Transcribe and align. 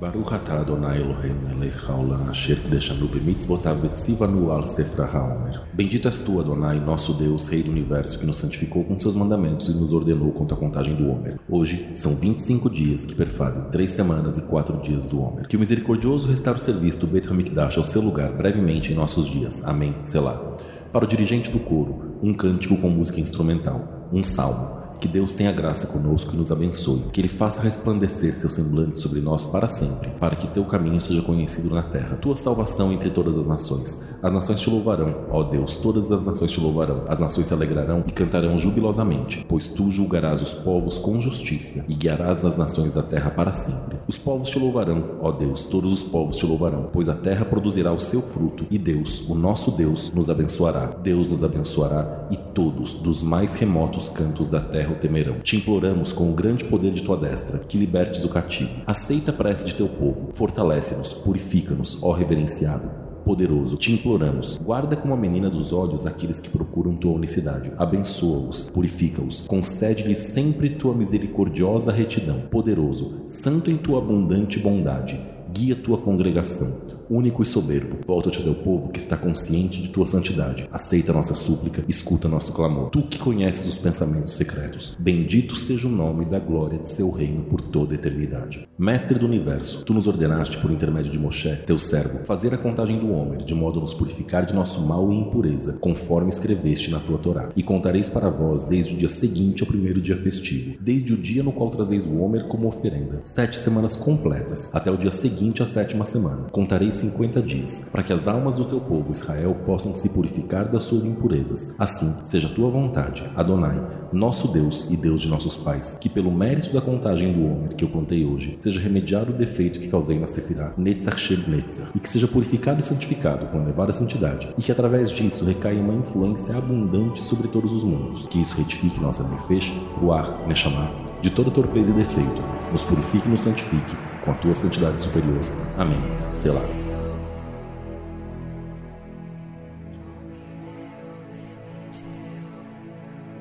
Baruch 0.00 0.32
atah 0.32 0.60
Adonai 0.60 0.98
Eloheinu 1.02 1.46
melech 1.46 1.76
haolam 1.86 2.30
asher 2.30 2.56
kideshanu 2.56 3.06
bemitzvotav 3.06 3.82
betzivanu 3.82 4.50
al 4.50 4.64
sefra 4.64 5.04
haomer. 5.04 5.60
Bendito 5.74 6.08
és 6.08 6.18
tu, 6.20 6.40
Adonai, 6.40 6.80
nosso 6.80 7.12
Deus, 7.12 7.48
Rei 7.48 7.62
do 7.62 7.70
Universo, 7.70 8.18
que 8.18 8.24
nos 8.24 8.38
santificou 8.38 8.82
com 8.82 8.98
seus 8.98 9.14
mandamentos 9.14 9.68
e 9.68 9.74
nos 9.74 9.92
ordenou 9.92 10.32
contra 10.32 10.56
a 10.56 10.58
contagem 10.58 10.94
do 10.94 11.06
Homer. 11.06 11.38
Hoje 11.46 11.90
são 11.92 12.14
25 12.14 12.70
dias 12.70 13.04
que 13.04 13.14
perfazem 13.14 13.64
três 13.64 13.90
semanas 13.90 14.38
e 14.38 14.46
quatro 14.46 14.80
dias 14.80 15.06
do 15.06 15.20
Homer. 15.20 15.46
Que 15.46 15.56
o 15.56 15.60
misericordioso 15.60 16.28
restaure 16.28 16.58
o 16.58 16.62
serviço 16.62 17.00
do 17.00 17.06
Beit 17.06 17.28
HaMikdash 17.28 17.76
ao 17.76 17.84
seu 17.84 18.00
lugar 18.00 18.32
brevemente 18.32 18.94
em 18.94 18.96
nossos 18.96 19.28
dias. 19.28 19.62
Amém. 19.64 19.94
Selah. 20.00 20.56
Para 20.90 21.04
o 21.04 21.08
dirigente 21.08 21.50
do 21.50 21.60
coro, 21.60 22.16
um 22.22 22.32
cântico 22.32 22.78
com 22.78 22.88
música 22.88 23.20
instrumental, 23.20 24.08
um 24.10 24.24
salmo 24.24 24.79
que 25.00 25.08
Deus 25.08 25.32
tenha 25.32 25.50
graça 25.50 25.86
conosco 25.86 26.34
e 26.34 26.36
nos 26.36 26.52
abençoe, 26.52 27.04
que 27.12 27.20
Ele 27.20 27.28
faça 27.28 27.62
resplandecer 27.62 28.36
seu 28.36 28.50
semblante 28.50 29.00
sobre 29.00 29.20
nós 29.20 29.46
para 29.46 29.66
sempre, 29.66 30.10
para 30.20 30.36
que 30.36 30.46
teu 30.48 30.64
caminho 30.64 31.00
seja 31.00 31.22
conhecido 31.22 31.74
na 31.74 31.82
terra, 31.82 32.16
tua 32.16 32.36
salvação 32.36 32.92
entre 32.92 33.10
todas 33.10 33.38
as 33.38 33.46
nações. 33.46 34.06
As 34.22 34.32
nações 34.32 34.60
te 34.60 34.68
louvarão, 34.68 35.26
ó 35.30 35.42
Deus, 35.42 35.76
todas 35.76 36.12
as 36.12 36.24
nações 36.24 36.52
te 36.52 36.60
louvarão, 36.60 37.04
as 37.08 37.18
nações 37.18 37.46
se 37.46 37.54
alegrarão 37.54 38.04
e 38.06 38.12
cantarão 38.12 38.58
jubilosamente, 38.58 39.44
pois 39.48 39.66
tu 39.66 39.90
julgarás 39.90 40.42
os 40.42 40.52
povos 40.52 40.98
com 40.98 41.20
justiça 41.20 41.84
e 41.88 41.94
guiarás 41.94 42.44
as 42.44 42.58
nações 42.58 42.92
da 42.92 43.02
terra 43.02 43.30
para 43.30 43.52
sempre. 43.52 43.98
Os 44.06 44.18
povos 44.18 44.50
te 44.50 44.58
louvarão, 44.58 45.16
ó 45.20 45.32
Deus, 45.32 45.64
todos 45.64 45.92
os 45.92 46.02
povos 46.02 46.36
te 46.36 46.44
louvarão, 46.44 46.90
pois 46.92 47.08
a 47.08 47.14
terra 47.14 47.44
produzirá 47.44 47.92
o 47.92 47.98
seu 47.98 48.20
fruto 48.20 48.66
e 48.70 48.78
Deus, 48.78 49.26
o 49.28 49.34
nosso 49.34 49.70
Deus, 49.70 50.12
nos 50.12 50.28
abençoará. 50.28 50.86
Deus 51.02 51.26
nos 51.26 51.42
abençoará 51.42 52.28
e 52.30 52.36
todos, 52.36 52.94
dos 52.94 53.22
mais 53.22 53.54
remotos 53.54 54.08
cantos 54.08 54.48
da 54.48 54.60
terra, 54.60 54.89
o 54.92 54.96
temerão. 54.96 55.40
Te 55.40 55.56
imploramos 55.56 56.12
com 56.12 56.30
o 56.30 56.34
grande 56.34 56.64
poder 56.64 56.92
de 56.92 57.02
tua 57.02 57.16
destra, 57.16 57.58
que 57.58 57.78
libertes 57.78 58.24
o 58.24 58.28
cativo. 58.28 58.82
Aceita 58.86 59.30
a 59.30 59.34
prece 59.34 59.66
de 59.66 59.74
teu 59.74 59.88
povo, 59.88 60.30
fortalece-nos, 60.32 61.12
purifica-nos, 61.12 62.02
ó 62.02 62.12
reverenciado 62.12 63.10
poderoso, 63.24 63.76
te 63.76 63.92
imploramos, 63.92 64.58
guarda 64.58 64.96
como 64.96 65.14
a 65.14 65.16
menina 65.16 65.50
dos 65.50 65.72
olhos 65.72 66.06
aqueles 66.06 66.40
que 66.40 66.48
procuram 66.48 66.96
tua 66.96 67.12
unicidade. 67.12 67.72
Abençoa-os, 67.78 68.70
purifica-os, 68.70 69.46
concede-lhes 69.46 70.18
sempre 70.18 70.70
tua 70.70 70.94
misericordiosa 70.94 71.92
retidão. 71.92 72.40
Poderoso, 72.50 73.22
santo 73.26 73.70
em 73.70 73.76
tua 73.76 73.98
abundante 73.98 74.58
bondade, 74.58 75.20
guia 75.52 75.76
tua 75.76 75.98
congregação 75.98 76.99
único 77.10 77.42
e 77.42 77.46
soberbo. 77.46 77.98
Volta-te 78.06 78.38
ao 78.38 78.44
teu 78.44 78.54
povo 78.54 78.92
que 78.92 78.98
está 78.98 79.16
consciente 79.16 79.82
de 79.82 79.90
tua 79.90 80.06
santidade. 80.06 80.68
Aceita 80.70 81.12
nossa 81.12 81.34
súplica, 81.34 81.84
escuta 81.88 82.28
nosso 82.28 82.52
clamor. 82.52 82.90
Tu 82.90 83.02
que 83.02 83.18
conheces 83.18 83.66
os 83.66 83.78
pensamentos 83.78 84.34
secretos. 84.34 84.96
Bendito 84.98 85.56
seja 85.56 85.88
o 85.88 85.90
nome 85.90 86.24
da 86.24 86.38
glória 86.38 86.78
de 86.78 86.88
seu 86.88 87.10
reino 87.10 87.42
por 87.42 87.60
toda 87.60 87.92
a 87.92 87.96
eternidade. 87.96 88.68
Mestre 88.78 89.18
do 89.18 89.26
universo, 89.26 89.84
tu 89.84 89.92
nos 89.92 90.06
ordenaste 90.06 90.58
por 90.58 90.70
intermédio 90.70 91.10
de 91.10 91.18
Moshe, 91.18 91.56
teu 91.66 91.78
servo, 91.78 92.24
fazer 92.24 92.54
a 92.54 92.58
contagem 92.58 92.98
do 92.98 93.10
homem, 93.10 93.44
de 93.44 93.54
modo 93.54 93.78
a 93.78 93.82
nos 93.82 93.92
purificar 93.92 94.46
de 94.46 94.54
nosso 94.54 94.80
mal 94.86 95.10
e 95.10 95.16
impureza, 95.16 95.78
conforme 95.80 96.28
escreveste 96.28 96.90
na 96.90 97.00
tua 97.00 97.18
Torá. 97.18 97.50
E 97.56 97.62
contareis 97.62 98.08
para 98.08 98.30
vós 98.30 98.62
desde 98.62 98.94
o 98.94 98.96
dia 98.96 99.08
seguinte 99.08 99.62
ao 99.62 99.66
primeiro 99.66 100.00
dia 100.00 100.16
festivo, 100.16 100.76
desde 100.80 101.12
o 101.12 101.16
dia 101.16 101.42
no 101.42 101.52
qual 101.52 101.70
trazeis 101.70 102.04
o 102.06 102.18
homem 102.18 102.46
como 102.46 102.68
oferenda, 102.68 103.18
sete 103.22 103.56
semanas 103.56 103.96
completas, 103.96 104.74
até 104.74 104.90
o 104.90 104.96
dia 104.96 105.10
seguinte 105.10 105.62
à 105.62 105.66
sétima 105.66 106.04
semana. 106.04 106.46
Contareis 106.50 106.99
50 107.00 107.42
dias, 107.42 107.88
para 107.90 108.02
que 108.02 108.12
as 108.12 108.28
almas 108.28 108.56
do 108.56 108.64
teu 108.64 108.80
povo 108.80 109.12
Israel 109.12 109.54
possam 109.66 109.94
se 109.94 110.10
purificar 110.10 110.68
das 110.68 110.84
suas 110.84 111.04
impurezas. 111.04 111.74
Assim, 111.78 112.14
seja 112.22 112.48
tua 112.48 112.70
vontade, 112.70 113.30
Adonai, 113.34 113.80
nosso 114.12 114.48
Deus 114.48 114.90
e 114.90 114.96
Deus 114.96 115.20
de 115.20 115.28
nossos 115.28 115.56
pais, 115.56 115.96
que 116.00 116.08
pelo 116.08 116.30
mérito 116.30 116.72
da 116.72 116.80
contagem 116.80 117.32
do 117.32 117.44
homem 117.44 117.68
que 117.68 117.84
eu 117.84 117.88
contei 117.88 118.24
hoje, 118.24 118.54
seja 118.56 118.80
remediado 118.80 119.32
o 119.32 119.36
defeito 119.36 119.78
que 119.78 119.88
causei 119.88 120.18
na 120.18 120.26
Sefirah, 120.26 120.72
Netzach 120.76 121.20
Shel 121.20 121.48
Netzach, 121.48 121.90
e 121.94 122.00
que 122.00 122.08
seja 122.08 122.26
purificado 122.26 122.80
e 122.80 122.82
santificado 122.82 123.46
com 123.46 123.62
elevada 123.62 123.92
santidade, 123.92 124.52
e 124.58 124.62
que 124.62 124.72
através 124.72 125.10
disso 125.10 125.44
recaia 125.44 125.80
uma 125.80 125.94
influência 125.94 126.56
abundante 126.56 127.22
sobre 127.22 127.48
todos 127.48 127.72
os 127.72 127.84
mundos, 127.84 128.26
que 128.26 128.40
isso 128.40 128.56
retifique 128.56 129.00
nossa 129.00 129.26
nefesh, 129.28 129.72
ruach, 130.00 130.46
neshama, 130.46 130.90
de 131.22 131.30
toda 131.30 131.50
torpeza 131.50 131.90
e 131.90 131.94
defeito, 131.94 132.42
nos 132.72 132.84
purifique 132.84 133.28
e 133.28 133.30
nos 133.30 133.42
santifique, 133.42 133.96
com 134.24 134.30
a 134.30 134.34
tua 134.34 134.54
santidade 134.54 135.00
superior. 135.00 135.40
Amém. 135.76 135.98
Selah. 136.30 136.79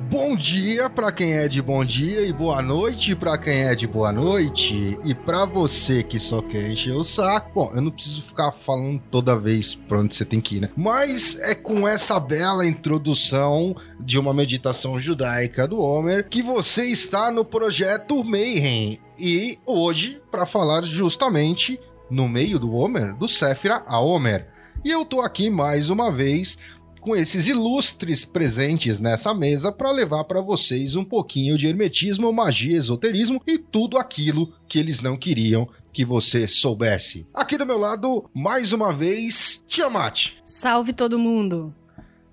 Bom 0.10 0.36
dia 0.36 0.90
para 0.90 1.12
quem 1.12 1.34
é 1.34 1.48
de 1.48 1.62
bom 1.62 1.86
dia 1.86 2.26
e 2.26 2.34
boa 2.34 2.64
noite 2.64 3.16
para 3.16 3.38
quem 3.38 3.68
é 3.68 3.76
de 3.76 3.86
boa 3.86 4.12
noite. 4.12 4.98
E 5.06 5.14
para 5.14 5.46
você 5.46 6.02
que 6.02 6.20
só 6.20 6.42
quer 6.42 6.72
encher 6.72 6.96
o 6.96 7.04
saco, 7.04 7.52
bom, 7.54 7.72
eu 7.76 7.82
não 7.84 7.92
preciso 7.92 8.24
ficar 8.24 8.52
falando 8.52 9.00
toda 9.12 9.38
vez 9.38 9.76
pra 9.76 10.00
onde 10.00 10.16
você 10.16 10.26
tem 10.26 10.42
que 10.42 10.56
ir, 10.56 10.62
né? 10.62 10.70
Mas 10.76 11.40
é 11.42 11.54
com 11.54 11.88
essa 11.88 12.20
bela 12.20 12.66
introdução 12.66 13.76
de 14.00 14.18
uma 14.18 14.34
meditação 14.34 15.00
judaica 15.00 15.68
do 15.68 15.80
Homer 15.80 16.28
que 16.28 16.42
você 16.42 16.86
está 16.86 17.30
no 17.30 17.46
projeto 17.46 18.24
Mayhem. 18.24 19.00
E 19.16 19.60
hoje, 19.64 20.20
para 20.32 20.48
falar 20.48 20.86
justamente 20.86 21.80
no 22.10 22.28
meio 22.28 22.58
do 22.58 22.74
Homer, 22.74 23.14
do 23.14 23.28
Séfira 23.28 23.84
a 23.86 24.00
Homer. 24.00 24.48
E 24.84 24.90
eu 24.90 25.06
tô 25.06 25.22
aqui 25.22 25.50
mais 25.50 25.90
uma 25.90 26.10
vez 26.10 26.58
com 27.00 27.16
esses 27.16 27.48
ilustres 27.48 28.26
presentes 28.26 29.00
nessa 29.00 29.34
mesa 29.34 29.72
para 29.72 29.92
levar 29.92 30.24
para 30.26 30.42
vocês 30.42 30.96
um 30.96 31.04
pouquinho 31.04 31.58
de 31.58 31.68
hermetismo, 31.68 32.32
magia, 32.32 32.78
esoterismo 32.78 33.42
e 33.48 33.58
tudo 33.58 33.98
aquilo 33.98 34.54
que 34.68 34.78
eles 34.80 35.02
não 35.02 35.18
queriam 35.18 35.68
que 35.92 36.06
você 36.06 36.48
soubesse. 36.48 37.26
Aqui 37.34 37.58
do 37.58 37.66
meu 37.66 37.78
lado, 37.78 38.30
mais 38.34 38.74
uma 38.74 38.94
vez, 38.94 39.64
Tiamat. 39.68 40.34
Salve 40.44 40.94
todo 40.94 41.18
mundo. 41.18 41.74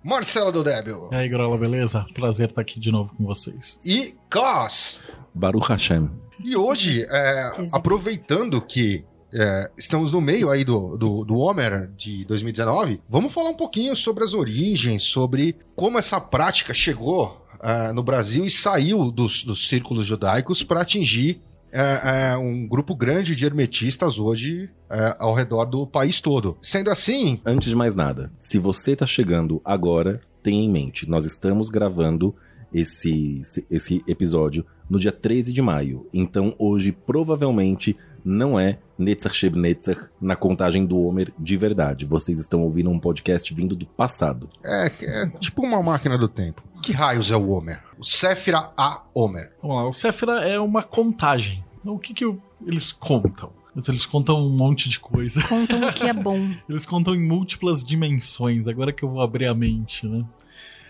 Marcelo 0.03 0.53
do 0.53 0.63
Débil. 0.63 1.09
E 1.11 1.17
aí, 1.17 1.29
Grola, 1.29 1.59
beleza? 1.59 2.07
Prazer 2.15 2.51
estar 2.51 2.61
aqui 2.61 2.79
de 2.79 2.93
novo 2.93 3.13
com 3.17 3.25
vocês. 3.25 3.81
E 3.85 4.15
Cos. 4.31 5.01
Baruch 5.35 5.69
Hashem. 5.69 6.09
E 6.45 6.55
hoje, 6.55 7.05
é, 7.11 7.69
aproveitando 7.73 8.61
que 8.61 9.05
é, 9.39 9.71
estamos 9.77 10.13
no 10.13 10.21
meio 10.21 10.49
aí 10.49 10.65
do, 10.65 10.97
do, 10.97 11.25
do 11.25 11.37
Homer 11.37 11.91
de 11.95 12.25
2019. 12.25 13.03
Vamos 13.09 13.35
falar 13.35 13.51
um 13.51 13.57
pouquinho 13.57 13.95
sobre 13.95 14.25
as 14.25 14.33
origens, 14.33 15.03
sobre 15.03 15.57
como 15.75 15.99
essa 15.99 16.19
prática 16.19 16.73
chegou 16.73 17.47
uh, 17.57 17.93
no 17.93 18.03
Brasil 18.03 18.47
e 18.47 18.51
saiu 18.51 19.11
dos, 19.11 19.45
dos 19.45 19.69
círculos 19.69 20.07
judaicos 20.07 20.63
para 20.63 20.81
atingir 20.81 21.43
uh, 21.71 22.39
uh, 22.39 22.41
um 22.41 22.67
grupo 22.67 22.97
grande 22.97 23.37
de 23.37 23.45
hermetistas 23.45 24.19
hoje 24.19 24.71
ao 25.19 25.35
redor 25.35 25.65
do 25.65 25.85
país 25.85 26.21
todo. 26.21 26.57
Sendo 26.63 26.91
assim. 26.91 27.41
Antes 27.45 27.71
de 27.71 27.77
mais 27.77 27.97
nada, 27.97 28.31
se 28.39 28.57
você 28.57 28.93
está 28.93 29.05
chegando 29.05 29.61
agora, 29.65 30.21
tenha 30.45 30.63
em 30.63 30.71
mente, 30.71 31.11
nós 31.11 31.27
estamos 31.27 31.69
gravando 31.69 32.33
esse, 32.73 33.43
esse 33.69 34.05
episódio 34.07 34.65
no 34.89 34.99
dia 34.99 35.11
13 35.11 35.53
de 35.53 35.61
maio. 35.61 36.07
Então 36.15 36.55
hoje 36.57 36.93
provavelmente 36.93 37.97
não 38.27 38.59
é 38.59 38.79
Netzach 38.99 39.35
Sheb 39.37 39.57
Netzach 39.57 40.09
na 40.21 40.35
contagem 40.35 40.85
do 40.85 40.99
Homer 40.99 41.33
de 41.39 41.57
verdade. 41.57 42.05
Vocês 42.05 42.41
estão 42.41 42.63
ouvindo 42.63 42.91
um 42.91 42.99
podcast 42.99 43.55
vindo 43.55 43.77
do 43.77 43.87
passado. 43.87 44.51
É, 44.65 44.87
é 45.01 45.27
tipo 45.39 45.63
uma 45.63 45.81
máquina 45.81 46.19
do 46.19 46.27
tempo. 46.27 46.61
Que 46.83 46.93
raios 46.93 47.31
é 47.31 47.37
o 47.37 47.51
Homer? 47.51 47.81
O 47.97 48.05
Séfira 48.05 48.73
a 48.77 49.03
Homer. 49.15 49.53
Vamos 49.63 49.77
lá, 49.77 49.89
o 49.89 49.93
Séfira 49.93 50.41
é 50.47 50.59
uma 50.59 50.83
contagem. 50.83 51.65
O 51.85 52.01
que, 52.01 52.13
que 52.13 52.25
eles 52.67 52.91
contam? 52.91 53.53
Eles 53.89 54.05
contam 54.05 54.45
um 54.45 54.51
monte 54.51 54.89
de 54.89 54.99
coisa. 54.99 55.41
Contam 55.47 55.87
o 55.87 55.93
que 55.93 56.05
é 56.05 56.13
bom. 56.13 56.51
Eles 56.67 56.87
contam 56.87 57.15
em 57.15 57.21
múltiplas 57.21 57.85
dimensões, 57.85 58.67
agora 58.67 58.91
que 58.91 59.03
eu 59.03 59.11
vou 59.11 59.21
abrir 59.21 59.47
a 59.47 59.55
mente, 59.55 60.07
né? 60.07 60.25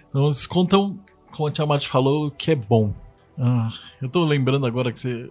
Então, 0.09 0.27
eles 0.27 0.47
contam, 0.47 0.97
como 1.33 1.49
a 1.49 1.51
Tiamat 1.51 1.85
falou, 1.85 2.29
o 2.29 2.31
que 2.31 2.53
é 2.53 2.55
bom. 2.55 2.95
Ah, 3.37 3.71
eu 4.01 4.09
tô 4.09 4.25
lembrando 4.25 4.65
agora 4.67 4.93
que 4.93 5.01
você 5.01 5.29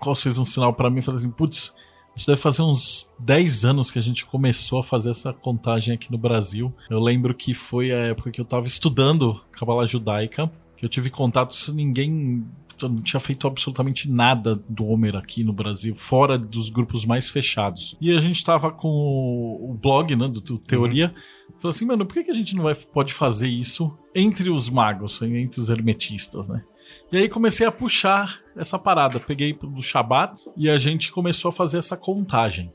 qual 0.00 0.14
fez 0.14 0.38
um 0.38 0.44
sinal 0.44 0.72
para 0.72 0.90
mim 0.90 0.98
e 0.98 1.02
falou 1.02 1.18
assim: 1.18 1.30
putz, 1.30 1.74
a 2.14 2.18
gente 2.18 2.26
deve 2.26 2.40
fazer 2.40 2.62
uns 2.62 3.10
10 3.18 3.64
anos 3.64 3.90
que 3.90 3.98
a 3.98 4.02
gente 4.02 4.24
começou 4.24 4.80
a 4.80 4.84
fazer 4.84 5.10
essa 5.10 5.32
contagem 5.32 5.94
aqui 5.94 6.10
no 6.10 6.18
Brasil. 6.18 6.74
Eu 6.88 6.98
lembro 6.98 7.34
que 7.34 7.54
foi 7.54 7.92
a 7.92 8.06
época 8.06 8.30
que 8.30 8.40
eu 8.40 8.44
tava 8.44 8.66
estudando 8.66 9.40
Cabala 9.52 9.86
Judaica, 9.86 10.50
que 10.76 10.84
eu 10.84 10.88
tive 10.88 11.10
contato 11.10 11.54
com 11.64 11.72
ninguém 11.72 12.44
eu 12.82 12.88
não 12.88 13.02
tinha 13.02 13.20
feito 13.20 13.46
absolutamente 13.46 14.10
nada 14.10 14.58
do 14.66 14.86
Homer 14.86 15.14
aqui 15.14 15.44
no 15.44 15.52
Brasil, 15.52 15.94
fora 15.94 16.38
dos 16.38 16.70
grupos 16.70 17.04
mais 17.04 17.28
fechados. 17.28 17.94
E 18.00 18.10
a 18.10 18.20
gente 18.22 18.42
tava 18.42 18.70
com 18.70 18.88
o 18.88 19.78
blog, 19.78 20.16
né, 20.16 20.26
do, 20.26 20.40
do 20.40 20.56
Teoria, 20.56 21.08
uhum 21.08 21.40
Falou 21.60 21.70
assim, 21.70 21.84
mano, 21.84 22.06
por 22.06 22.14
que, 22.14 22.24
que 22.24 22.30
a 22.30 22.34
gente 22.34 22.56
não 22.56 22.64
vai, 22.64 22.74
pode 22.74 23.12
fazer 23.12 23.48
isso 23.48 23.94
entre 24.14 24.48
os 24.48 24.70
magos, 24.70 25.20
entre 25.20 25.60
os 25.60 25.68
hermetistas, 25.68 26.48
né? 26.48 26.64
E 27.12 27.16
aí 27.16 27.28
comecei 27.28 27.66
a 27.66 27.72
puxar 27.72 28.40
essa 28.56 28.78
parada. 28.78 29.18
Peguei 29.18 29.52
do 29.52 29.82
Shabat 29.82 30.40
e 30.56 30.68
a 30.68 30.78
gente 30.78 31.10
começou 31.10 31.50
a 31.50 31.52
fazer 31.52 31.78
essa 31.78 31.96
contagem. 31.96 32.72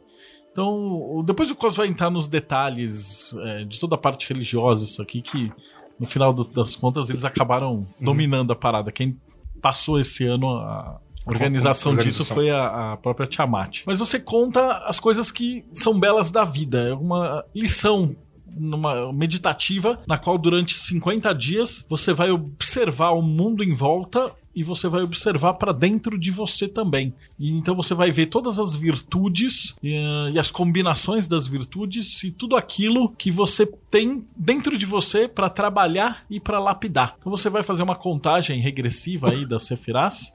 Então, 0.52 1.22
depois 1.26 1.52
o 1.52 1.56
Cos 1.56 1.76
vai 1.76 1.88
entrar 1.88 2.10
nos 2.10 2.28
detalhes 2.28 3.36
é, 3.40 3.66
de 3.66 3.78
toda 3.80 3.96
a 3.96 3.98
parte 3.98 4.28
religiosa, 4.28 4.86
isso 4.86 5.02
aqui, 5.02 5.22
que 5.22 5.52
no 6.00 6.08
final 6.08 6.34
do, 6.34 6.46
das 6.46 6.76
contas 6.76 7.10
eles 7.10 7.26
acabaram 7.26 7.76
uhum. 7.76 7.86
dominando 8.00 8.52
a 8.52 8.56
parada. 8.56 8.92
Quem 8.92 9.20
passou 9.62 10.00
esse 10.00 10.26
ano 10.26 10.58
a, 10.58 11.00
organização, 11.26 11.92
organização. 11.92 12.24
disso 12.24 12.34
foi 12.34 12.50
a, 12.52 12.94
a, 12.94 12.98
própria 12.98 13.28
Tiamat. 13.28 13.84
Mas 13.86 14.00
você 14.00 14.20
conta 14.20 14.78
as 14.88 15.00
coisas 15.00 15.32
que 15.32 15.66
são 15.74 16.00
belas 16.00 16.32
da 16.32 16.44
vida. 16.44 16.88
É 16.88 16.94
uma 16.94 17.44
lição 17.54 18.16
numa 18.48 19.12
meditativa 19.12 20.00
na 20.08 20.18
qual 20.18 20.38
durante 20.38 20.80
50 20.80 21.34
dias 21.34 21.86
você 21.90 22.14
vai 22.14 22.32
observar 22.32 23.12
o 23.12 23.22
mundo 23.22 23.64
em 23.64 23.74
volta 23.74 24.32
e 24.56 24.64
você 24.64 24.88
vai 24.88 25.04
observar 25.04 25.56
para 25.56 25.74
dentro 25.74 26.18
de 26.18 26.32
você 26.32 26.68
também. 26.68 27.14
E 27.38 27.52
então 27.52 27.76
você 27.76 27.94
vai 27.94 28.10
ver 28.10 28.28
todas 28.28 28.58
as 28.58 28.74
virtudes 28.74 29.76
e, 29.84 29.94
e, 30.34 30.40
as 30.40 30.50
combinações 30.50 31.28
das 31.28 31.46
virtudes 31.46 32.24
e 32.24 32.32
tudo 32.32 32.56
aquilo 32.56 33.10
que 33.10 33.30
você 33.30 33.66
tem 33.92 34.26
dentro 34.36 34.78
de 34.78 34.86
você 34.86 35.28
para 35.28 35.50
trabalhar 35.50 36.24
e 36.30 36.40
para 36.40 36.60
lapidar. 36.60 37.16
Então 37.20 37.30
você 37.30 37.50
vai 37.50 37.64
fazer 37.64 37.84
uma 37.84 37.96
contagem 37.96 38.62
regressiva 38.62 39.32
aí 39.32 39.46
das 39.46 39.64
Sefirás 39.64 40.34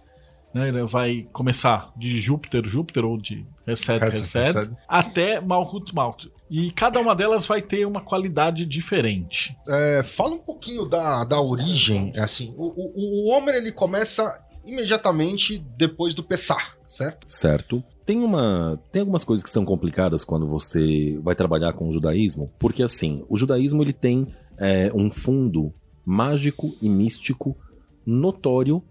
né? 0.55 0.69
Ele 0.69 0.85
vai 0.85 1.26
começar 1.32 1.93
de 1.97 2.20
Júpiter, 2.20 2.67
Júpiter, 2.67 3.05
ou 3.05 3.17
de 3.17 3.47
Reset, 3.67 3.99
Reset, 4.00 4.70
até 4.88 5.41
Malhut, 5.41 5.94
Malhut. 5.94 6.31
E 6.50 6.73
cada 6.73 7.00
uma 7.00 7.14
delas 7.14 7.47
vai 7.47 7.62
ter 7.62 7.87
uma 7.87 8.00
qualidade 8.00 8.67
diferente. 8.67 9.56
É, 9.69 10.02
fala 10.02 10.35
um 10.35 10.38
pouquinho 10.38 10.85
da, 10.85 11.25
da 11.25 11.41
origem. 11.41 12.12
É 12.14 12.23
assim, 12.23 12.52
o, 12.56 12.67
o, 12.67 13.29
o 13.29 13.31
Homer 13.31 13.55
ele 13.55 13.70
começa 13.70 14.38
imediatamente 14.64 15.58
depois 15.76 16.14
do 16.14 16.23
Pessah, 16.23 16.75
certo? 16.87 17.26
Certo. 17.29 17.85
Tem 18.05 18.19
uma, 18.19 18.81
tem 18.91 19.00
algumas 19.00 19.23
coisas 19.23 19.44
que 19.44 19.50
são 19.50 19.64
complicadas 19.64 20.25
quando 20.25 20.49
você 20.49 21.19
vai 21.23 21.35
trabalhar 21.35 21.73
com 21.73 21.88
o 21.88 21.93
judaísmo, 21.93 22.53
porque 22.58 22.82
assim, 22.82 23.25
o 23.29 23.37
judaísmo 23.37 23.82
ele 23.82 23.93
tem 23.93 24.26
é, 24.58 24.91
um 24.93 25.11
fundo 25.11 25.73
mágico 26.05 26.75
e 26.82 26.88
místico 26.88 27.56
notório 28.05 28.82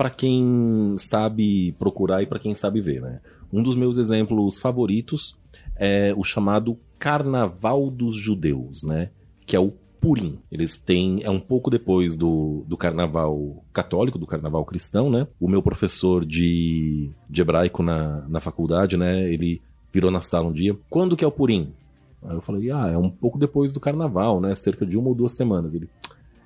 para 0.00 0.08
quem 0.08 0.96
sabe 0.96 1.72
procurar 1.72 2.22
e 2.22 2.26
para 2.26 2.38
quem 2.38 2.54
sabe 2.54 2.80
ver, 2.80 3.02
né? 3.02 3.20
Um 3.52 3.62
dos 3.62 3.76
meus 3.76 3.98
exemplos 3.98 4.58
favoritos 4.58 5.36
é 5.76 6.14
o 6.16 6.24
chamado 6.24 6.78
Carnaval 6.98 7.90
dos 7.90 8.16
Judeus, 8.16 8.82
né? 8.82 9.10
Que 9.44 9.54
é 9.54 9.60
o 9.60 9.74
Purim. 10.00 10.38
Eles 10.50 10.78
têm. 10.78 11.20
É 11.22 11.28
um 11.28 11.38
pouco 11.38 11.68
depois 11.68 12.16
do, 12.16 12.64
do 12.66 12.78
carnaval 12.78 13.62
católico, 13.74 14.18
do 14.18 14.26
carnaval 14.26 14.64
cristão, 14.64 15.10
né? 15.10 15.26
O 15.38 15.46
meu 15.46 15.62
professor 15.62 16.24
de, 16.24 17.10
de 17.28 17.42
hebraico 17.42 17.82
na, 17.82 18.26
na 18.26 18.40
faculdade, 18.40 18.96
né? 18.96 19.30
Ele 19.30 19.60
virou 19.92 20.10
na 20.10 20.22
sala 20.22 20.48
um 20.48 20.52
dia. 20.52 20.74
Quando 20.88 21.14
que 21.14 21.26
é 21.26 21.28
o 21.28 21.32
Purim? 21.32 21.74
Aí 22.22 22.34
eu 22.34 22.40
falei, 22.40 22.70
ah, 22.70 22.88
é 22.88 22.96
um 22.96 23.10
pouco 23.10 23.38
depois 23.38 23.70
do 23.70 23.80
carnaval, 23.80 24.40
né? 24.40 24.54
Cerca 24.54 24.86
de 24.86 24.96
uma 24.96 25.08
ou 25.10 25.14
duas 25.14 25.32
semanas. 25.32 25.74
Ele, 25.74 25.90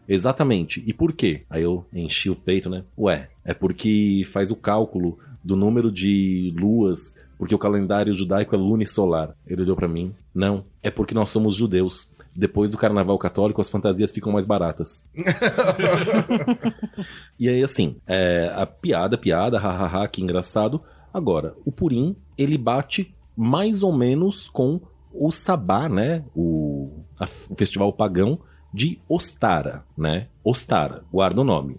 Exatamente. 0.09 0.83
E 0.87 0.93
por 0.93 1.13
quê? 1.13 1.43
Aí 1.49 1.63
eu 1.63 1.85
enchi 1.93 2.31
o 2.31 2.37
peito, 2.37 2.69
né? 2.69 2.85
Ué, 2.99 3.29
é 3.45 3.55
porque 3.55 4.27
faz 4.31 4.51
o 4.51 4.57
cálculo 4.57 5.19
do 5.43 5.57
número 5.57 5.93
de 5.93 6.55
luas, 6.59 7.17
porque 7.39 7.55
o 7.55 7.59
calendário 7.59 8.15
judaico 8.15 8.55
é 8.55 8.59
lunisolar. 8.59 9.35
Ele 9.47 9.63
olhou 9.63 9.77
para 9.77 9.89
mim. 9.89 10.15
Não, 10.35 10.65
é 10.83 10.91
porque 10.91 11.15
nós 11.15 11.31
somos 11.31 11.57
judeus. 11.57 12.09
Depois 12.37 12.71
do 12.71 12.79
carnaval 12.79 13.17
católico, 13.17 13.61
as 13.61 13.71
fantasias 13.71 14.11
ficam 14.11 14.33
mais 14.33 14.45
baratas. 14.45 15.07
e 17.39 17.49
aí, 17.49 17.63
assim, 17.63 17.97
é, 18.09 18.53
a 18.57 18.67
piada, 18.67 19.17
piada, 19.17 19.57
hahaha, 19.59 20.09
que 20.09 20.21
engraçado. 20.21 20.83
Agora, 21.13 21.55
o 21.65 21.71
Purim, 21.71 22.17
ele 22.37 22.59
bate 22.59 23.15
mais 23.37 23.85
ou 23.85 23.93
menos 23.93 24.49
com 24.49 24.81
o 25.13 25.31
Sabá, 25.31 25.89
né? 25.89 26.25
O, 26.35 27.05
a, 27.19 27.25
o 27.25 27.55
festival 27.55 27.93
pagão 27.93 28.41
de 28.75 28.99
Ostara, 29.09 29.85
né? 29.97 30.27
Ostara, 30.43 31.05
guarda 31.13 31.41
o 31.41 31.45
nome. 31.45 31.79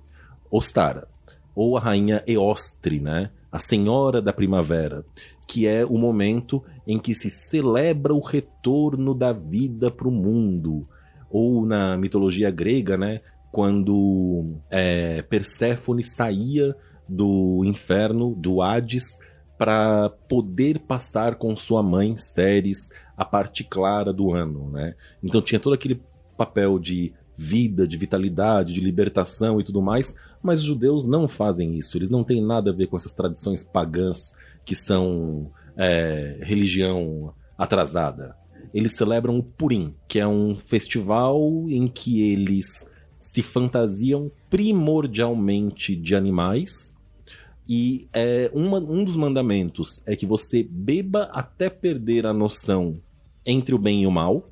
Ostara. 0.49 1.09
Ou 1.53 1.75
a 1.75 1.81
rainha 1.81 2.23
Eostre, 2.25 3.01
né? 3.01 3.31
A 3.51 3.59
senhora 3.59 4.21
da 4.21 4.31
primavera, 4.31 5.05
que 5.45 5.67
é 5.67 5.85
o 5.85 5.97
momento 5.97 6.63
em 6.87 6.97
que 6.97 7.13
se 7.13 7.29
celebra 7.29 8.13
o 8.13 8.21
retorno 8.21 9.13
da 9.13 9.33
vida 9.33 9.91
para 9.91 10.07
o 10.07 10.11
mundo. 10.11 10.87
Ou 11.29 11.65
na 11.65 11.97
mitologia 11.97 12.49
grega, 12.49 12.95
né? 12.95 13.19
Quando 13.51 14.55
é, 14.71 15.21
Perséfone 15.23 16.01
saía 16.01 16.73
do 17.09 17.61
inferno, 17.65 18.33
do 18.35 18.61
Hades, 18.61 19.19
para 19.57 20.09
poder 20.29 20.79
passar 20.79 21.35
com 21.35 21.53
sua 21.57 21.83
mãe 21.83 22.15
Ceres 22.15 22.89
a 23.17 23.25
parte 23.25 23.65
clara 23.65 24.13
do 24.13 24.33
ano, 24.33 24.69
né? 24.71 24.95
Então 25.21 25.41
tinha 25.41 25.59
todo 25.59 25.73
aquele 25.73 26.01
papel 26.37 26.79
de 26.79 27.13
vida, 27.37 27.87
de 27.87 27.97
vitalidade, 27.97 28.73
de 28.73 28.81
libertação 28.81 29.59
e 29.59 29.63
tudo 29.63 29.81
mais, 29.81 30.15
mas 30.41 30.59
os 30.59 30.65
judeus 30.65 31.05
não 31.05 31.27
fazem 31.27 31.77
isso. 31.77 31.97
Eles 31.97 32.09
não 32.09 32.23
têm 32.23 32.41
nada 32.41 32.71
a 32.71 32.73
ver 32.73 32.87
com 32.87 32.95
essas 32.95 33.11
tradições 33.11 33.63
pagãs 33.63 34.33
que 34.63 34.75
são 34.75 35.51
é, 35.75 36.39
religião 36.41 37.33
atrasada. 37.57 38.35
Eles 38.73 38.95
celebram 38.95 39.37
o 39.37 39.43
Purim, 39.43 39.93
que 40.07 40.19
é 40.19 40.27
um 40.27 40.55
festival 40.55 41.65
em 41.69 41.87
que 41.87 42.21
eles 42.21 42.87
se 43.19 43.41
fantasiam 43.41 44.31
primordialmente 44.49 45.95
de 45.95 46.15
animais. 46.15 46.95
E 47.67 48.07
é, 48.13 48.51
uma, 48.53 48.79
um 48.79 49.03
dos 49.03 49.15
mandamentos 49.15 50.03
é 50.05 50.15
que 50.15 50.25
você 50.25 50.61
beba 50.69 51.23
até 51.31 51.69
perder 51.69 52.25
a 52.25 52.33
noção 52.33 52.99
entre 53.45 53.73
o 53.73 53.79
bem 53.79 54.03
e 54.03 54.07
o 54.07 54.11
mal 54.11 54.49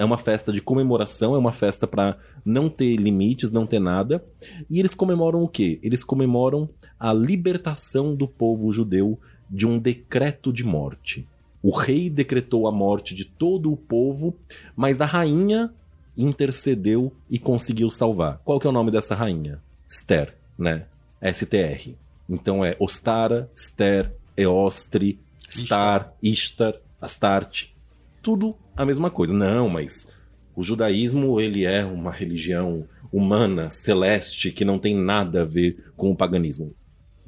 é 0.00 0.04
uma 0.04 0.16
festa 0.16 0.50
de 0.50 0.62
comemoração, 0.62 1.34
é 1.34 1.38
uma 1.38 1.52
festa 1.52 1.86
para 1.86 2.16
não 2.42 2.70
ter 2.70 2.96
limites, 2.96 3.50
não 3.50 3.66
ter 3.66 3.78
nada. 3.78 4.24
E 4.70 4.80
eles 4.80 4.94
comemoram 4.94 5.42
o 5.42 5.48
quê? 5.48 5.78
Eles 5.82 6.02
comemoram 6.02 6.70
a 6.98 7.12
libertação 7.12 8.14
do 8.14 8.26
povo 8.26 8.72
judeu 8.72 9.20
de 9.50 9.66
um 9.66 9.78
decreto 9.78 10.54
de 10.54 10.64
morte. 10.64 11.28
O 11.62 11.70
rei 11.76 12.08
decretou 12.08 12.66
a 12.66 12.72
morte 12.72 13.14
de 13.14 13.26
todo 13.26 13.70
o 13.70 13.76
povo, 13.76 14.34
mas 14.74 15.02
a 15.02 15.04
rainha 15.04 15.70
intercedeu 16.16 17.12
e 17.28 17.38
conseguiu 17.38 17.90
salvar. 17.90 18.40
Qual 18.42 18.58
que 18.58 18.66
é 18.66 18.70
o 18.70 18.72
nome 18.72 18.90
dessa 18.90 19.14
rainha? 19.14 19.60
Esther, 19.86 20.34
né? 20.58 20.86
STR. 21.22 21.94
Então 22.26 22.64
é 22.64 22.74
Ostara, 22.80 23.50
Esther, 23.54 24.10
Eostre, 24.34 25.20
Star, 25.46 26.14
Ishtar, 26.22 26.76
Astarte. 26.98 27.76
Tudo 28.22 28.56
a 28.80 28.86
mesma 28.86 29.10
coisa. 29.10 29.32
Não, 29.32 29.68
mas 29.68 30.08
o 30.56 30.62
judaísmo 30.62 31.40
ele 31.40 31.64
é 31.64 31.84
uma 31.84 32.10
religião 32.10 32.86
humana, 33.12 33.70
celeste, 33.70 34.50
que 34.50 34.64
não 34.64 34.78
tem 34.78 34.94
nada 34.94 35.42
a 35.42 35.44
ver 35.44 35.92
com 35.96 36.10
o 36.10 36.16
paganismo. 36.16 36.74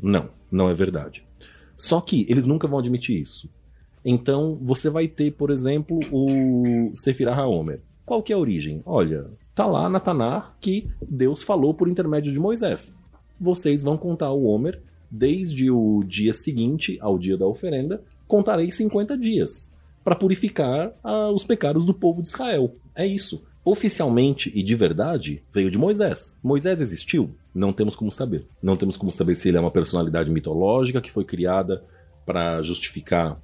Não, 0.01 0.31
não 0.51 0.69
é 0.69 0.75
verdade. 0.75 1.25
Só 1.77 2.01
que 2.01 2.27
eles 2.29 2.45
nunca 2.45 2.69
vão 2.69 2.79
admitir 2.79 3.21
isso. 3.21 3.51
Então, 4.05 4.59
você 4.61 4.91
vai 4.91 5.07
ter, 5.09 5.33
por 5.33 5.51
exemplo, 5.51 6.01
o 6.11 6.91
Sefirah 6.95 7.37
HaOmer. 7.37 7.81
Qual 8.05 8.23
que 8.23 8.33
é 8.33 8.37
a 8.37 8.39
origem? 8.39 8.83
Olha, 8.85 9.31
tá 9.55 9.67
lá 9.67 9.89
na 9.89 10.01
Tanar 10.01 10.57
que 10.61 10.89
Deus 11.01 11.43
falou 11.43 11.73
por 11.73 11.89
intermédio 11.89 12.33
de 12.33 12.41
Moisés. 12.41 12.95
Vocês 13.41 13.83
vão 13.83 13.97
contar 13.97 14.31
o 14.33 14.45
Homer 14.45 14.83
desde 15.11 15.71
o 15.71 16.03
dia 16.05 16.33
seguinte 16.33 16.99
ao 17.01 17.19
dia 17.19 17.37
da 17.37 17.47
oferenda, 17.47 18.03
contarei 18.27 18.71
50 18.71 19.17
dias 19.19 19.72
para 20.05 20.17
purificar 20.17 20.93
ah, 21.03 21.31
os 21.31 21.45
pecados 21.45 21.85
do 21.85 21.95
povo 21.95 22.23
de 22.23 22.29
Israel. 22.29 22.75
É 22.95 23.07
isso. 23.07 23.43
Oficialmente 23.65 24.51
e 24.55 24.63
de 24.63 24.75
verdade, 24.75 25.43
veio 25.53 25.71
de 25.71 25.79
Moisés. 25.79 26.37
Moisés 26.43 26.81
existiu? 26.81 27.37
Não 27.55 27.73
temos 27.73 27.95
como 27.95 28.11
saber. 28.11 28.47
Não 28.63 28.77
temos 28.77 28.97
como 28.97 29.13
saber 29.13 29.35
se 29.37 29.49
ele 29.49 29.57
é 29.57 29.61
uma 29.61 29.71
personalidade 29.71 30.31
mitológica 30.31 31.01
que 31.01 31.13
foi 31.13 31.25
criada 31.25 31.85
para 32.27 32.61
justificar 32.63 33.41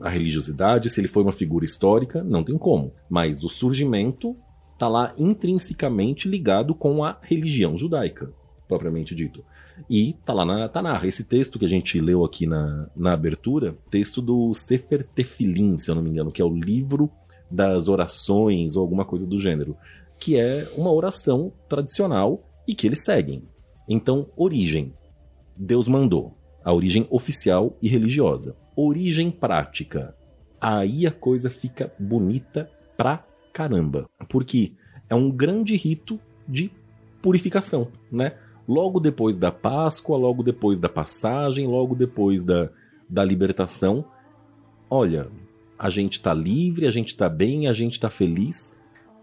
a 0.00 0.08
religiosidade, 0.08 0.88
se 0.88 1.00
ele 1.00 1.08
foi 1.08 1.22
uma 1.22 1.32
figura 1.32 1.64
histórica, 1.64 2.22
não 2.24 2.42
tem 2.42 2.56
como. 2.56 2.94
Mas 3.08 3.44
o 3.44 3.50
surgimento 3.50 4.34
está 4.72 4.88
lá 4.88 5.12
intrinsecamente 5.18 6.26
ligado 6.26 6.74
com 6.74 7.04
a 7.04 7.18
religião 7.20 7.76
judaica, 7.76 8.32
propriamente 8.70 9.16
dito. 9.16 9.44
E 9.88 10.14
tá 10.24 10.32
lá 10.32 10.44
na 10.44 10.68
Tanar. 10.68 11.04
Esse 11.04 11.24
texto 11.24 11.58
que 11.58 11.64
a 11.64 11.68
gente 11.68 12.00
leu 12.00 12.24
aqui 12.24 12.46
na, 12.46 12.88
na 12.94 13.12
abertura, 13.12 13.76
texto 13.90 14.22
do 14.22 14.54
Sefer 14.54 15.04
Tefilin, 15.12 15.76
se 15.76 15.90
eu 15.90 15.96
não 15.96 16.02
me 16.02 16.10
engano, 16.10 16.30
que 16.30 16.40
é 16.40 16.44
o 16.44 16.54
livro 16.54 17.10
das 17.50 17.88
orações 17.88 18.76
ou 18.76 18.82
alguma 18.82 19.04
coisa 19.04 19.26
do 19.26 19.40
gênero, 19.40 19.76
que 20.20 20.38
é 20.38 20.72
uma 20.76 20.92
oração 20.92 21.52
tradicional 21.68 22.48
e 22.66 22.76
que 22.76 22.86
eles 22.86 23.04
seguem. 23.04 23.42
Então, 23.88 24.28
origem. 24.36 24.94
Deus 25.56 25.88
mandou. 25.88 26.36
A 26.64 26.72
origem 26.72 27.08
oficial 27.10 27.76
e 27.82 27.88
religiosa. 27.88 28.54
Origem 28.76 29.32
prática. 29.32 30.14
Aí 30.60 31.06
a 31.06 31.10
coisa 31.10 31.50
fica 31.50 31.92
bonita 31.98 32.70
pra 32.96 33.24
caramba. 33.52 34.08
Porque 34.28 34.74
é 35.08 35.14
um 35.16 35.28
grande 35.28 35.74
rito 35.74 36.20
de 36.46 36.70
purificação, 37.20 37.88
né? 38.12 38.36
Logo 38.70 39.00
depois 39.00 39.36
da 39.36 39.50
Páscoa, 39.50 40.16
logo 40.16 40.44
depois 40.44 40.78
da 40.78 40.88
passagem, 40.88 41.66
logo 41.66 41.92
depois 41.96 42.44
da, 42.44 42.70
da 43.08 43.24
libertação. 43.24 44.04
Olha, 44.88 45.28
a 45.76 45.90
gente 45.90 46.20
tá 46.20 46.32
livre, 46.32 46.86
a 46.86 46.90
gente 46.92 47.16
tá 47.16 47.28
bem, 47.28 47.66
a 47.66 47.72
gente 47.72 47.98
tá 47.98 48.08
feliz. 48.08 48.72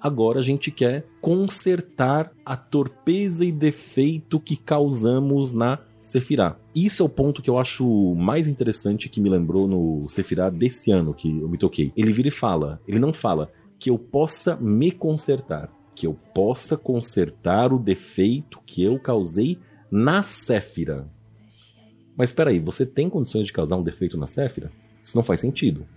Agora 0.01 0.41
a 0.41 0.43
gente 0.43 0.69
quer 0.69 1.05
consertar 1.21 2.29
a 2.45 2.57
torpeza 2.57 3.45
e 3.45 3.51
defeito 3.53 4.37
que 4.37 4.57
causamos 4.57 5.53
na 5.53 5.79
Sefirá. 6.01 6.57
Isso 6.75 7.01
é 7.01 7.05
o 7.05 7.09
ponto 7.09 7.41
que 7.41 7.49
eu 7.49 7.57
acho 7.57 8.15
mais 8.15 8.49
interessante 8.49 9.07
que 9.07 9.21
me 9.21 9.29
lembrou 9.29 9.65
no 9.65 10.09
Sefirá 10.09 10.49
desse 10.49 10.91
ano 10.91 11.13
que 11.13 11.29
eu 11.29 11.47
me 11.47 11.57
toquei. 11.57 11.93
Ele 11.95 12.11
vira 12.11 12.27
e 12.27 12.31
fala, 12.31 12.81
ele 12.85 12.99
não 12.99 13.13
fala 13.13 13.49
que 13.79 13.89
eu 13.89 13.97
possa 13.97 14.57
me 14.57 14.91
consertar, 14.91 15.71
que 15.97 16.05
eu 16.05 16.13
possa 16.31 16.77
consertar 16.77 17.73
o 17.73 17.79
defeito 17.79 18.59
que 18.67 18.83
eu 18.83 18.99
causei 18.99 19.57
na 19.89 20.21
Séfira. 20.21 21.09
Mas 22.15 22.29
espera 22.29 22.51
aí, 22.51 22.59
você 22.59 22.85
tem 22.85 23.09
condições 23.09 23.47
de 23.47 23.53
causar 23.53 23.77
um 23.77 23.83
defeito 23.83 24.15
na 24.15 24.27
Séfira? 24.27 24.71
Isso 25.03 25.17
não 25.17 25.23
faz 25.23 25.39
sentido. 25.39 25.87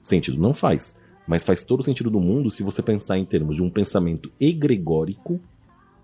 Sentido 0.00 0.40
não 0.40 0.54
faz. 0.54 0.96
Mas 1.26 1.42
faz 1.42 1.64
todo 1.64 1.80
o 1.80 1.82
sentido 1.82 2.08
do 2.10 2.20
mundo 2.20 2.48
se 2.48 2.62
você 2.62 2.80
pensar 2.80 3.18
em 3.18 3.24
termos 3.24 3.56
de 3.56 3.62
um 3.64 3.68
pensamento 3.68 4.30
egregórico, 4.38 5.40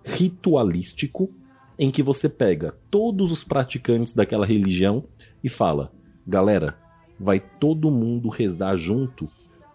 ritualístico, 0.04 1.30
em 1.78 1.88
que 1.88 2.02
você 2.02 2.28
pega 2.28 2.74
todos 2.90 3.30
os 3.30 3.44
praticantes 3.44 4.12
daquela 4.12 4.44
religião 4.44 5.04
e 5.44 5.48
fala: 5.48 5.92
galera, 6.26 6.76
vai 7.16 7.38
todo 7.38 7.92
mundo 7.92 8.28
rezar 8.28 8.76
junto 8.76 9.30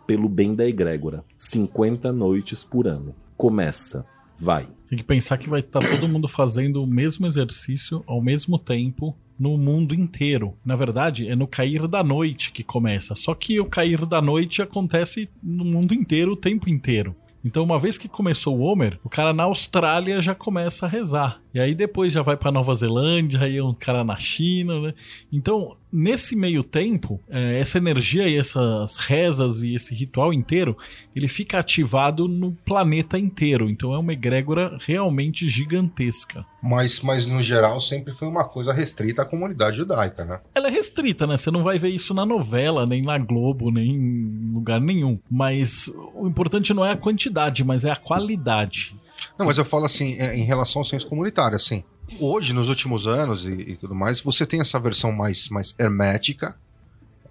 pelo 0.06 0.28
bem 0.28 0.54
da 0.54 0.68
egrégora, 0.68 1.24
50 1.38 2.12
noites 2.12 2.66
por 2.66 2.86
ano. 2.86 3.16
Começa, 3.42 4.06
vai. 4.38 4.68
Tem 4.88 5.00
que 5.00 5.04
pensar 5.04 5.36
que 5.40 5.50
vai 5.50 5.62
estar 5.62 5.80
todo 5.80 6.08
mundo 6.08 6.28
fazendo 6.28 6.84
o 6.84 6.86
mesmo 6.86 7.26
exercício 7.26 8.04
ao 8.06 8.22
mesmo 8.22 8.60
tempo 8.60 9.18
no 9.40 9.58
mundo 9.58 9.96
inteiro. 9.96 10.56
Na 10.64 10.76
verdade, 10.76 11.28
é 11.28 11.36
no 11.36 11.48
cair 11.48 11.88
da 11.88 12.04
noite 12.04 12.52
que 12.52 12.64
começa. 12.64 13.16
Só 13.16 13.34
que 13.34 13.60
o 13.60 13.66
cair 13.66 14.06
da 14.06 14.22
noite 14.22 14.62
acontece 14.62 15.28
no 15.42 15.66
mundo 15.66 15.92
inteiro 15.92 16.34
o 16.34 16.36
tempo 16.36 16.70
inteiro. 16.70 17.16
Então, 17.44 17.64
uma 17.64 17.80
vez 17.80 17.98
que 17.98 18.08
começou 18.08 18.60
o 18.60 18.62
Homer, 18.62 19.00
o 19.04 19.10
cara 19.10 19.34
na 19.34 19.46
Austrália 19.46 20.22
já 20.22 20.36
começa 20.36 20.86
a 20.86 20.90
rezar. 20.90 21.41
E 21.53 21.60
aí 21.60 21.75
depois 21.75 22.13
já 22.13 22.22
vai 22.22 22.38
para 22.38 22.51
Nova 22.51 22.74
Zelândia, 22.75 23.41
aí 23.41 23.62
um 23.62 23.74
cara 23.74 24.03
na 24.03 24.20
China, 24.20 24.79
né? 24.79 24.93
Então, 25.31 25.75
nesse 25.91 26.36
meio 26.36 26.63
tempo, 26.63 27.20
é, 27.29 27.60
essa 27.60 27.77
energia 27.77 28.27
e 28.27 28.38
essas 28.38 28.98
rezas 28.98 29.62
e 29.62 29.75
esse 29.75 29.93
ritual 29.93 30.34
inteiro, 30.34 30.77
ele 31.15 31.27
fica 31.27 31.60
ativado 31.60 32.27
no 32.27 32.53
planeta 32.65 33.17
inteiro. 33.17 33.70
Então 33.70 33.93
é 33.93 33.98
uma 33.98 34.13
egrégora 34.13 34.77
realmente 34.86 35.50
gigantesca. 35.50 36.46
Mas, 36.63 37.01
mas 37.01 37.27
no 37.27 37.41
geral 37.41 37.81
sempre 37.81 38.13
foi 38.13 38.27
uma 38.27 38.46
coisa 38.46 38.72
restrita 38.72 39.24
à 39.24 39.25
comunidade 39.25 39.77
judaica, 39.77 40.24
né? 40.24 40.39
Ela 40.55 40.67
é 40.67 40.72
restrita, 40.72 41.27
né? 41.27 41.36
Você 41.36 41.51
não 41.51 41.63
vai 41.63 41.77
ver 41.77 41.89
isso 41.89 42.13
na 42.13 42.25
novela, 42.25 42.86
nem 42.86 43.01
na 43.01 43.17
Globo, 43.17 43.72
nem 43.72 43.89
em 43.89 44.53
lugar 44.53 44.79
nenhum. 44.79 45.20
Mas 45.29 45.91
o 46.13 46.27
importante 46.27 46.74
não 46.74 46.86
é 46.86 46.91
a 46.91 46.98
quantidade, 46.98 47.63
mas 47.63 47.84
é 47.84 47.91
a 47.91 47.96
qualidade. 47.96 48.96
Não, 49.38 49.46
mas 49.46 49.58
eu 49.58 49.66
falo 49.66 49.86
assim, 49.86 50.16
é, 50.20 50.36
em 50.36 50.44
relação 50.44 50.82
ao 50.82 50.86
senso 50.86 51.08
comunitário, 51.08 51.56
assim. 51.56 51.84
Hoje, 52.20 52.54
nos 52.54 52.70
últimos 52.70 53.08
anos 53.08 53.46
e, 53.46 53.51
e 53.51 53.78
tudo 53.78 53.96
mais, 53.96 54.20
você 54.20 54.46
tem 54.46 54.60
essa 54.60 54.80
versão 54.80 55.12
mais, 55.12 55.48
mais 55.50 55.74
hermética 55.80 56.56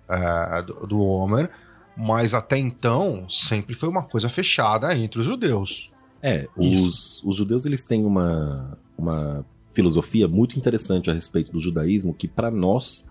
uh, 0.08 0.62
do, 0.62 0.86
do 0.86 1.00
Homer, 1.00 1.50
mas 1.96 2.32
até 2.32 2.56
então 2.56 3.28
sempre 3.28 3.74
foi 3.74 3.88
uma 3.88 4.02
coisa 4.02 4.28
fechada 4.28 4.96
entre 4.96 5.20
os 5.20 5.26
judeus. 5.26 5.90
É, 6.22 6.48
os, 6.56 7.22
os 7.24 7.36
judeus 7.36 7.64
eles 7.64 7.84
têm 7.84 8.04
uma, 8.04 8.78
uma 8.96 9.44
filosofia 9.72 10.28
muito 10.28 10.58
interessante 10.58 11.10
a 11.10 11.14
respeito 11.14 11.50
do 11.50 11.60
judaísmo 11.60 12.12
que 12.12 12.28
para 12.28 12.50
nós 12.50 13.06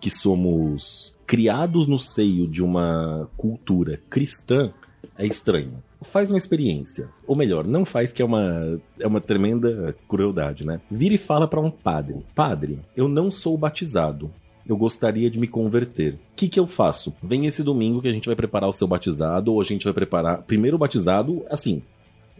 que 0.00 0.10
somos 0.10 1.14
criados 1.26 1.86
no 1.86 1.98
seio 1.98 2.46
de 2.46 2.62
uma 2.62 3.28
cultura 3.36 4.00
cristã 4.08 4.72
é 5.16 5.26
estranho 5.26 5.82
faz 6.02 6.30
uma 6.30 6.38
experiência. 6.38 7.08
Ou 7.26 7.36
melhor, 7.36 7.66
não 7.66 7.84
faz, 7.84 8.12
que 8.12 8.22
é 8.22 8.24
uma, 8.24 8.80
é 8.98 9.06
uma 9.06 9.20
tremenda 9.20 9.94
crueldade, 10.08 10.66
né? 10.66 10.80
Vira 10.90 11.14
e 11.14 11.18
fala 11.18 11.48
para 11.48 11.60
um 11.60 11.70
padre: 11.70 12.24
Padre, 12.34 12.78
eu 12.96 13.08
não 13.08 13.30
sou 13.30 13.56
batizado. 13.56 14.30
Eu 14.66 14.76
gostaria 14.76 15.28
de 15.28 15.40
me 15.40 15.48
converter. 15.48 16.14
O 16.14 16.18
que, 16.36 16.48
que 16.48 16.60
eu 16.60 16.68
faço? 16.68 17.12
Vem 17.20 17.46
esse 17.46 17.64
domingo 17.64 18.00
que 18.00 18.06
a 18.06 18.12
gente 18.12 18.26
vai 18.26 18.36
preparar 18.36 18.68
o 18.68 18.72
seu 18.72 18.86
batizado, 18.86 19.52
ou 19.52 19.60
a 19.60 19.64
gente 19.64 19.84
vai 19.84 19.92
preparar. 19.92 20.42
Primeiro 20.42 20.76
o 20.76 20.78
batizado, 20.78 21.44
assim, 21.50 21.82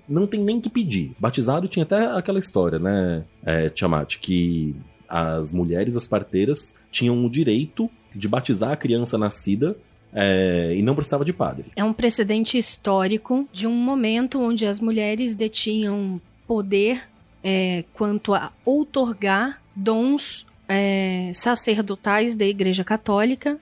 não 0.08 0.26
tem 0.26 0.40
nem 0.40 0.60
que 0.60 0.70
pedir. 0.70 1.14
Batizado 1.18 1.66
tinha 1.66 1.82
até 1.82 2.06
aquela 2.06 2.38
história, 2.38 2.78
né, 2.78 3.24
é, 3.44 3.68
Tiamat, 3.70 4.18
que 4.18 4.76
as 5.08 5.52
mulheres, 5.52 5.96
as 5.96 6.06
parteiras, 6.06 6.74
tinham 6.90 7.24
o 7.24 7.30
direito 7.30 7.90
de 8.14 8.28
batizar 8.28 8.70
a 8.70 8.76
criança 8.76 9.18
nascida 9.18 9.76
é, 10.12 10.74
e 10.76 10.82
não 10.82 10.94
precisava 10.94 11.24
de 11.24 11.32
padre. 11.32 11.66
É 11.74 11.82
um 11.82 11.92
precedente 11.92 12.58
histórico 12.58 13.48
de 13.52 13.66
um 13.66 13.74
momento 13.74 14.40
onde 14.40 14.66
as 14.66 14.78
mulheres 14.78 15.34
detinham 15.34 16.20
poder 16.46 17.02
é, 17.42 17.84
quanto 17.94 18.34
a 18.34 18.52
outorgar 18.64 19.60
dons 19.74 20.46
é, 20.68 21.30
sacerdotais 21.32 22.34
da 22.34 22.44
Igreja 22.44 22.84
Católica, 22.84 23.58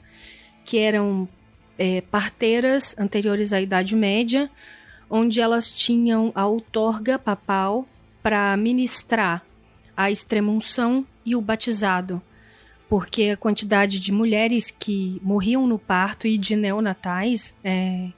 que 0.64 0.78
eram 0.78 1.28
é, 1.78 2.00
parteiras 2.00 2.96
anteriores 2.98 3.52
à 3.52 3.60
Idade 3.60 3.94
Média, 3.94 4.50
onde 5.08 5.40
elas 5.40 5.72
tinham 5.72 6.30
a 6.34 6.46
outorga 6.46 7.18
papal 7.18 7.86
para 8.22 8.56
ministrar 8.56 9.44
a 9.96 10.10
extremunção 10.10 11.06
e 11.24 11.34
o 11.34 11.40
batizado 11.40 12.22
porque 12.90 13.30
a 13.30 13.36
quantidade 13.36 14.00
de 14.00 14.10
mulheres 14.10 14.74
que 14.76 15.20
morriam 15.22 15.64
no 15.64 15.78
parto 15.78 16.26
e 16.26 16.36
de 16.36 16.56
neonatais 16.56 17.54
é, 17.62 18.08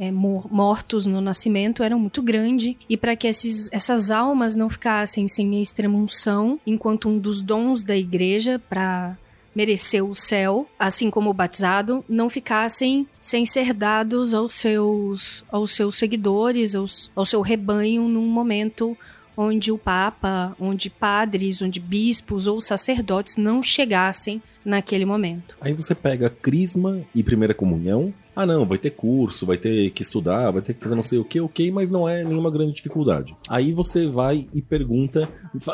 é, 0.00 0.10
mortos 0.10 1.06
no 1.06 1.20
nascimento 1.20 1.80
era 1.80 1.96
muito 1.96 2.20
grande. 2.20 2.76
E 2.88 2.96
para 2.96 3.14
que 3.14 3.28
esses, 3.28 3.70
essas 3.72 4.10
almas 4.10 4.56
não 4.56 4.68
ficassem 4.68 5.28
sem 5.28 5.56
a 5.56 5.60
extremunção, 5.62 6.58
enquanto 6.66 7.08
um 7.08 7.20
dos 7.20 7.40
dons 7.40 7.84
da 7.84 7.96
igreja 7.96 8.60
para 8.68 9.16
merecer 9.54 10.04
o 10.04 10.12
céu, 10.12 10.68
assim 10.76 11.08
como 11.08 11.30
o 11.30 11.34
batizado, 11.34 12.04
não 12.08 12.28
ficassem 12.28 13.06
sem 13.20 13.46
ser 13.46 13.72
dados 13.72 14.34
aos 14.34 14.54
seus, 14.54 15.44
aos 15.52 15.70
seus 15.70 15.96
seguidores, 15.96 16.74
aos, 16.74 17.12
ao 17.14 17.24
seu 17.24 17.40
rebanho 17.42 18.08
num 18.08 18.26
momento 18.26 18.98
onde 19.36 19.70
o 19.70 19.78
Papa, 19.78 20.56
onde 20.58 20.88
padres, 20.88 21.60
onde 21.60 21.78
bispos 21.78 22.46
ou 22.46 22.60
sacerdotes 22.60 23.36
não 23.36 23.62
chegassem 23.62 24.42
naquele 24.64 25.04
momento. 25.04 25.56
Aí 25.60 25.72
você 25.72 25.94
pega 25.94 26.30
Crisma 26.30 27.02
e 27.14 27.22
Primeira 27.22 27.54
Comunhão, 27.54 28.12
ah, 28.36 28.44
não, 28.44 28.66
vai 28.66 28.76
ter 28.76 28.90
curso, 28.90 29.46
vai 29.46 29.56
ter 29.56 29.90
que 29.92 30.02
estudar, 30.02 30.50
vai 30.50 30.60
ter 30.60 30.74
que 30.74 30.82
fazer 30.82 30.94
não 30.94 31.02
sei 31.02 31.18
o 31.18 31.24
que, 31.24 31.40
ok, 31.40 31.70
mas 31.70 31.88
não 31.88 32.06
é 32.06 32.22
nenhuma 32.22 32.50
grande 32.50 32.74
dificuldade. 32.74 33.34
Aí 33.48 33.72
você 33.72 34.06
vai 34.06 34.46
e 34.52 34.60
pergunta, 34.60 35.26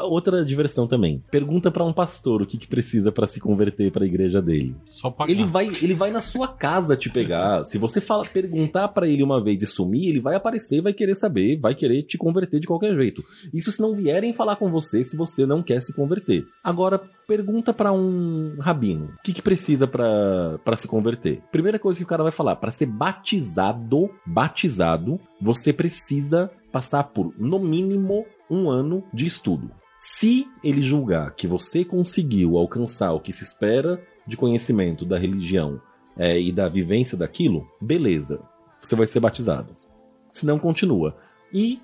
outra 0.04 0.44
diversão 0.44 0.86
também. 0.86 1.20
Pergunta 1.28 1.72
para 1.72 1.84
um 1.84 1.92
pastor 1.92 2.40
o 2.40 2.46
que, 2.46 2.56
que 2.56 2.68
precisa 2.68 3.10
para 3.10 3.26
se 3.26 3.40
converter 3.40 3.90
para 3.90 4.04
a 4.04 4.06
igreja 4.06 4.40
dele. 4.40 4.76
Só 4.92 5.10
pagar. 5.10 5.32
Ele 5.32 5.44
vai, 5.44 5.66
ele 5.82 5.92
vai 5.92 6.12
na 6.12 6.20
sua 6.20 6.46
casa 6.46 6.96
te 6.96 7.10
pegar. 7.10 7.64
Se 7.64 7.78
você 7.78 8.00
fala, 8.00 8.24
perguntar 8.24 8.88
para 8.88 9.08
ele 9.08 9.24
uma 9.24 9.42
vez 9.42 9.60
e 9.60 9.66
sumir, 9.66 10.08
ele 10.08 10.20
vai 10.20 10.36
aparecer, 10.36 10.80
vai 10.80 10.92
querer 10.92 11.16
saber, 11.16 11.58
vai 11.58 11.74
querer 11.74 12.04
te 12.04 12.16
converter 12.16 12.60
de 12.60 12.68
qualquer 12.68 12.94
jeito. 12.94 13.24
Isso 13.52 13.72
se 13.72 13.80
não 13.80 13.92
vierem 13.92 14.32
falar 14.32 14.54
com 14.54 14.70
você 14.70 15.02
se 15.02 15.16
você 15.16 15.44
não 15.44 15.62
quer 15.64 15.82
se 15.82 15.92
converter. 15.92 16.46
Agora, 16.62 17.00
pergunta 17.32 17.72
para 17.72 17.90
um 17.92 18.58
rabino 18.60 19.06
o 19.06 19.22
que, 19.22 19.32
que 19.32 19.40
precisa 19.40 19.86
para 19.86 20.76
se 20.76 20.86
converter. 20.86 21.40
Primeira 21.50 21.78
coisa 21.78 21.98
que 21.98 22.04
o 22.04 22.06
cara 22.06 22.22
vai 22.22 22.30
falar, 22.30 22.56
para 22.56 22.70
ser 22.70 22.84
batizado, 22.84 24.10
batizado, 24.26 25.18
você 25.40 25.72
precisa 25.72 26.50
passar 26.70 27.04
por 27.04 27.32
no 27.38 27.58
mínimo 27.58 28.26
um 28.50 28.68
ano 28.68 29.02
de 29.14 29.26
estudo. 29.26 29.70
Se 29.98 30.46
ele 30.62 30.82
julgar 30.82 31.34
que 31.34 31.46
você 31.46 31.86
conseguiu 31.86 32.58
alcançar 32.58 33.12
o 33.12 33.20
que 33.20 33.32
se 33.32 33.44
espera 33.44 33.98
de 34.26 34.36
conhecimento 34.36 35.06
da 35.06 35.18
religião 35.18 35.80
é, 36.18 36.38
e 36.38 36.52
da 36.52 36.68
vivência 36.68 37.16
daquilo, 37.16 37.66
beleza, 37.80 38.42
você 38.78 38.94
vai 38.94 39.06
ser 39.06 39.20
batizado. 39.20 39.74
Se 40.30 40.44
não, 40.44 40.58
continua. 40.58 41.16
E 41.50 41.80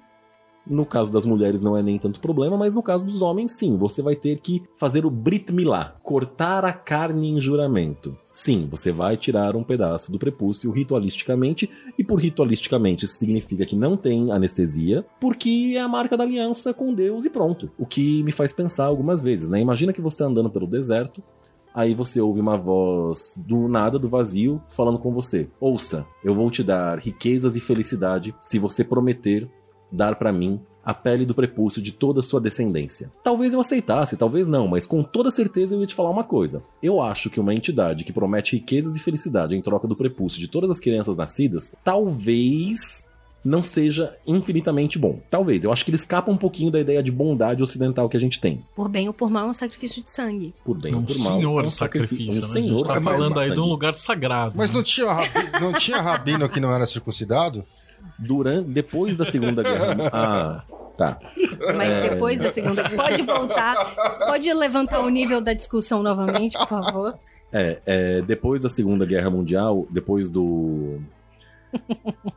no 0.68 0.84
caso 0.84 1.12
das 1.12 1.24
mulheres 1.24 1.62
não 1.62 1.76
é 1.76 1.82
nem 1.82 1.98
tanto 1.98 2.20
problema, 2.20 2.56
mas 2.56 2.74
no 2.74 2.82
caso 2.82 3.04
dos 3.04 3.22
homens, 3.22 3.52
sim. 3.52 3.76
Você 3.76 4.02
vai 4.02 4.16
ter 4.16 4.40
que 4.40 4.62
fazer 4.76 5.04
o 5.06 5.10
Brit 5.10 5.52
Milá, 5.52 5.96
cortar 6.02 6.64
a 6.64 6.72
carne 6.72 7.30
em 7.30 7.40
juramento. 7.40 8.16
Sim, 8.32 8.68
você 8.70 8.92
vai 8.92 9.16
tirar 9.16 9.56
um 9.56 9.64
pedaço 9.64 10.12
do 10.12 10.18
prepúcio 10.18 10.70
ritualisticamente, 10.70 11.68
e 11.98 12.04
por 12.04 12.20
ritualisticamente 12.20 13.06
significa 13.06 13.64
que 13.64 13.74
não 13.74 13.96
tem 13.96 14.30
anestesia, 14.30 15.04
porque 15.20 15.74
é 15.74 15.80
a 15.80 15.88
marca 15.88 16.16
da 16.16 16.24
aliança 16.24 16.72
com 16.72 16.94
Deus 16.94 17.24
e 17.24 17.30
pronto. 17.30 17.70
O 17.76 17.84
que 17.84 18.22
me 18.22 18.30
faz 18.30 18.52
pensar 18.52 18.84
algumas 18.84 19.22
vezes, 19.22 19.48
né? 19.48 19.60
Imagina 19.60 19.92
que 19.92 20.00
você 20.00 20.14
está 20.14 20.26
andando 20.26 20.50
pelo 20.50 20.66
deserto, 20.66 21.22
Aí 21.74 21.94
você 21.94 22.20
ouve 22.20 22.40
uma 22.40 22.56
voz 22.56 23.34
do 23.36 23.68
nada, 23.68 24.00
do 24.00 24.08
vazio, 24.08 24.60
falando 24.68 24.98
com 24.98 25.12
você: 25.12 25.48
Ouça, 25.60 26.04
eu 26.24 26.34
vou 26.34 26.50
te 26.50 26.64
dar 26.64 26.98
riquezas 26.98 27.54
e 27.54 27.60
felicidade 27.60 28.34
se 28.40 28.58
você 28.58 28.82
prometer 28.82 29.48
dar 29.90 30.16
para 30.16 30.32
mim 30.32 30.60
a 30.84 30.94
pele 30.94 31.26
do 31.26 31.34
prepúcio 31.34 31.82
de 31.82 31.92
toda 31.92 32.20
a 32.20 32.22
sua 32.22 32.40
descendência. 32.40 33.12
Talvez 33.22 33.52
eu 33.52 33.60
aceitasse, 33.60 34.16
talvez 34.16 34.46
não, 34.46 34.66
mas 34.66 34.86
com 34.86 35.02
toda 35.02 35.30
certeza 35.30 35.74
eu 35.74 35.80
ia 35.80 35.86
te 35.86 35.94
falar 35.94 36.08
uma 36.10 36.24
coisa. 36.24 36.62
Eu 36.82 37.02
acho 37.02 37.28
que 37.28 37.38
uma 37.38 37.52
entidade 37.52 38.04
que 38.04 38.12
promete 38.12 38.56
riquezas 38.56 38.96
e 38.96 39.00
felicidade 39.00 39.54
em 39.54 39.60
troca 39.60 39.86
do 39.86 39.94
prepúcio 39.94 40.40
de 40.40 40.48
todas 40.48 40.70
as 40.70 40.80
crianças 40.80 41.16
nascidas, 41.16 41.74
talvez 41.84 43.06
não 43.44 43.62
seja 43.62 44.16
infinitamente 44.26 44.98
bom. 44.98 45.20
Talvez. 45.30 45.62
Eu 45.62 45.72
acho 45.72 45.84
que 45.84 45.90
ele 45.90 45.96
escapa 45.96 46.30
um 46.30 46.36
pouquinho 46.36 46.70
da 46.70 46.80
ideia 46.80 47.02
de 47.02 47.12
bondade 47.12 47.62
ocidental 47.62 48.08
que 48.08 48.16
a 48.16 48.20
gente 48.20 48.40
tem. 48.40 48.62
Por 48.74 48.88
bem 48.88 49.06
ou 49.08 49.14
por 49.14 49.30
mal 49.30 49.46
é 49.46 49.50
um 49.50 49.52
sacrifício 49.54 50.02
de 50.02 50.10
sangue. 50.10 50.54
Por 50.64 50.76
bem 50.78 50.94
um 50.94 50.98
ou 50.98 51.04
por 51.04 51.18
mal. 51.18 51.36
senhor 51.36 51.64
é 51.64 51.66
um 51.66 51.70
sacrifício. 51.70 52.32
Um 52.32 52.34
né? 52.36 52.42
senhor 52.42 52.74
a 52.76 52.78
gente 52.78 52.86
tá 52.86 52.94
sacrifício 52.94 53.18
falando 53.24 53.40
aí 53.40 53.48
de 53.50 53.54
de 53.54 53.60
um 53.60 53.62
sangue. 53.62 53.70
lugar 53.70 53.94
sagrado. 53.94 54.54
Mas 54.56 54.70
né? 54.70 54.76
não 54.76 54.82
tinha, 54.82 55.12
rabi- 55.12 55.60
não 55.60 55.72
tinha 55.74 56.00
rabino 56.00 56.48
que 56.48 56.60
não 56.60 56.72
era 56.72 56.86
circuncidado? 56.86 57.64
Durante, 58.18 58.68
depois 58.70 59.16
da 59.16 59.24
Segunda 59.24 59.62
Guerra. 59.62 59.96
Ah, 60.12 60.62
tá. 60.96 61.18
Mas 61.76 61.88
É. 61.90 62.08
depois 62.10 62.38
da 62.38 62.48
segunda. 62.50 62.88
Pode 62.90 63.22
voltar. 63.22 63.76
Pode 64.26 64.52
levantar 64.52 65.00
o 65.00 65.08
nível 65.08 65.40
da 65.40 65.52
discussão 65.52 66.02
novamente, 66.02 66.58
por 66.58 66.66
favor. 66.68 67.18
É, 67.52 67.78
é, 67.86 68.22
depois 68.22 68.60
da 68.60 68.68
Segunda 68.68 69.06
Guerra 69.06 69.30
Mundial, 69.30 69.86
depois 69.90 70.30
do 70.30 70.98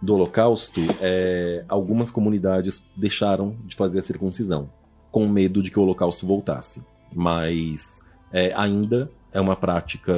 do 0.02 0.14
Holocausto, 0.14 0.82
é, 1.00 1.64
algumas 1.70 2.12
comunidades 2.12 2.84
deixaram 2.96 3.56
de 3.66 3.76
fazer 3.76 4.00
a 4.00 4.02
circuncisão, 4.02 4.70
com 5.12 5.28
medo 5.28 5.62
de 5.64 5.72
que 5.72 5.80
o 5.80 5.84
Holocausto 5.84 6.28
voltasse. 6.28 6.84
Mas 7.14 8.02
é, 8.32 8.54
ainda 8.56 9.10
é 9.34 9.40
uma 9.42 9.56
prática 9.56 10.14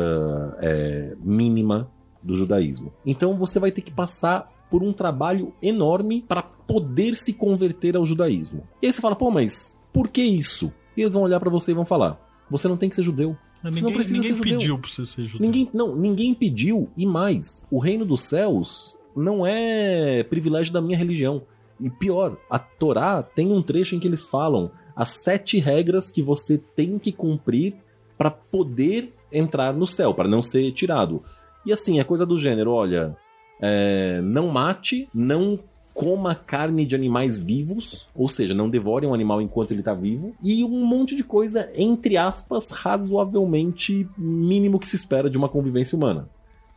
é, 0.59 1.13
mínima 1.19 1.87
do 2.21 2.35
judaísmo. 2.35 2.91
Então 3.05 3.35
você 3.37 3.59
vai 3.59 3.71
ter 3.71 3.81
que 3.81 3.91
passar 3.91 4.51
por 4.73 4.81
um 4.81 4.91
trabalho 4.91 5.53
enorme 5.61 6.25
para 6.27 6.41
poder 6.41 7.13
se 7.15 7.31
converter 7.31 7.95
ao 7.95 8.07
judaísmo. 8.07 8.63
E 8.81 8.87
aí 8.87 8.91
você 8.91 8.99
fala, 8.99 9.15
pô, 9.15 9.29
mas 9.29 9.77
por 9.93 10.07
que 10.07 10.23
isso? 10.23 10.73
E 10.97 11.01
eles 11.01 11.13
vão 11.13 11.21
olhar 11.21 11.39
para 11.39 11.51
você 11.51 11.69
e 11.69 11.75
vão 11.75 11.85
falar: 11.85 12.19
você 12.49 12.67
não 12.67 12.75
tem 12.75 12.89
que 12.89 12.95
ser 12.95 13.03
judeu. 13.03 13.37
Você 13.61 13.65
não 13.65 13.71
Ninguém, 13.71 13.93
precisa 13.93 14.15
ninguém 14.17 14.31
ser 14.31 14.37
judeu. 14.37 14.57
pediu 14.57 14.79
pra 14.79 14.89
você 14.89 15.05
ser 15.05 15.25
judeu. 15.27 15.41
Ninguém, 15.41 15.69
não, 15.71 15.95
ninguém 15.95 16.33
pediu 16.33 16.89
e 16.97 17.05
mais. 17.05 17.63
O 17.69 17.77
reino 17.77 18.03
dos 18.03 18.21
céus 18.21 18.97
não 19.15 19.45
é 19.45 20.23
privilégio 20.23 20.73
da 20.73 20.81
minha 20.81 20.97
religião. 20.97 21.43
E 21.79 21.87
pior, 21.91 22.35
a 22.49 22.57
Torá 22.57 23.21
tem 23.21 23.51
um 23.51 23.61
trecho 23.61 23.95
em 23.95 23.99
que 23.99 24.07
eles 24.07 24.25
falam 24.25 24.71
as 24.95 25.09
sete 25.09 25.59
regras 25.59 26.09
que 26.09 26.23
você 26.23 26.57
tem 26.57 26.97
que 26.97 27.11
cumprir 27.11 27.75
para 28.17 28.31
poder 28.31 29.13
entrar 29.31 29.75
no 29.75 29.85
céu, 29.85 30.15
para 30.15 30.27
não 30.27 30.41
ser 30.41 30.71
tirado. 30.71 31.23
E 31.63 31.71
assim, 31.71 31.99
é 31.99 32.03
coisa 32.03 32.25
do 32.25 32.39
gênero, 32.39 32.71
olha, 32.71 33.15
é, 33.65 34.19
não 34.21 34.49
mate, 34.49 35.07
não 35.13 35.57
coma 35.93 36.35
carne 36.35 36.85
de 36.85 36.95
animais 36.95 37.39
vivos, 37.39 38.09
ou 38.13 38.27
seja, 38.27 38.53
não 38.53 38.69
devore 38.69 39.05
um 39.05 39.13
animal 39.13 39.41
enquanto 39.41 39.71
ele 39.71 39.81
tá 39.81 39.93
vivo, 39.93 40.35
e 40.43 40.65
um 40.65 40.85
monte 40.85 41.15
de 41.15 41.23
coisa, 41.23 41.71
entre 41.77 42.17
aspas, 42.17 42.71
razoavelmente 42.71 44.05
mínimo 44.17 44.79
que 44.79 44.87
se 44.87 44.97
espera 44.97 45.29
de 45.29 45.37
uma 45.37 45.47
convivência 45.47 45.95
humana. 45.95 46.27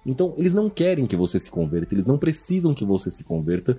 Então, 0.04 0.32
eles 0.36 0.54
não 0.54 0.70
querem 0.70 1.06
que 1.06 1.16
você 1.16 1.40
se 1.40 1.50
converta, 1.50 1.92
eles 1.92 2.06
não 2.06 2.18
precisam 2.18 2.72
que 2.72 2.84
você 2.84 3.10
se 3.10 3.24
converta, 3.24 3.76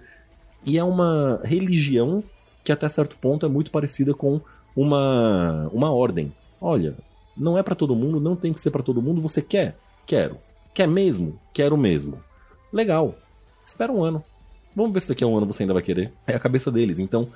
e 0.65 0.77
é 0.77 0.83
uma 0.83 1.39
religião 1.45 2.21
que 2.61 2.73
até 2.73 2.89
certo 2.89 3.15
ponto 3.15 3.45
é 3.45 3.49
muito 3.49 3.71
parecida 3.71 4.13
com 4.13 4.41
uma, 4.75 5.69
uma 5.71 5.93
ordem. 5.93 6.33
Olha, 6.59 6.93
não 7.37 7.57
é 7.57 7.63
pra 7.63 7.75
todo 7.75 7.95
mundo, 7.95 8.19
não 8.19 8.35
tem 8.35 8.51
que 8.51 8.59
ser 8.59 8.71
pra 8.71 8.83
todo 8.83 9.01
mundo, 9.01 9.21
você 9.21 9.41
quer? 9.41 9.77
Quero. 10.05 10.37
Quer 10.73 10.87
mesmo? 10.87 11.39
Quero 11.53 11.77
mesmo. 11.77 12.26
Legal. 12.77 13.15
Espera 13.65 13.91
um 13.91 14.03
ano. 14.03 14.23
Vamos 14.75 14.93
ver 14.93 14.99
se 14.99 15.09
daqui 15.09 15.23
a 15.23 15.27
um 15.27 15.35
ano 15.35 15.47
você 15.47 15.63
ainda 15.63 15.73
vai 15.73 15.81
querer. 15.81 16.13
É 16.27 16.35
a 16.35 16.39
cabeça 16.39 16.71
deles. 16.71 16.99
Então, 16.99 17.27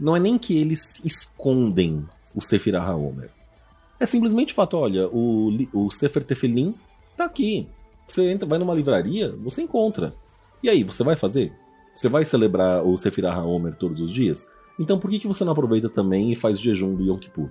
não 0.00 0.16
é 0.16 0.18
nem 0.18 0.36
que 0.36 0.58
eles 0.58 1.00
escondem 1.04 2.04
o 2.34 2.42
Sefer 2.42 2.74
HaOmer. 2.74 3.30
É 4.00 4.04
simplesmente 4.04 4.52
o 4.52 4.56
fato, 4.56 4.76
olha, 4.76 5.08
o, 5.08 5.50
o 5.72 5.90
Sefer 5.92 6.24
Tefelim 6.24 6.74
tá 7.16 7.24
aqui. 7.24 7.68
Você 8.08 8.32
entra, 8.32 8.48
vai 8.48 8.58
numa 8.58 8.74
livraria, 8.74 9.32
você 9.44 9.62
encontra. 9.62 10.12
E 10.60 10.68
aí, 10.68 10.82
você 10.82 11.04
vai 11.04 11.14
fazer? 11.14 11.52
Você 11.94 12.08
vai 12.08 12.24
celebrar 12.24 12.84
o 12.84 12.98
Sefer 12.98 13.26
HaOmer 13.26 13.76
todos 13.76 14.00
os 14.00 14.12
dias? 14.12 14.48
Então 14.76 14.98
por 14.98 15.08
que, 15.08 15.20
que 15.20 15.28
você 15.28 15.44
não 15.44 15.52
aproveita 15.52 15.88
também 15.88 16.32
e 16.32 16.36
faz 16.36 16.60
jejum 16.60 16.96
do 16.96 17.04
Yom 17.04 17.18
Kippur? 17.18 17.48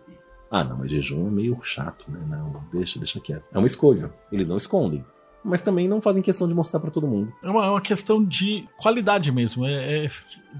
Ah, 0.51 0.63
não, 0.63 0.79
mas 0.79 0.91
jejum 0.91 1.27
é 1.27 1.31
meio 1.31 1.57
chato, 1.63 2.11
né? 2.11 2.19
Não, 2.27 2.65
deixa, 2.73 2.99
deixa 2.99 3.19
quieto. 3.21 3.45
É 3.53 3.57
uma 3.57 3.67
escolha. 3.67 4.13
Eles 4.29 4.47
não 4.47 4.57
escondem. 4.57 5.05
Mas 5.47 5.61
também 5.61 5.87
não 5.87 6.01
fazem 6.01 6.21
questão 6.21 6.47
de 6.47 6.53
mostrar 6.53 6.79
pra 6.79 6.91
todo 6.91 7.07
mundo. 7.07 7.33
É 7.41 7.49
uma, 7.49 7.65
é 7.65 7.69
uma 7.69 7.81
questão 7.81 8.23
de 8.23 8.67
qualidade 8.75 9.31
mesmo, 9.31 9.65
é, 9.65 10.05
é 10.05 10.09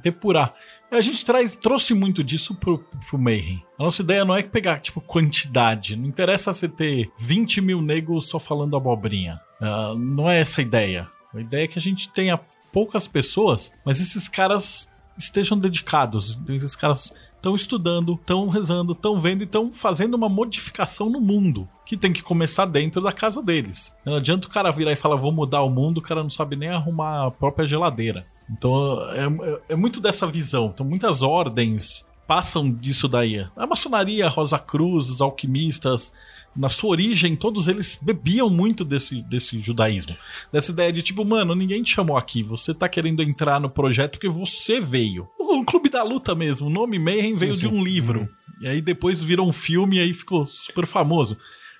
depurar. 0.02 0.54
A 0.89 1.02
gente 1.02 1.26
traz, 1.26 1.58
trouxe 1.58 1.93
muito 1.93 2.23
disso 2.23 2.56
pro, 2.56 2.80
pro 3.10 3.19
Mayhem. 3.19 3.62
A 3.78 3.84
nossa 3.84 4.02
ideia 4.02 4.23
não 4.23 4.36
é 4.36 4.41
pegar, 4.41 4.80
tipo, 4.80 5.02
quantidade. 5.02 5.97
Não 5.97 6.06
interessa 6.06 6.54
você 6.54 6.69
ter 6.69 7.12
20 7.19 7.60
mil 7.60 7.82
negros 7.82 8.30
só 8.30 8.39
falando 8.39 8.78
abobrinha. 8.78 9.41
Ah, 9.62 9.93
não 9.97 10.32
é 10.32 10.39
essa 10.39 10.62
a 10.62 10.63
ideia. 10.63 11.10
A 11.34 11.41
ideia 11.41 11.65
é 11.65 11.67
que 11.67 11.78
a 11.78 11.82
gente 11.82 12.10
tenha 12.10 12.39
poucas 12.71 13.08
pessoas, 13.08 13.73
mas 13.84 14.00
esses 14.00 14.30
caras 14.30 14.89
estejam 15.17 15.60
dedicados. 15.60 16.39
Esses 16.47 16.76
caras 16.76 17.13
estão 17.47 17.55
estudando, 17.55 18.13
estão 18.13 18.49
rezando, 18.49 18.91
estão 18.91 19.19
vendo 19.19 19.41
e 19.41 19.45
estão 19.45 19.71
fazendo 19.71 20.13
uma 20.15 20.27
modificação 20.27 21.10
no 21.10 21.19
mundo. 21.21 21.67
Que 21.86 21.95
tem 21.95 22.12
que 22.12 22.21
começar 22.21 22.65
dentro 22.65 23.01
da 23.01 23.12
casa 23.13 23.41
deles. 23.41 23.95
Não 24.05 24.15
adianta 24.15 24.47
o 24.47 24.51
cara 24.51 24.71
virar 24.71 24.91
e 24.91 24.95
falar, 24.97 25.15
vou 25.15 25.31
mudar 25.31 25.62
o 25.63 25.69
mundo, 25.69 25.99
o 25.99 26.01
cara 26.01 26.21
não 26.21 26.29
sabe 26.29 26.55
nem 26.55 26.69
arrumar 26.69 27.27
a 27.27 27.31
própria 27.31 27.65
geladeira. 27.65 28.25
Então 28.49 28.99
é, 29.12 29.25
é- 29.25 29.60
é 29.69 29.75
muito 29.75 30.01
dessa 30.01 30.27
visão. 30.27 30.71
Então 30.73 30.86
muitas 30.86 31.21
ordens 31.21 32.05
passam 32.27 32.69
disso 32.69 33.07
daí. 33.07 33.45
A 33.55 33.65
maçonaria, 33.65 34.27
Rosa 34.27 34.60
Cruz, 34.60 35.10
os 35.10 35.21
alquimistas, 35.21 36.12
na 36.58 36.70
sua 36.70 36.89
origem, 36.89 37.36
todos 37.36 37.67
eles 37.67 38.00
bebiam 38.02 38.50
muito 38.50 38.84
desse, 38.84 39.22
desse 39.22 39.62
judaísmo. 39.62 40.15
Dessa 40.52 40.72
ideia 40.72 40.91
de 40.91 41.02
tipo, 41.04 41.24
mano, 41.24 41.54
ninguém 41.54 41.84
te 41.84 41.93
chamou 41.93 42.17
aqui, 42.17 42.41
você 42.41 42.74
tá 42.74 42.89
querendo 42.89 43.22
entrar 43.22 43.60
no 43.60 43.70
projeto 43.70 44.13
porque 44.13 44.28
você 44.28 44.82
veio. 44.82 45.28
O 45.39 45.63
Clube 45.63 45.89
da 45.89 46.04
Luta 46.04 46.34
mesmo, 46.34 46.67
o 46.67 46.72
nome 46.72 46.98
Mayhem 46.98 47.36
veio 47.36 47.56
de 47.56 47.67
um 47.67 47.84
livro. 47.84 48.28
E 48.60 48.67
aí 48.67 48.82
depois 48.82 49.24
virou 49.24 49.48
um 49.48 49.54
filme 49.54 49.98
e 49.98 50.00
aí 50.00 50.13
ficou 50.13 50.46
super 50.48 50.88
famoso. 50.88 51.38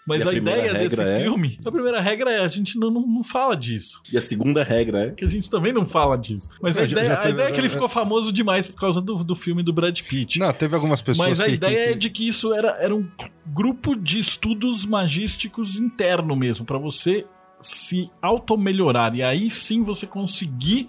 Mas 0.08 0.26
a 0.26 0.30
a, 0.30 0.34
ideia 0.34 0.74
desse 0.74 1.02
é- 1.02 1.20
filme, 1.22 1.60
a 1.66 1.72
primeira 1.72 2.00
regra 2.00 2.32
é 2.32 2.40
a 2.40 2.48
gente 2.48 2.80
não, 2.80 2.90
não, 2.90 3.06
não 3.06 3.24
fala 3.24 3.56
disso. 3.56 4.02
E 4.12 4.18
a 4.18 4.22
segunda 4.22 4.64
regra 4.64 5.08
é. 5.08 5.12
Que 5.12 5.26
a 5.26 5.30
gente 5.30 5.50
também 5.50 5.74
não 5.74 5.86
fala 5.86 6.18
disso. 6.18 6.50
Mas 6.62 6.78
a, 6.78 6.84
É, 6.84 6.88
já- 6.88 6.92
ideia, 7.00 7.08
já 7.10 7.14
a 7.14 7.22
teve- 7.24 7.34
ideia 7.34 7.48
é 7.48 7.52
que 7.52 7.60
ele 7.60 7.70
ficou 7.70 7.90
famoso 7.90 8.32
demais 8.32 8.68
por 8.68 8.80
causa 8.80 9.02
do, 9.02 9.24
do 9.24 9.36
filme 9.36 9.62
do 9.62 9.74
Brad 9.74 10.00
Pitt. 10.02 10.40
Não, 10.40 10.54
teve 10.54 10.74
algumas 10.74 11.02
pessoas 11.02 11.28
Mas 11.30 11.42
a 11.42 11.46
que, 11.46 11.52
ideia 11.52 11.88
que, 11.88 11.94
é 11.94 11.96
de 11.96 12.10
que 12.10 12.28
isso 12.28 12.54
era, 12.54 12.70
era 12.80 12.96
um 12.96 13.06
grupo 13.46 13.96
de 13.96 14.18
estudos 14.20 14.86
magísticos 14.86 15.78
interno 15.78 16.36
mesmo, 16.36 16.66
pra 16.66 16.78
você 16.78 17.26
se 17.62 18.10
auto-melhorar. 18.22 19.14
E 19.16 19.22
aí 19.24 19.50
sim 19.50 19.84
você 19.84 20.08
conseguir 20.08 20.88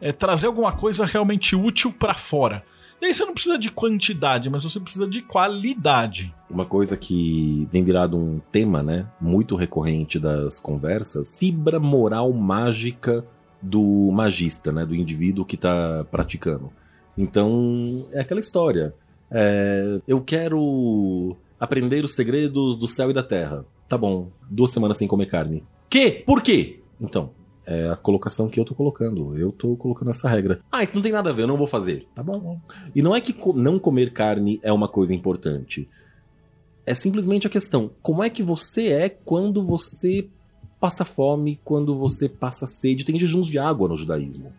é, 0.00 0.12
trazer 0.12 0.46
alguma 0.46 0.72
coisa 0.72 1.04
realmente 1.04 1.54
útil 1.54 1.92
pra 1.92 2.14
fora. 2.14 2.64
E 3.00 3.06
aí 3.06 3.14
você 3.14 3.24
não 3.24 3.32
precisa 3.32 3.58
de 3.58 3.70
quantidade, 3.70 4.50
mas 4.50 4.64
você 4.64 4.80
precisa 4.80 5.06
de 5.06 5.22
qualidade. 5.22 6.34
Uma 6.50 6.66
coisa 6.66 6.96
que 6.96 7.68
tem 7.70 7.84
virado 7.84 8.16
um 8.16 8.40
tema, 8.50 8.82
né? 8.82 9.06
Muito 9.20 9.54
recorrente 9.54 10.18
das 10.18 10.58
conversas. 10.58 11.38
Fibra 11.38 11.78
moral 11.78 12.32
mágica 12.32 13.24
do 13.62 14.10
magista, 14.12 14.72
né? 14.72 14.84
Do 14.84 14.94
indivíduo 14.94 15.44
que 15.44 15.56
tá 15.56 16.04
praticando. 16.10 16.72
Então, 17.16 18.06
é 18.12 18.20
aquela 18.20 18.40
história. 18.40 18.94
É, 19.30 20.00
eu 20.06 20.20
quero 20.20 21.36
aprender 21.58 22.04
os 22.04 22.14
segredos 22.14 22.76
do 22.76 22.88
céu 22.88 23.10
e 23.10 23.14
da 23.14 23.22
terra. 23.22 23.64
Tá 23.88 23.96
bom, 23.96 24.28
duas 24.48 24.70
semanas 24.70 24.96
sem 24.96 25.08
comer 25.08 25.26
carne. 25.26 25.62
Que? 25.88 26.10
Por 26.10 26.42
quê? 26.42 26.80
Então, 27.00 27.30
é 27.70 27.90
a 27.90 27.96
colocação 27.96 28.48
que 28.48 28.58
eu 28.58 28.64
tô 28.64 28.74
colocando. 28.74 29.36
Eu 29.38 29.52
tô 29.52 29.76
colocando 29.76 30.08
essa 30.10 30.26
regra. 30.28 30.60
Ah, 30.72 30.82
isso 30.82 30.94
não 30.94 31.02
tem 31.02 31.12
nada 31.12 31.28
a 31.28 31.32
ver, 31.34 31.42
eu 31.42 31.46
não 31.46 31.58
vou 31.58 31.66
fazer. 31.66 32.06
Tá 32.14 32.22
bom. 32.22 32.58
E 32.94 33.02
não 33.02 33.14
é 33.14 33.20
que 33.20 33.32
co- 33.34 33.52
não 33.52 33.78
comer 33.78 34.12
carne 34.14 34.58
é 34.62 34.72
uma 34.72 34.88
coisa 34.88 35.14
importante. 35.14 35.86
É 36.86 36.94
simplesmente 36.94 37.46
a 37.46 37.50
questão: 37.50 37.90
como 38.00 38.24
é 38.24 38.30
que 38.30 38.42
você 38.42 38.86
é 38.88 39.08
quando 39.10 39.62
você 39.62 40.26
passa 40.80 41.04
fome, 41.04 41.60
quando 41.62 41.94
você 41.98 42.28
passa 42.28 42.66
sede? 42.66 43.04
Tem 43.04 43.18
jejuns 43.18 43.46
de 43.46 43.58
água 43.58 43.86
no 43.88 43.96
judaísmo. 43.98 44.50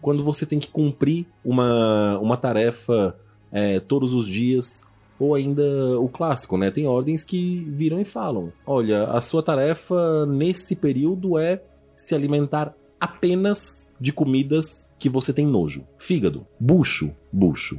Quando 0.00 0.24
você 0.24 0.46
tem 0.46 0.58
que 0.58 0.70
cumprir 0.70 1.26
uma, 1.44 2.18
uma 2.20 2.36
tarefa 2.36 3.14
é, 3.52 3.80
todos 3.80 4.14
os 4.14 4.26
dias. 4.26 4.82
Ou 5.18 5.34
ainda 5.34 5.62
o 5.98 6.08
clássico, 6.10 6.58
né? 6.58 6.70
Tem 6.70 6.86
ordens 6.86 7.24
que 7.24 7.66
viram 7.70 7.98
e 8.00 8.04
falam: 8.04 8.52
olha, 8.66 9.04
a 9.04 9.20
sua 9.20 9.42
tarefa 9.42 10.24
nesse 10.26 10.76
período 10.76 11.38
é 11.38 11.62
se 11.96 12.14
alimentar 12.14 12.74
apenas 13.00 13.90
de 14.00 14.12
comidas 14.12 14.88
que 14.98 15.08
você 15.08 15.32
tem 15.32 15.46
nojo. 15.46 15.84
Fígado, 15.98 16.46
bucho, 16.58 17.10
bucho. 17.32 17.78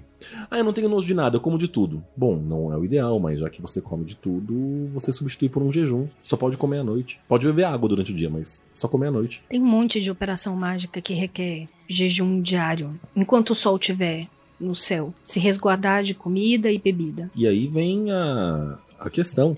Ah, 0.49 0.57
eu 0.57 0.63
não 0.63 0.73
tenho 0.73 0.89
nojo 0.89 1.07
de 1.07 1.13
nada, 1.13 1.37
eu 1.37 1.41
como 1.41 1.57
de 1.57 1.67
tudo. 1.67 2.03
Bom, 2.15 2.37
não 2.37 2.71
é 2.71 2.77
o 2.77 2.85
ideal, 2.85 3.19
mas 3.19 3.39
já 3.39 3.49
que 3.49 3.61
você 3.61 3.81
come 3.81 4.05
de 4.05 4.15
tudo, 4.15 4.89
você 4.93 5.11
substitui 5.11 5.49
por 5.49 5.61
um 5.61 5.71
jejum. 5.71 6.07
Só 6.23 6.35
pode 6.37 6.57
comer 6.57 6.79
à 6.79 6.83
noite. 6.83 7.19
Pode 7.27 7.45
beber 7.45 7.65
água 7.65 7.89
durante 7.89 8.11
o 8.11 8.15
dia, 8.15 8.29
mas 8.29 8.63
só 8.73 8.87
comer 8.87 9.07
à 9.07 9.11
noite. 9.11 9.43
Tem 9.49 9.61
um 9.61 9.65
monte 9.65 9.99
de 9.99 10.09
operação 10.09 10.55
mágica 10.55 11.01
que 11.01 11.13
requer 11.13 11.67
jejum 11.87 12.41
diário, 12.41 12.99
enquanto 13.15 13.51
o 13.51 13.55
sol 13.55 13.77
estiver 13.77 14.27
no 14.59 14.75
céu. 14.75 15.13
Se 15.23 15.39
resguardar 15.39 16.03
de 16.03 16.13
comida 16.13 16.71
e 16.71 16.79
bebida. 16.79 17.29
E 17.35 17.47
aí 17.47 17.67
vem 17.67 18.11
a, 18.11 18.79
a 18.99 19.09
questão. 19.09 19.55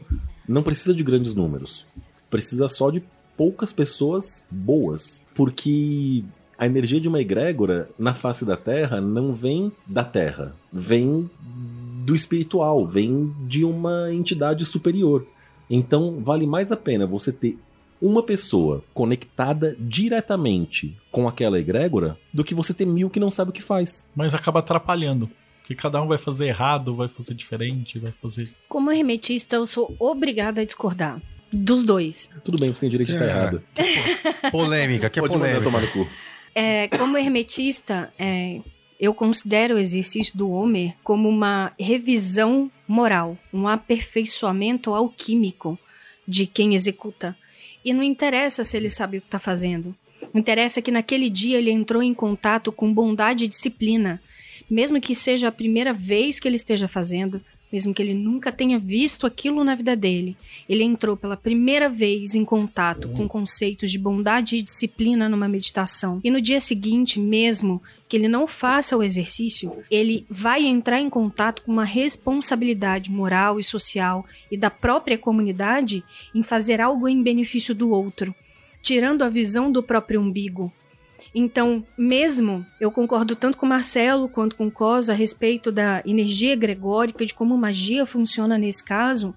Não 0.48 0.63
precisa 0.63 0.93
de 0.93 1.04
grandes 1.04 1.34
números. 1.34 1.86
Precisa 2.30 2.67
só 2.67 2.89
de 2.89 3.02
poucas 3.39 3.71
pessoas 3.71 4.45
boas. 4.52 5.25
Porque 5.34 6.25
a 6.58 6.65
energia 6.65 6.99
de 6.99 7.08
uma 7.08 7.21
egrégora 7.21 7.89
na 7.97 8.13
face 8.13 8.43
da 8.43 8.58
Terra 8.58 8.99
não 8.99 9.34
vem 9.34 9.71
da 9.88 10.04
Terra, 10.04 10.54
vem 10.73 11.30
do 12.04 12.13
espiritual, 12.13 12.86
vem 12.86 13.34
de 13.47 13.63
uma 13.63 14.13
entidade 14.13 14.65
superior. 14.65 15.25
Então 15.69 16.19
vale 16.19 16.45
mais 16.45 16.69
a 16.69 16.75
pena 16.75 17.08
você 17.08 17.32
ter 17.32 17.58
uma 18.02 18.21
pessoa 18.21 18.84
conectada 18.93 19.73
diretamente 19.80 20.97
com 21.10 21.25
aquela 21.25 21.58
egrégora 21.58 22.17
do 22.34 22.43
que 22.43 22.54
você 22.54 22.73
ter 22.73 22.86
mil 22.86 23.10
que 23.10 23.21
não 23.21 23.32
sabe 23.32 23.52
o 23.52 23.54
que 23.54 23.62
faz. 23.62 24.06
Mas 24.13 24.36
acaba 24.36 24.60
atrapalhando. 24.60 25.30
Porque 25.62 25.75
cada 25.75 26.02
um 26.02 26.08
vai 26.08 26.17
fazer 26.17 26.47
errado, 26.47 26.93
vai 26.93 27.08
fazer 27.08 27.36
diferente, 27.36 27.99
vai 27.99 28.12
fazer. 28.12 28.49
Como 28.67 28.91
hermetista, 28.91 29.56
eu 29.56 29.65
sou 29.65 29.95
obrigada 29.97 30.60
a 30.60 30.65
discordar. 30.65 31.21
Dos 31.51 31.83
dois. 31.83 32.29
Tudo 32.43 32.57
bem, 32.59 32.73
você 32.73 32.81
tem 32.81 32.89
direito 32.89 33.09
de 33.09 33.15
estar 33.15 33.25
É. 33.25 33.29
errado. 33.29 33.63
Polêmica, 34.51 35.09
que 35.09 35.19
é 35.19 35.21
Pode 35.21 35.33
mandar 35.33 35.45
polêmica. 35.59 35.63
tomar 35.63 35.81
no 35.81 35.91
cu. 35.91 36.07
É, 36.53 36.88
como 36.89 37.17
hermetista, 37.17 38.13
é, 38.19 38.59
eu 38.99 39.13
considero 39.13 39.75
o 39.75 39.79
exercício 39.79 40.38
do 40.38 40.49
Homer 40.51 40.93
como 41.03 41.27
uma 41.29 41.71
revisão 41.79 42.69
moral, 42.88 43.38
um 43.53 43.67
aperfeiçoamento 43.67 44.93
alquímico 44.93 45.77
de 46.27 46.45
quem 46.45 46.73
executa. 46.75 47.35
E 47.83 47.93
não 47.93 48.03
interessa 48.03 48.63
se 48.63 48.75
ele 48.77 48.89
sabe 48.89 49.17
o 49.17 49.21
que 49.21 49.27
está 49.27 49.39
fazendo. 49.39 49.95
Interessa 50.35 50.81
que 50.81 50.91
naquele 50.91 51.29
dia 51.29 51.57
ele 51.57 51.71
entrou 51.71 52.03
em 52.03 52.13
contato 52.13 52.71
com 52.71 52.93
bondade 52.93 53.45
e 53.45 53.47
disciplina. 53.47 54.21
Mesmo 54.69 54.99
que 55.01 55.15
seja 55.15 55.47
a 55.47 55.51
primeira 55.51 55.93
vez 55.93 56.39
que 56.39 56.47
ele 56.47 56.57
esteja 56.57 56.88
fazendo, 56.88 57.41
mesmo 57.71 57.93
que 57.93 58.01
ele 58.01 58.13
nunca 58.13 58.51
tenha 58.51 58.79
visto 58.79 59.27
aquilo 59.27 59.63
na 59.63 59.75
vida 59.75 59.95
dele, 59.95 60.36
ele 60.67 60.84
entrou 60.84 61.15
pela 61.15 61.38
primeira 61.38 61.88
vez 61.88 62.36
em 62.36 62.43
contato 62.43 63.10
com 63.10 63.27
conceitos 63.27 63.91
de 63.91 63.99
bondade 63.99 64.58
e 64.58 64.62
disciplina 64.62 65.29
numa 65.29 65.47
meditação. 65.47 66.19
E 66.23 66.32
no 66.32 66.41
dia 66.41 66.60
seguinte, 66.60 67.19
mesmo 67.19 67.82
que 68.08 68.17
ele 68.17 68.27
não 68.27 68.47
faça 68.47 68.97
o 68.97 69.03
exercício, 69.03 69.71
ele 69.89 70.25
vai 70.29 70.65
entrar 70.65 70.99
em 70.99 71.10
contato 71.10 71.62
com 71.62 71.71
uma 71.71 71.86
responsabilidade 71.86 73.12
moral 73.12 73.60
e 73.60 73.63
social 73.63 74.25
e 74.51 74.58
da 74.58 74.71
própria 74.71 75.17
comunidade 75.17 76.03
em 76.34 76.41
fazer 76.41 76.82
algo 76.82 77.08
em 77.08 77.21
benefício 77.21 77.75
do 77.75 77.91
outro, 77.91 78.34
tirando 78.82 79.23
a 79.23 79.29
visão 79.29 79.71
do 79.71 79.84
próprio 79.84 80.19
umbigo. 80.19 80.73
Então, 81.34 81.86
mesmo 81.98 82.65
eu 82.80 82.92
concordo 82.92 83.36
tanto 83.36 83.58
com 83.58 83.65
Marcelo 83.65 84.30
quanto 84.30 84.56
com 84.56 84.70
Cosa 84.70 85.13
a 85.13 85.15
respeito 85.15 85.72
da 85.72 86.02
energia 86.06 86.54
egregórica, 86.54 87.26
de 87.26 87.34
como 87.34 87.58
magia 87.58 88.06
funciona 88.06 88.58
nesse 88.58 88.84
caso, 88.84 89.36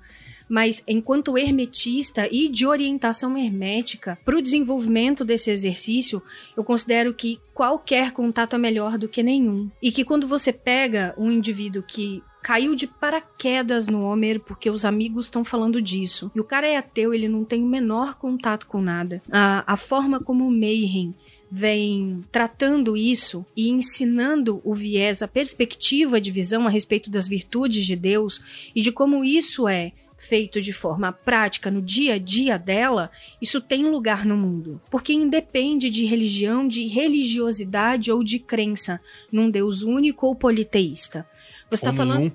mas 0.49 0.83
enquanto 0.87 1.39
hermetista 1.39 2.29
e 2.31 2.49
de 2.49 2.67
orientação 2.67 3.39
hermética 3.39 4.19
para 4.25 4.37
o 4.37 4.43
desenvolvimento 4.43 5.25
desse 5.25 5.51
exercício, 5.51 6.23
eu 6.57 6.63
considero 6.63 7.15
que 7.15 7.41
qualquer 7.55 8.13
contato 8.13 8.55
é 8.55 8.59
melhor 8.59 8.99
do 8.99 9.09
que 9.09 9.23
nenhum. 9.23 9.71
E 9.81 9.91
que 9.91 10.05
quando 10.05 10.27
você 10.27 10.53
pega 10.53 11.15
um 11.17 11.31
indivíduo 11.31 11.83
que 11.83 12.23
caiu 12.43 12.75
de 12.75 12.87
paraquedas 12.87 13.89
no 13.89 14.03
Homer 14.03 14.41
porque 14.41 14.69
os 14.69 14.85
amigos 14.85 15.27
estão 15.27 15.45
falando 15.45 15.81
disso. 15.81 16.31
E 16.35 16.41
o 16.41 16.45
cara 16.45 16.67
é 16.67 16.77
ateu, 16.77 17.15
ele 17.15 17.29
não 17.29 17.45
tem 17.45 17.63
o 17.63 17.67
menor 17.67 18.17
contato 18.17 18.67
com 18.67 18.81
nada. 18.81 19.23
A, 19.31 19.63
a 19.67 19.77
forma 19.77 20.21
como 20.21 20.47
o 20.47 20.51
Mayhem 20.51 21.15
vem 21.55 22.25
tratando 22.33 22.97
isso 22.97 23.45
e 23.55 23.69
ensinando 23.69 24.63
o 24.65 24.75
viés, 24.75 25.21
a 25.21 25.29
perspectiva 25.29 26.19
de 26.19 26.31
visão 26.31 26.67
a 26.67 26.71
respeito 26.71 27.11
das 27.11 27.29
virtudes 27.29 27.85
de 27.85 27.95
Deus 27.95 28.43
e 28.75 28.81
de 28.81 28.91
como 28.91 29.23
isso 29.23 29.69
é 29.69 29.93
feito 30.17 30.63
de 30.63 30.73
forma 30.73 31.13
prática 31.13 31.71
no 31.71 31.83
dia 31.83 32.15
a 32.15 32.19
dia 32.19 32.57
dela, 32.59 33.11
isso 33.41 33.61
tem 33.61 33.85
lugar 33.85 34.25
no 34.25 34.35
mundo. 34.35 34.81
Porque 34.91 35.13
independe 35.13 35.91
de 35.91 36.07
religião, 36.07 36.67
de 36.67 36.87
religiosidade 36.87 38.11
ou 38.11 38.25
de 38.25 38.39
crença 38.39 38.99
num 39.31 39.51
Deus 39.51 39.83
único 39.83 40.27
ou 40.29 40.35
politeísta. 40.35 41.29
Você 41.69 41.75
está 41.75 41.93
falando. 41.93 42.21
nenhum. 42.21 42.33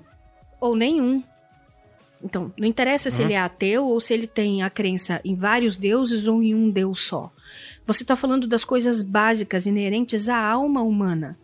Ou 0.60 0.76
nenhum. 0.76 1.24
Então, 2.22 2.52
não 2.56 2.68
interessa 2.68 3.10
se 3.10 3.20
Uhum. 3.20 3.26
ele 3.28 3.34
é 3.34 3.38
ateu 3.38 3.84
ou 3.84 3.98
se 4.00 4.14
ele 4.14 4.28
tem 4.28 4.62
a 4.62 4.70
crença 4.70 5.20
em 5.24 5.34
vários 5.34 5.76
deuses 5.76 6.28
ou 6.28 6.40
em 6.40 6.54
um 6.54 6.70
Deus 6.70 7.00
só. 7.00 7.32
Você 7.88 8.02
está 8.02 8.14
falando 8.14 8.46
das 8.46 8.66
coisas 8.66 9.02
básicas 9.02 9.64
inerentes 9.64 10.28
à 10.28 10.36
alma 10.36 10.82
humana. 10.82 11.38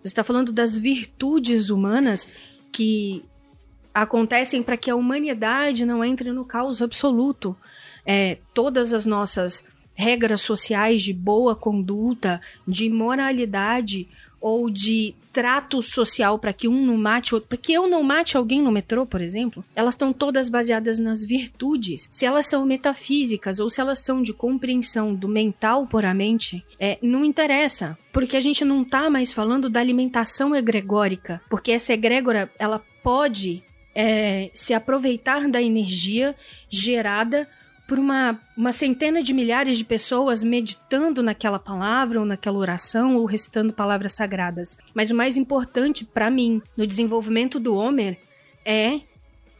Você 0.00 0.12
está 0.12 0.22
falando 0.22 0.52
das 0.52 0.78
virtudes 0.78 1.70
humanas 1.70 2.28
que 2.70 3.24
acontecem 3.92 4.62
para 4.62 4.76
que 4.76 4.88
a 4.88 4.94
humanidade 4.94 5.84
não 5.84 6.04
entre 6.04 6.30
no 6.30 6.44
caos 6.44 6.80
absoluto. 6.80 7.56
É, 8.06 8.38
todas 8.54 8.92
as 8.92 9.04
nossas 9.04 9.64
regras 9.92 10.40
sociais 10.42 11.02
de 11.02 11.12
boa 11.12 11.56
conduta, 11.56 12.40
de 12.66 12.88
moralidade 12.88 14.08
ou 14.42 14.68
de 14.68 15.14
trato 15.32 15.80
social 15.80 16.38
para 16.38 16.52
que 16.52 16.68
um 16.68 16.84
não 16.84 16.96
mate 16.96 17.34
outro, 17.34 17.48
para 17.48 17.56
que 17.56 17.72
eu 17.72 17.88
não 17.88 18.02
mate 18.02 18.36
alguém 18.36 18.60
no 18.60 18.70
metrô, 18.70 19.06
por 19.06 19.22
exemplo, 19.22 19.64
elas 19.74 19.94
estão 19.94 20.12
todas 20.12 20.48
baseadas 20.48 20.98
nas 20.98 21.24
virtudes. 21.24 22.06
Se 22.10 22.26
elas 22.26 22.46
são 22.46 22.66
metafísicas 22.66 23.60
ou 23.60 23.70
se 23.70 23.80
elas 23.80 24.00
são 24.00 24.20
de 24.20 24.34
compreensão 24.34 25.14
do 25.14 25.28
mental 25.28 25.86
puramente, 25.86 26.62
é, 26.78 26.98
não 27.00 27.24
interessa, 27.24 27.96
porque 28.12 28.36
a 28.36 28.40
gente 28.40 28.64
não 28.64 28.84
tá 28.84 29.08
mais 29.08 29.32
falando 29.32 29.70
da 29.70 29.80
alimentação 29.80 30.54
egregórica, 30.54 31.40
porque 31.48 31.72
essa 31.72 31.94
egrégora 31.94 32.50
ela 32.58 32.82
pode 33.02 33.62
é, 33.94 34.50
se 34.52 34.74
aproveitar 34.74 35.48
da 35.48 35.62
energia 35.62 36.34
gerada 36.68 37.48
por 37.92 37.98
uma, 37.98 38.40
uma 38.56 38.72
centena 38.72 39.22
de 39.22 39.34
milhares 39.34 39.76
de 39.76 39.84
pessoas 39.84 40.42
meditando 40.42 41.22
naquela 41.22 41.58
palavra 41.58 42.18
ou 42.18 42.24
naquela 42.24 42.56
oração 42.56 43.16
ou 43.16 43.26
recitando 43.26 43.70
palavras 43.70 44.14
sagradas. 44.14 44.78
Mas 44.94 45.10
o 45.10 45.14
mais 45.14 45.36
importante 45.36 46.02
para 46.02 46.30
mim 46.30 46.62
no 46.74 46.86
desenvolvimento 46.86 47.60
do 47.60 47.76
Homer 47.76 48.16
é 48.64 49.02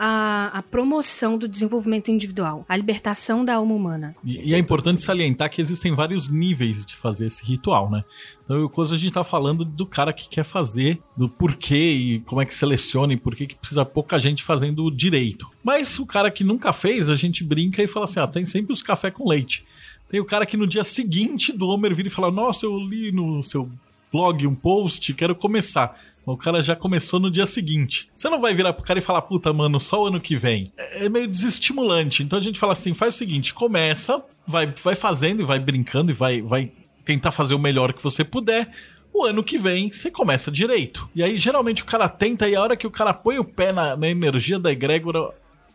a, 0.05 0.59
a 0.59 0.63
promoção 0.63 1.39
do 1.39 1.47
desenvolvimento 1.47 2.11
individual, 2.11 2.67
a 2.69 2.77
libertação 2.77 3.45
da 3.45 3.55
alma 3.55 3.73
humana. 3.73 4.17
E, 4.25 4.51
e 4.51 4.53
é 4.53 4.59
importante 4.59 5.01
salientar 5.01 5.49
que 5.49 5.63
existem 5.63 5.95
vários 5.95 6.27
níveis 6.27 6.85
de 6.85 6.97
fazer 6.97 7.27
esse 7.27 7.45
ritual, 7.45 7.89
né? 7.89 8.03
Então, 8.45 8.69
coisa 8.69 8.97
a 8.97 8.99
gente 8.99 9.13
tá 9.13 9.23
falando 9.23 9.65
do 9.65 9.87
cara 9.87 10.13
que 10.13 10.29
quer 10.29 10.43
fazer, 10.43 11.01
do 11.17 11.29
porquê 11.29 11.91
e 11.91 12.21
como 12.23 12.43
é 12.43 12.45
que 12.45 12.53
seleciona 12.53 13.13
e 13.13 13.17
por 13.17 13.37
que 13.37 13.55
precisa 13.55 13.85
pouca 13.85 14.19
gente 14.19 14.43
fazendo 14.43 14.91
direito. 14.91 15.49
Mas 15.63 15.97
o 16.01 16.05
cara 16.05 16.33
que 16.33 16.43
nunca 16.43 16.73
fez, 16.73 17.09
a 17.09 17.15
gente 17.15 17.45
brinca 17.45 17.81
e 17.81 17.87
fala 17.87 18.07
assim: 18.07 18.19
ah, 18.19 18.27
tem 18.27 18.45
sempre 18.45 18.73
os 18.73 18.83
café 18.83 19.09
com 19.09 19.29
leite. 19.29 19.65
Tem 20.11 20.19
o 20.19 20.25
cara 20.25 20.45
que 20.45 20.57
no 20.57 20.67
dia 20.67 20.83
seguinte 20.83 21.53
do 21.53 21.69
Homer 21.69 21.95
vira 21.95 22.09
e 22.09 22.11
fala: 22.11 22.29
Nossa, 22.29 22.67
eu 22.67 22.77
li 22.77 23.13
no 23.13 23.41
seu 23.45 23.71
blog 24.13 24.49
um 24.49 24.55
post, 24.55 25.15
quero 25.15 25.37
começar. 25.37 25.97
O 26.25 26.37
cara 26.37 26.63
já 26.63 26.77
começou 26.77 27.19
no 27.19 27.31
dia 27.31 27.47
seguinte. 27.47 28.09
Você 28.15 28.29
não 28.31 28.41
vai 28.41 28.55
virar 28.55 28.73
pro 28.73 28.85
cara 28.85 29.01
e 29.01 29.03
falar, 29.03 29.23
puta, 29.23 29.53
mano, 29.53 29.81
só 29.81 30.03
o 30.03 30.07
ano 30.07 30.21
que 30.21 30.37
vem. 30.37 30.73
É 30.77 31.09
meio 31.09 31.27
desestimulante. 31.27 32.23
Então 32.23 32.39
a 32.39 32.43
gente 32.43 32.61
fala 32.61 32.73
assim: 32.73 32.95
faz 32.95 33.15
o 33.15 33.19
seguinte, 33.19 33.53
começa, 33.53 34.23
vai, 34.47 34.67
vai 34.67 34.95
fazendo 34.95 35.43
e 35.43 35.45
vai 35.45 35.59
brincando 35.59 36.13
e 36.13 36.15
vai, 36.15 36.41
vai 36.41 36.71
tentar 37.05 37.33
fazer 37.33 37.55
o 37.55 37.59
melhor 37.59 37.93
que 37.93 38.03
você 38.03 38.23
puder. 38.23 38.71
O 39.13 39.25
ano 39.25 39.43
que 39.43 39.59
vem 39.59 39.91
você 39.91 40.11
começa 40.11 40.51
direito. 40.51 41.09
E 41.15 41.23
aí 41.23 41.37
geralmente 41.37 41.83
o 41.83 41.87
cara 41.87 42.09
tenta 42.09 42.49
e 42.49 42.55
a 42.55 42.63
hora 42.63 42.77
que 42.77 42.87
o 42.87 42.91
cara 42.91 43.13
põe 43.13 43.39
o 43.39 43.45
pé 43.45 43.73
na, 43.73 43.97
na 43.97 44.09
energia 44.09 44.59
da 44.59 44.73
egrégora, 44.73 45.31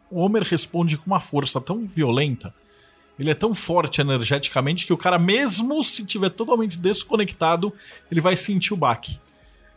o 0.10 0.22
Homer 0.22 0.44
responde 0.44 0.98
com 0.98 1.06
uma 1.08 1.20
força 1.20 1.60
tão 1.60 1.86
violenta. 1.86 2.54
Ele 3.20 3.32
é 3.32 3.36
tão 3.36 3.54
forte 3.54 4.00
energeticamente 4.00 4.86
que 4.86 4.94
o 4.94 4.98
cara, 4.98 5.18
mesmo 5.18 5.84
se 5.84 6.06
tiver 6.06 6.30
totalmente 6.30 6.78
desconectado, 6.78 7.74
ele 8.12 8.22
vai 8.22 8.38
sentir 8.38 8.74
o 8.74 8.78
baque. 8.78 9.20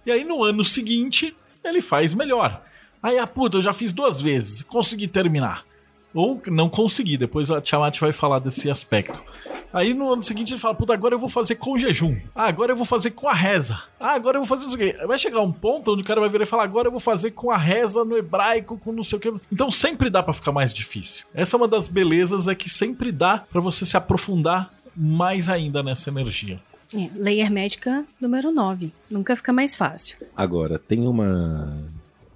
E 0.05 0.11
aí 0.11 0.25
no 0.25 0.43
ano 0.43 0.65
seguinte, 0.65 1.37
ele 1.65 1.81
faz 1.81 2.15
melhor. 2.15 2.63
Aí, 3.03 3.19
ah, 3.19 3.27
puta, 3.27 3.59
eu 3.59 3.63
já 3.63 3.73
fiz 3.73 3.93
duas 3.93 4.21
vezes, 4.21 4.63
consegui 4.63 5.09
terminar. 5.09 5.65
Ou 6.13 6.43
não 6.49 6.69
consegui, 6.69 7.17
depois 7.17 7.51
a 7.51 7.61
Tiamat 7.61 7.99
vai 8.01 8.13
falar 8.13 8.41
desse 8.41 8.69
aspecto. 8.71 9.19
Aí 9.73 9.95
no 9.95 10.13
ano 10.13 10.23
seguinte 10.23 10.53
ele 10.53 10.61
fala, 10.61 10.75
puta, 10.75 10.93
agora 10.93 11.15
eu 11.15 11.19
vou 11.19 11.29
fazer 11.29 11.55
com 11.55 11.79
jejum. 11.79 12.17
Ah, 12.35 12.47
agora 12.47 12.73
eu 12.73 12.77
vou 12.77 12.85
fazer 12.85 13.13
com 13.13 13.29
a 13.29 13.33
reza. 13.33 13.81
Ah, 14.01 14.15
agora 14.15 14.37
eu 14.37 14.45
vou 14.45 14.49
fazer 14.49 14.65
não 14.65 14.77
sei 14.77 14.91
o 14.91 14.93
quê. 14.93 15.07
Vai 15.07 15.19
chegar 15.19 15.41
um 15.41 15.53
ponto 15.53 15.93
onde 15.93 16.03
o 16.03 16.05
cara 16.05 16.21
vai 16.21 16.29
virar 16.29 16.43
e 16.43 16.47
falar, 16.47 16.65
agora 16.65 16.89
eu 16.89 16.91
vou 16.91 16.99
fazer 16.99 17.31
com 17.31 17.51
a 17.53 17.57
reza 17.57 18.05
no 18.05 18.17
hebraico, 18.17 18.77
com 18.79 18.93
não 18.93 19.05
sei 19.05 19.19
o 19.19 19.21
quê. 19.21 19.33
Então 19.53 19.71
sempre 19.71 20.11
dá 20.11 20.23
pra 20.23 20.35
ficar 20.35 20.51
mais 20.51 20.75
difícil. 20.75 21.25
Essa 21.33 21.55
é 21.55 21.59
uma 21.59 21.69
das 21.69 21.87
belezas, 21.87 22.49
é 22.49 22.55
que 22.57 22.69
sempre 22.69 23.13
dá 23.13 23.45
pra 23.51 23.61
você 23.61 23.87
se 23.87 23.97
aprofundar 23.97 24.75
mais 24.97 25.49
ainda 25.49 25.81
nessa 25.81 26.11
energia. 26.11 26.61
É, 26.95 27.09
hermética 27.41 28.05
número 28.21 28.51
9. 28.51 28.93
Nunca 29.11 29.37
fica 29.37 29.53
mais 29.53 29.77
fácil. 29.77 30.17
Agora, 30.37 30.79
tem 30.79 31.07
uma 31.07 31.85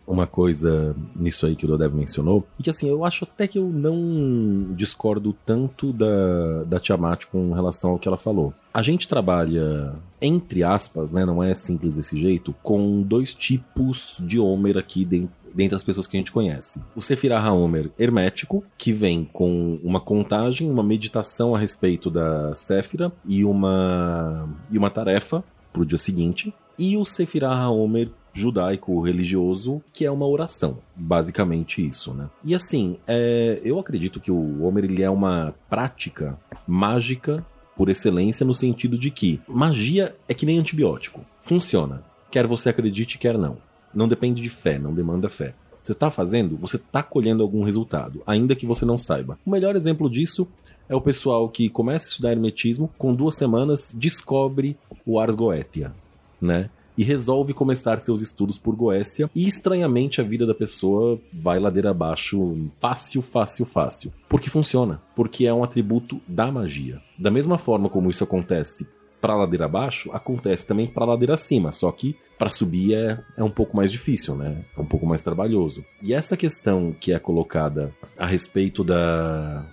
uma 0.07 0.27
coisa 0.27 0.95
nisso 1.15 1.47
aí 1.47 1.57
que 1.57 1.65
o 1.65 1.69
Dodev 1.69 1.95
mencionou, 1.95 2.47
e 2.59 2.63
que 2.63 2.71
assim, 2.71 2.89
eu 2.89 3.05
acho 3.05 3.25
até 3.25 3.47
que 3.47 3.59
eu 3.59 3.69
não 3.69 4.75
discordo 4.75 5.35
tanto 5.45 5.93
da, 5.93 6.65
da 6.65 6.81
Tiamat 6.81 7.27
com 7.27 7.53
relação 7.53 7.93
ao 7.93 7.99
que 7.99 8.09
ela 8.09 8.19
falou. 8.19 8.53
A 8.73 8.83
gente 8.83 9.07
trabalha, 9.07 9.95
entre 10.21 10.63
aspas, 10.63 11.13
né, 11.13 11.25
não 11.25 11.43
é 11.43 11.55
simples 11.55 11.97
desse 11.97 12.19
jeito, 12.19 12.55
com 12.63 13.03
dois 13.03 13.33
tipos 13.33 14.19
de 14.21 14.39
Homer 14.39 14.77
aqui 14.77 15.05
dentro 15.05 15.45
dentre 15.55 15.77
as 15.77 15.85
pessoas 15.85 16.07
que 16.07 16.17
a 16.17 16.21
gente 16.21 16.33
conhece. 16.33 16.83
O 16.97 17.01
Sefirah 17.01 17.53
Homer 17.53 17.91
hermético, 17.97 18.65
que 18.77 18.93
vem 18.93 19.25
com 19.33 19.79
uma 19.85 20.01
contagem, 20.01 20.69
uma 20.69 20.83
meditação 20.83 21.55
a 21.55 21.59
respeito 21.59 22.11
da 22.11 22.53
Séfira 22.55 23.13
e 23.25 23.45
uma, 23.45 24.49
e 24.71 24.77
uma 24.77 24.91
tarefa 24.91 25.45
para 25.73 25.83
o 25.83 25.87
dia 25.87 25.97
seguinte. 25.97 26.53
E 26.77 26.97
o 26.97 27.05
Sefirah 27.05 27.71
Homer 27.71 28.11
judaico 28.35 29.01
religioso, 29.01 29.81
que 29.93 30.05
é 30.05 30.11
uma 30.11 30.27
oração. 30.27 30.79
Basicamente 30.95 31.87
isso, 31.87 32.13
né? 32.13 32.29
E 32.45 32.55
assim, 32.55 32.99
é, 33.07 33.61
eu 33.65 33.79
acredito 33.79 34.21
que 34.21 34.31
o 34.31 34.63
Homer 34.65 34.85
ele 34.85 35.03
é 35.03 35.09
uma 35.09 35.55
prática 35.71 36.39
mágica 36.67 37.47
por 37.77 37.89
excelência 37.89 38.45
no 38.45 38.55
sentido 38.55 38.99
de 38.99 39.11
que 39.11 39.41
magia 39.49 40.15
é 40.29 40.35
que 40.35 40.45
nem 40.45 40.59
antibiótico. 40.59 41.25
Funciona. 41.41 42.05
Quer 42.31 42.47
você 42.47 42.69
acredite, 42.69 43.19
quer 43.19 43.39
não. 43.39 43.57
Não 43.95 44.09
depende 44.09 44.43
de 44.43 44.51
fé, 44.51 44.79
não 44.79 44.93
demanda 44.93 45.29
fé. 45.29 45.55
Você 45.83 45.93
está 45.93 46.11
fazendo, 46.11 46.57
você 46.57 46.77
está 46.77 47.03
colhendo 47.03 47.43
algum 47.43 47.63
resultado, 47.63 48.23
ainda 48.27 48.57
que 48.57 48.67
você 48.67 48.87
não 48.87 48.97
saiba. 48.97 49.39
O 49.45 49.51
melhor 49.51 49.77
exemplo 49.77 50.09
disso 50.09 50.49
é 50.89 50.95
o 50.95 51.01
pessoal 51.01 51.49
que 51.49 51.69
começa 51.69 52.07
a 52.07 52.09
estudar 52.09 52.33
hermetismo, 52.33 52.91
com 52.97 53.15
duas 53.15 53.35
semanas 53.35 53.93
descobre 53.95 54.79
o 55.05 55.21
Ars 55.21 55.35
Goetia, 55.35 55.93
né? 56.41 56.71
E 56.97 57.03
resolve 57.03 57.53
começar 57.53 57.99
seus 57.99 58.23
estudos 58.23 58.59
por 58.59 58.75
Goécia, 58.77 59.31
e 59.35 59.47
estranhamente 59.47 60.21
a 60.21 60.25
vida 60.25 60.47
da 60.47 60.55
pessoa 60.55 61.19
vai 61.33 61.59
ladeira 61.59 61.91
abaixo 61.91 62.69
fácil, 62.81 63.23
fácil, 63.23 63.65
fácil. 63.65 64.13
Porque 64.29 64.51
funciona, 64.51 65.03
porque 65.15 65.47
é 65.47 65.53
um 65.55 65.65
atributo 65.65 66.21
da 66.27 66.51
magia. 66.51 67.01
Da 67.19 67.31
mesma 67.31 67.59
forma 67.59 67.89
como 67.89 68.11
isso 68.11 68.25
acontece 68.25 68.87
para 69.21 69.37
ladeira 69.37 69.65
abaixo, 69.65 70.11
acontece 70.13 70.67
também 70.67 70.87
para 70.87 71.07
ladeira 71.07 71.33
acima, 71.33 71.73
só 71.73 71.91
que 71.91 72.15
para 72.39 72.51
subir 72.51 72.95
é, 72.95 73.19
é 73.39 73.43
um 73.43 73.51
pouco 73.51 73.75
mais 73.75 73.91
difícil, 73.91 74.35
né? 74.35 74.65
É 74.77 74.81
um 74.81 74.85
pouco 74.85 75.07
mais 75.07 75.23
trabalhoso. 75.23 75.83
E 76.03 76.13
essa 76.13 76.37
questão 76.37 76.95
que 77.01 77.11
é 77.11 77.19
colocada 77.19 77.91
a 78.19 78.27
respeito 78.27 78.85
da 78.85 79.65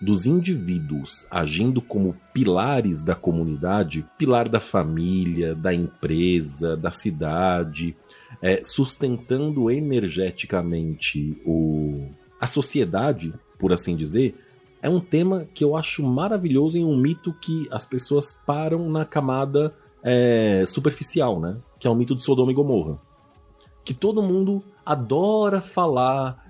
dos 0.00 0.26
indivíduos 0.26 1.26
agindo 1.30 1.80
como 1.80 2.16
pilares 2.32 3.02
da 3.02 3.14
comunidade, 3.14 4.04
pilar 4.18 4.48
da 4.48 4.60
família, 4.60 5.54
da 5.54 5.72
empresa, 5.72 6.76
da 6.76 6.90
cidade, 6.90 7.96
é, 8.42 8.60
sustentando 8.62 9.70
energeticamente 9.70 11.40
o, 11.46 12.08
a 12.40 12.46
sociedade, 12.46 13.32
por 13.58 13.72
assim 13.72 13.96
dizer, 13.96 14.34
é 14.82 14.88
um 14.88 15.00
tema 15.00 15.46
que 15.52 15.64
eu 15.64 15.74
acho 15.74 16.02
maravilhoso 16.02 16.78
em 16.78 16.84
um 16.84 16.96
mito 16.96 17.32
que 17.32 17.66
as 17.70 17.84
pessoas 17.84 18.38
param 18.46 18.90
na 18.90 19.04
camada 19.04 19.74
é, 20.02 20.64
superficial, 20.66 21.40
né? 21.40 21.56
Que 21.80 21.88
é 21.88 21.90
o 21.90 21.94
mito 21.94 22.14
de 22.14 22.22
Sodoma 22.22 22.52
e 22.52 22.54
Gomorra. 22.54 22.98
Que 23.84 23.94
todo 23.94 24.22
mundo 24.22 24.62
adora 24.84 25.60
falar 25.60 26.45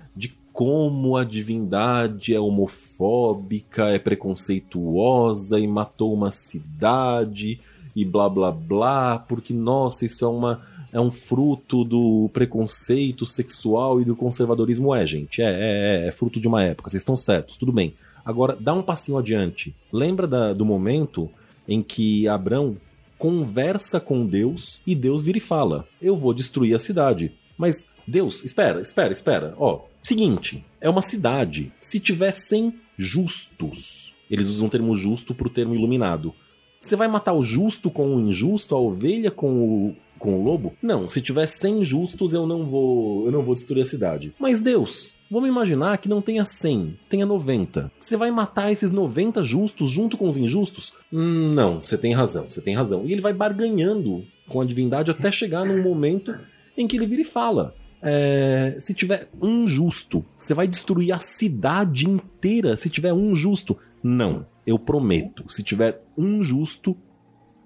como 0.57 1.15
a 1.15 1.23
divindade 1.23 2.33
é 2.33 2.39
homofóbica, 2.39 3.89
é 3.89 3.99
preconceituosa 3.99 5.59
e 5.59 5.67
matou 5.67 6.11
uma 6.11 6.31
cidade 6.31 7.61
e 7.95 8.03
blá 8.03 8.27
blá 8.27 8.51
blá, 8.51 9.19
porque 9.19 9.53
nossa, 9.53 10.03
isso 10.03 10.25
é 10.25 10.27
uma 10.27 10.65
é 10.91 10.99
um 10.99 11.11
fruto 11.11 11.83
do 11.83 12.27
preconceito 12.33 13.23
sexual 13.23 14.01
e 14.01 14.05
do 14.05 14.15
conservadorismo. 14.15 14.95
É, 14.95 15.05
gente, 15.05 15.43
é, 15.43 15.45
é, 15.45 16.05
é, 16.05 16.07
é 16.07 16.11
fruto 16.11 16.39
de 16.41 16.47
uma 16.47 16.63
época, 16.63 16.89
vocês 16.89 17.01
estão 17.01 17.15
certos, 17.15 17.55
tudo 17.55 17.71
bem. 17.71 17.93
Agora, 18.25 18.57
dá 18.59 18.73
um 18.73 18.81
passinho 18.81 19.19
adiante. 19.19 19.75
Lembra 19.93 20.25
da, 20.25 20.53
do 20.53 20.65
momento 20.65 21.29
em 21.67 21.83
que 21.83 22.27
Abrão 22.27 22.77
conversa 23.19 23.99
com 23.99 24.25
Deus 24.25 24.79
e 24.87 24.95
Deus 24.95 25.21
vira 25.21 25.37
e 25.37 25.41
fala: 25.41 25.87
Eu 26.01 26.17
vou 26.17 26.33
destruir 26.33 26.73
a 26.73 26.79
cidade. 26.79 27.31
Mas, 27.55 27.85
Deus, 28.07 28.43
espera, 28.43 28.81
espera, 28.81 29.13
espera. 29.13 29.53
Ó, 29.59 29.81
seguinte, 30.03 30.65
é 30.79 30.89
uma 30.89 31.01
cidade. 31.01 31.71
Se 31.81 31.99
tiver 31.99 32.31
100 32.31 32.73
justos, 32.97 34.13
eles 34.29 34.47
usam 34.47 34.67
o 34.67 34.69
termo 34.69 34.95
justo 34.95 35.33
pro 35.33 35.49
termo 35.49 35.75
iluminado. 35.75 36.33
Você 36.79 36.95
vai 36.95 37.07
matar 37.07 37.33
o 37.33 37.43
justo 37.43 37.89
com 37.89 38.15
o 38.15 38.19
injusto, 38.19 38.75
a 38.75 38.79
ovelha 38.79 39.31
com 39.31 39.87
o, 39.87 39.95
com 40.19 40.39
o 40.39 40.43
lobo? 40.43 40.73
Não, 40.81 41.09
se 41.09 41.21
tiver 41.21 41.45
100 41.45 41.83
justos, 41.83 42.33
eu 42.33 42.45
não 42.45 42.65
vou, 42.65 43.25
eu 43.25 43.31
não 43.31 43.41
vou 43.41 43.53
destruir 43.53 43.81
a 43.81 43.85
cidade. 43.85 44.33
Mas 44.39 44.59
Deus, 44.59 45.15
Vamos 45.29 45.49
imaginar 45.49 45.97
que 45.97 46.07
não 46.07 46.21
tenha 46.21 46.45
100, 46.45 46.97
tenha 47.09 47.25
90. 47.25 47.91
Você 47.99 48.15
vai 48.15 48.31
matar 48.31 48.71
esses 48.71 48.91
90 48.91 49.43
justos 49.43 49.91
junto 49.91 50.17
com 50.17 50.25
os 50.25 50.37
injustos? 50.37 50.93
Não, 51.11 51.81
você 51.81 51.97
tem 51.97 52.13
razão, 52.13 52.49
você 52.49 52.61
tem 52.61 52.73
razão. 52.73 53.03
E 53.05 53.11
ele 53.11 53.19
vai 53.19 53.33
barganhando 53.33 54.23
com 54.47 54.61
a 54.61 54.65
divindade 54.65 55.11
até 55.11 55.29
chegar 55.29 55.65
num 55.65 55.83
momento 55.83 56.33
em 56.77 56.87
que 56.87 56.95
ele 56.95 57.05
vira 57.05 57.23
e 57.23 57.25
fala: 57.25 57.75
é, 58.01 58.77
se 58.79 58.93
tiver 58.93 59.29
um 59.41 59.65
justo, 59.65 60.23
você 60.37 60.53
vai 60.53 60.67
destruir 60.67 61.11
a 61.11 61.19
cidade 61.19 62.07
inteira 62.09 62.77
se 62.77 62.89
tiver 62.89 63.13
um 63.13 63.33
justo. 63.33 63.77
Não, 64.03 64.45
eu 64.65 64.77
prometo. 64.77 65.51
Se 65.51 65.63
tiver 65.63 66.01
um 66.17 66.41
justo, 66.41 66.95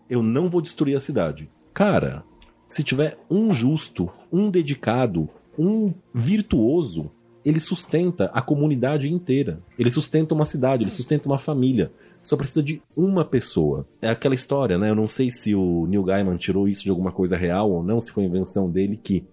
eu 0.10 0.24
não 0.24 0.50
vou 0.50 0.62
destruir 0.62 0.96
a 0.96 1.02
cidade. 1.02 1.50
Cara, 1.74 2.24
se 2.67 2.84
tiver 2.84 3.17
um 3.30 3.54
justo, 3.54 4.10
um 4.32 4.50
dedicado, 4.50 5.30
um 5.58 5.94
virtuoso, 6.13 7.12
ele 7.44 7.60
sustenta 7.60 8.26
a 8.34 8.41
comunidade 8.41 9.12
inteira. 9.12 9.62
Ele 9.78 9.91
sustenta 9.91 10.34
uma 10.34 10.46
cidade, 10.46 10.84
ele 10.84 10.91
sustenta 10.91 11.28
uma 11.28 11.39
família. 11.39 11.91
Só 12.24 12.38
precisa 12.38 12.62
de 12.62 12.82
uma 12.96 13.26
pessoa. 13.26 13.88
É 14.02 14.10
aquela 14.10 14.36
história, 14.36 14.78
né? 14.78 14.91
Eu 14.91 14.96
não 14.96 15.08
sei 15.08 15.32
se 15.32 15.56
o 15.56 15.88
Neil 15.88 16.04
Gaiman 16.04 16.38
tirou 16.38 16.67
isso 16.67 16.84
de 16.84 16.89
alguma 16.89 17.12
coisa 17.12 17.36
real 17.36 17.72
ou 17.72 17.84
não, 17.84 18.00
se 18.00 18.12
foi 18.12 18.24
invenção 18.24 18.70
dele, 18.70 19.00
que 19.02 19.26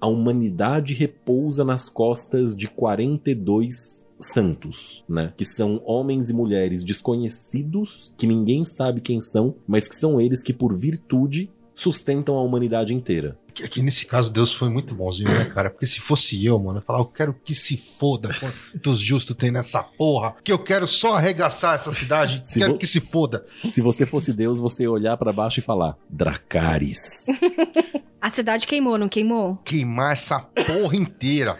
a 0.00 0.06
humanidade 0.06 0.94
repousa 0.94 1.64
nas 1.64 1.88
costas 1.88 2.56
de 2.56 2.68
42 2.68 4.04
santos, 4.18 5.04
né? 5.08 5.32
Que 5.36 5.44
são 5.44 5.80
homens 5.84 6.30
e 6.30 6.34
mulheres 6.34 6.82
desconhecidos, 6.82 8.14
que 8.16 8.26
ninguém 8.26 8.64
sabe 8.64 9.00
quem 9.00 9.20
são, 9.20 9.56
mas 9.66 9.88
que 9.88 9.96
são 9.96 10.20
eles 10.20 10.42
que, 10.42 10.52
por 10.52 10.74
virtude, 10.74 11.50
sustentam 11.74 12.36
a 12.36 12.42
humanidade 12.42 12.94
inteira. 12.94 13.38
Aqui 13.62 13.82
nesse 13.82 14.04
caso, 14.04 14.30
Deus 14.30 14.52
foi 14.52 14.68
muito 14.68 14.94
bonzinho, 14.94 15.30
né, 15.30 15.46
cara? 15.46 15.70
Porque 15.70 15.86
se 15.86 16.00
fosse 16.00 16.44
eu, 16.44 16.58
mano, 16.58 16.78
eu 16.78 16.82
falar, 16.82 16.98
eu 16.98 17.06
quero 17.06 17.34
que 17.34 17.54
se 17.54 17.76
foda 17.76 18.30
quantos 18.38 18.98
justos 18.98 19.36
tem 19.36 19.50
nessa 19.50 19.82
porra, 19.82 20.36
que 20.44 20.52
eu 20.52 20.58
quero 20.58 20.86
só 20.86 21.16
arregaçar 21.16 21.74
essa 21.74 21.92
cidade, 21.92 22.40
se 22.42 22.58
quero 22.58 22.72
vo... 22.72 22.78
que 22.78 22.86
se 22.86 23.00
foda. 23.00 23.46
Se 23.68 23.80
você 23.80 24.04
fosse 24.04 24.32
Deus, 24.32 24.58
você 24.58 24.82
ia 24.82 24.90
olhar 24.90 25.16
para 25.16 25.32
baixo 25.32 25.60
e 25.60 25.62
falar, 25.62 25.96
Dracaris. 26.08 27.26
A 28.26 28.30
cidade 28.30 28.66
queimou, 28.66 28.98
não 28.98 29.08
queimou? 29.08 29.56
Queimar 29.64 30.12
essa 30.12 30.40
porra 30.40 30.96
inteira. 30.96 31.56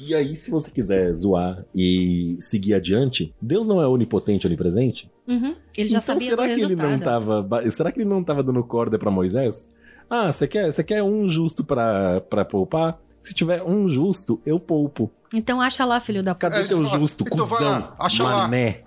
E 0.00 0.12
aí, 0.16 0.34
se 0.34 0.50
você 0.50 0.68
quiser 0.68 1.12
zoar 1.12 1.64
e 1.72 2.36
seguir 2.40 2.74
adiante, 2.74 3.32
Deus 3.40 3.66
não 3.66 3.80
é 3.80 3.86
onipotente, 3.86 4.44
onipresente? 4.44 5.08
Uhum. 5.28 5.54
Ele 5.76 5.88
já 5.88 5.98
então, 5.98 6.00
sabia 6.00 6.30
será 6.30 6.42
do 6.42 6.48
que 6.48 6.60
resultado. 6.60 6.88
ele 6.88 6.96
não 6.96 6.98
tava. 6.98 7.70
Será 7.70 7.92
que 7.92 8.00
ele 8.00 8.08
não 8.08 8.24
tava 8.24 8.42
dando 8.42 8.64
corda 8.64 8.98
para 8.98 9.12
Moisés? 9.12 9.64
Ah, 10.10 10.32
você 10.32 10.48
quer, 10.48 10.72
você 10.72 10.82
quer 10.82 11.04
um 11.04 11.28
justo 11.28 11.64
pra 11.64 12.20
poupar? 12.50 12.98
Se 13.22 13.32
tiver 13.32 13.62
um 13.62 13.88
justo, 13.88 14.40
eu 14.44 14.58
poupo. 14.58 15.08
Então 15.32 15.60
acha 15.60 15.84
lá, 15.84 16.00
filho 16.00 16.22
da 16.22 16.34
puta. 16.34 16.48
Cadê 16.50 16.64
É, 16.64 16.66
teu 16.68 16.78
então, 16.82 16.98
justo, 16.98 17.24
então 17.26 17.46
vai 17.46 17.58
cuzão, 17.58 17.80
lá, 17.80 17.96
acha 17.98 18.22
lá. 18.22 18.36
mané? 18.38 18.80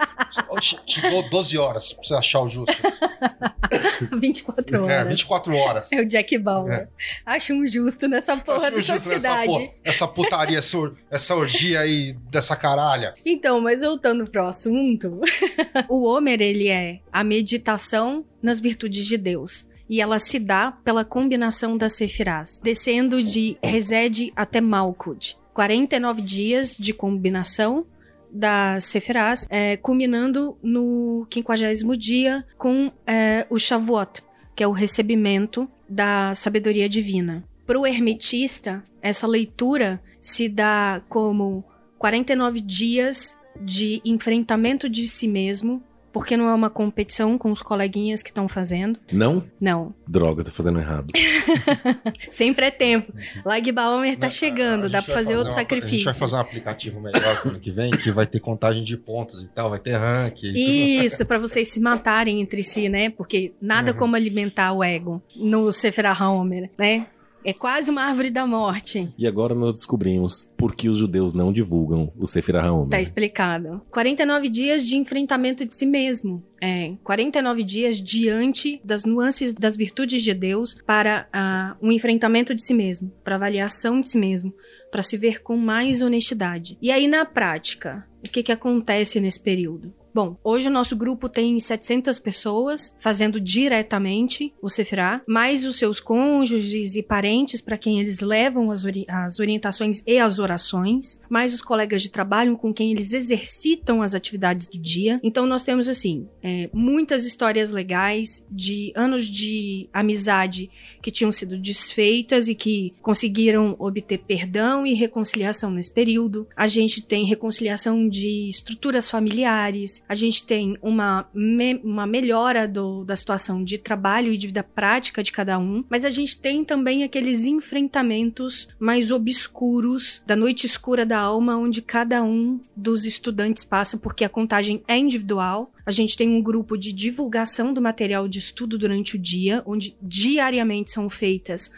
Te 0.85 1.01
dou 1.01 1.29
12 1.29 1.57
horas 1.57 1.93
pra 1.93 2.03
você 2.03 2.13
achar 2.15 2.39
o 2.41 2.49
justo. 2.49 2.73
24 4.19 4.75
É, 4.77 4.79
horas. 4.99 5.07
24 5.09 5.55
horas. 5.55 5.91
É 5.91 6.01
o 6.01 6.05
Jack 6.05 6.37
Bauer. 6.37 6.71
É. 6.73 6.87
Acha 7.25 7.53
um 7.53 7.65
justo 7.67 8.07
nessa 8.07 8.35
porra 8.37 8.67
Acho 8.69 8.75
dessa 8.77 8.99
cidade. 8.99 9.45
porra, 9.47 9.69
Essa 9.83 10.07
putaria, 10.07 10.57
essa, 10.59 10.77
or- 10.77 10.95
essa 11.09 11.35
orgia 11.35 11.79
aí 11.81 12.13
dessa 12.29 12.55
caralha. 12.55 13.13
Então, 13.25 13.61
mas 13.61 13.81
voltando 13.81 14.25
pro 14.29 14.47
assunto, 14.47 15.19
o 15.89 16.05
Homer, 16.07 16.41
ele 16.41 16.69
é 16.69 16.99
a 17.11 17.23
meditação 17.23 18.25
nas 18.41 18.59
virtudes 18.59 19.05
de 19.05 19.17
Deus. 19.17 19.65
E 19.89 19.99
ela 20.01 20.19
se 20.19 20.39
dá 20.39 20.71
pela 20.85 21.03
combinação 21.03 21.77
das 21.77 21.93
Sefirás, 21.93 22.59
descendo 22.63 23.21
de 23.21 23.57
Resed 23.61 24.31
até 24.35 24.61
Malkud. 24.61 25.35
49 25.53 26.21
dias 26.21 26.75
de 26.77 26.93
combinação 26.93 27.85
das 28.31 28.85
Sefirás, 28.85 29.45
é, 29.49 29.75
culminando 29.77 30.57
no 30.63 31.27
50 31.31 31.97
dia 31.97 32.45
com 32.57 32.91
é, 33.05 33.45
o 33.49 33.59
Shavuot, 33.59 34.21
que 34.55 34.63
é 34.63 34.67
o 34.67 34.71
recebimento 34.71 35.69
da 35.87 36.33
sabedoria 36.33 36.87
divina. 36.87 37.43
Para 37.65 37.79
o 37.79 37.85
hermetista, 37.85 38.83
essa 39.01 39.27
leitura 39.27 40.01
se 40.19 40.47
dá 40.47 41.01
como 41.09 41.63
49 41.97 42.61
dias 42.61 43.37
de 43.59 44.01
enfrentamento 44.05 44.89
de 44.89 45.07
si 45.07 45.27
mesmo 45.27 45.83
porque 46.11 46.35
não 46.37 46.47
é 46.49 46.53
uma 46.53 46.69
competição 46.69 47.37
com 47.37 47.51
os 47.51 47.61
coleguinhas 47.61 48.21
que 48.23 48.29
estão 48.29 48.47
fazendo. 48.47 48.99
Não? 49.11 49.43
Não. 49.59 49.93
Droga, 50.07 50.43
tô 50.43 50.51
fazendo 50.51 50.79
errado. 50.79 51.07
Sempre 52.29 52.65
é 52.65 52.71
tempo. 52.71 53.13
Lag 53.45 53.71
Balmer 53.71 54.17
tá 54.17 54.27
A- 54.27 54.31
chegando, 54.31 54.85
a 54.85 54.89
dá 54.89 55.01
pra 55.01 55.13
vai 55.13 55.23
fazer 55.23 55.35
outro 55.37 55.51
uma- 55.53 55.57
A 55.57 55.61
gente 55.61 55.69
vai 55.71 55.79
sacrifício. 55.81 56.13
fazer 56.19 56.35
um 56.35 56.39
aplicativo 56.39 56.99
melhor 57.01 57.41
ano 57.45 57.59
que 57.59 57.71
vem, 57.71 57.91
que 57.91 58.11
vai 58.11 58.25
ter 58.27 58.39
contagem 58.39 58.83
de 58.83 58.97
pontos 58.97 59.41
e 59.41 59.47
tal, 59.47 59.69
vai 59.69 59.79
ter 59.79 59.95
rank. 59.97 60.43
e. 60.43 61.05
Isso, 61.05 61.25
pra 61.25 61.37
vocês 61.39 61.67
se 61.69 61.79
matarem 61.79 62.41
entre 62.41 62.63
si, 62.63 62.89
né? 62.89 63.09
Porque 63.09 63.53
nada 63.61 63.91
Uhum. 63.91 63.97
como 63.97 64.15
alimentar 64.15 64.73
o 64.73 64.83
ego 64.83 65.21
no 65.35 65.71
Sephirah 65.71 66.17
Homer, 66.29 66.69
né? 66.77 67.07
É 67.43 67.53
quase 67.53 67.89
uma 67.89 68.03
árvore 68.03 68.29
da 68.29 68.45
morte. 68.45 69.11
E 69.17 69.27
agora 69.27 69.55
nós 69.55 69.73
descobrimos 69.73 70.49
por 70.57 70.75
que 70.75 70.89
os 70.89 70.97
judeus 70.97 71.33
não 71.33 71.51
divulgam 71.51 72.11
o 72.17 72.27
Sefer 72.27 72.55
HaOmer. 72.55 72.89
Tá 72.89 73.01
explicado. 73.01 73.81
49 73.89 74.49
dias 74.49 74.87
de 74.87 74.97
enfrentamento 74.97 75.65
de 75.65 75.75
si 75.75 75.85
mesmo. 75.85 76.43
É, 76.61 76.93
49 77.03 77.63
dias 77.63 77.99
diante 77.99 78.79
das 78.83 79.03
nuances 79.03 79.53
das 79.53 79.75
virtudes 79.75 80.21
de 80.21 80.33
Deus 80.33 80.75
para 80.85 81.27
ah, 81.33 81.75
um 81.81 81.91
enfrentamento 81.91 82.53
de 82.53 82.63
si 82.63 82.73
mesmo, 82.73 83.11
para 83.23 83.35
avaliação 83.35 83.99
de 83.99 84.09
si 84.09 84.19
mesmo, 84.19 84.53
para 84.91 85.01
se 85.01 85.17
ver 85.17 85.41
com 85.41 85.57
mais 85.57 86.03
honestidade. 86.03 86.77
E 86.79 86.91
aí, 86.91 87.07
na 87.07 87.25
prática, 87.25 88.07
o 88.23 88.29
que, 88.29 88.43
que 88.43 88.51
acontece 88.51 89.19
nesse 89.19 89.39
período? 89.39 89.91
Bom, 90.13 90.37
hoje 90.43 90.67
o 90.67 90.71
nosso 90.71 90.95
grupo 90.95 91.29
tem 91.29 91.57
700 91.57 92.19
pessoas 92.19 92.93
fazendo 92.99 93.39
diretamente 93.39 94.53
o 94.61 94.69
Sefirá, 94.69 95.21
mais 95.25 95.65
os 95.65 95.77
seus 95.77 96.01
cônjuges 96.01 96.95
e 96.95 97.03
parentes 97.03 97.61
para 97.61 97.77
quem 97.77 97.99
eles 97.99 98.19
levam 98.19 98.71
as, 98.71 98.83
ori 98.83 99.05
as 99.07 99.39
orientações 99.39 100.03
e 100.05 100.17
as 100.17 100.37
orações, 100.37 101.21
mais 101.29 101.53
os 101.53 101.61
colegas 101.61 102.01
de 102.01 102.11
trabalho 102.11 102.57
com 102.57 102.73
quem 102.73 102.91
eles 102.91 103.13
exercitam 103.13 104.01
as 104.01 104.13
atividades 104.13 104.67
do 104.67 104.77
dia. 104.77 105.19
Então 105.23 105.45
nós 105.45 105.63
temos 105.63 105.87
assim 105.87 106.27
é, 106.43 106.69
muitas 106.73 107.25
histórias 107.25 107.71
legais 107.71 108.45
de 108.51 108.91
anos 108.95 109.25
de 109.25 109.87
amizade 109.93 110.69
que 111.01 111.11
tinham 111.11 111.31
sido 111.31 111.57
desfeitas 111.57 112.49
e 112.49 112.55
que 112.55 112.93
conseguiram 113.01 113.75
obter 113.79 114.17
perdão 114.17 114.85
e 114.85 114.93
reconciliação 114.93 115.71
nesse 115.71 115.91
período. 115.91 116.47
A 116.55 116.67
gente 116.67 117.01
tem 117.01 117.25
reconciliação 117.25 118.09
de 118.09 118.49
estruturas 118.49 119.09
familiares, 119.09 120.00
a 120.07 120.15
gente 120.15 120.45
tem 120.45 120.77
uma, 120.81 121.29
me 121.33 121.75
uma 121.83 122.05
melhora 122.05 122.67
do, 122.67 123.03
da 123.03 123.15
situação 123.15 123.63
de 123.63 123.77
trabalho 123.77 124.31
e 124.31 124.37
de 124.37 124.47
vida 124.47 124.63
prática 124.63 125.23
de 125.23 125.31
cada 125.31 125.57
um, 125.57 125.83
mas 125.89 126.05
a 126.05 126.09
gente 126.09 126.39
tem 126.39 126.63
também 126.63 127.03
aqueles 127.03 127.45
enfrentamentos 127.45 128.67
mais 128.79 129.11
obscuros 129.11 130.21
da 130.25 130.35
noite 130.35 130.65
escura 130.65 131.05
da 131.05 131.19
alma, 131.19 131.57
onde 131.57 131.81
cada 131.81 132.23
um 132.23 132.59
dos 132.75 133.05
estudantes 133.05 133.63
passa, 133.63 133.97
porque 133.97 134.25
a 134.25 134.29
contagem 134.29 134.83
é 134.87 134.97
individual. 134.97 135.71
A 135.85 135.91
gente 135.91 136.15
tem 136.15 136.29
um 136.29 136.41
grupo 136.41 136.77
de 136.77 136.93
divulgação 136.93 137.73
do 137.73 137.81
material 137.81 138.27
de 138.27 138.39
estudo 138.39 138.77
durante 138.77 139.15
o 139.15 139.19
dia, 139.19 139.63
onde 139.65 139.95
diariamente 140.01 140.91
são 140.91 141.09
feitas 141.09 141.71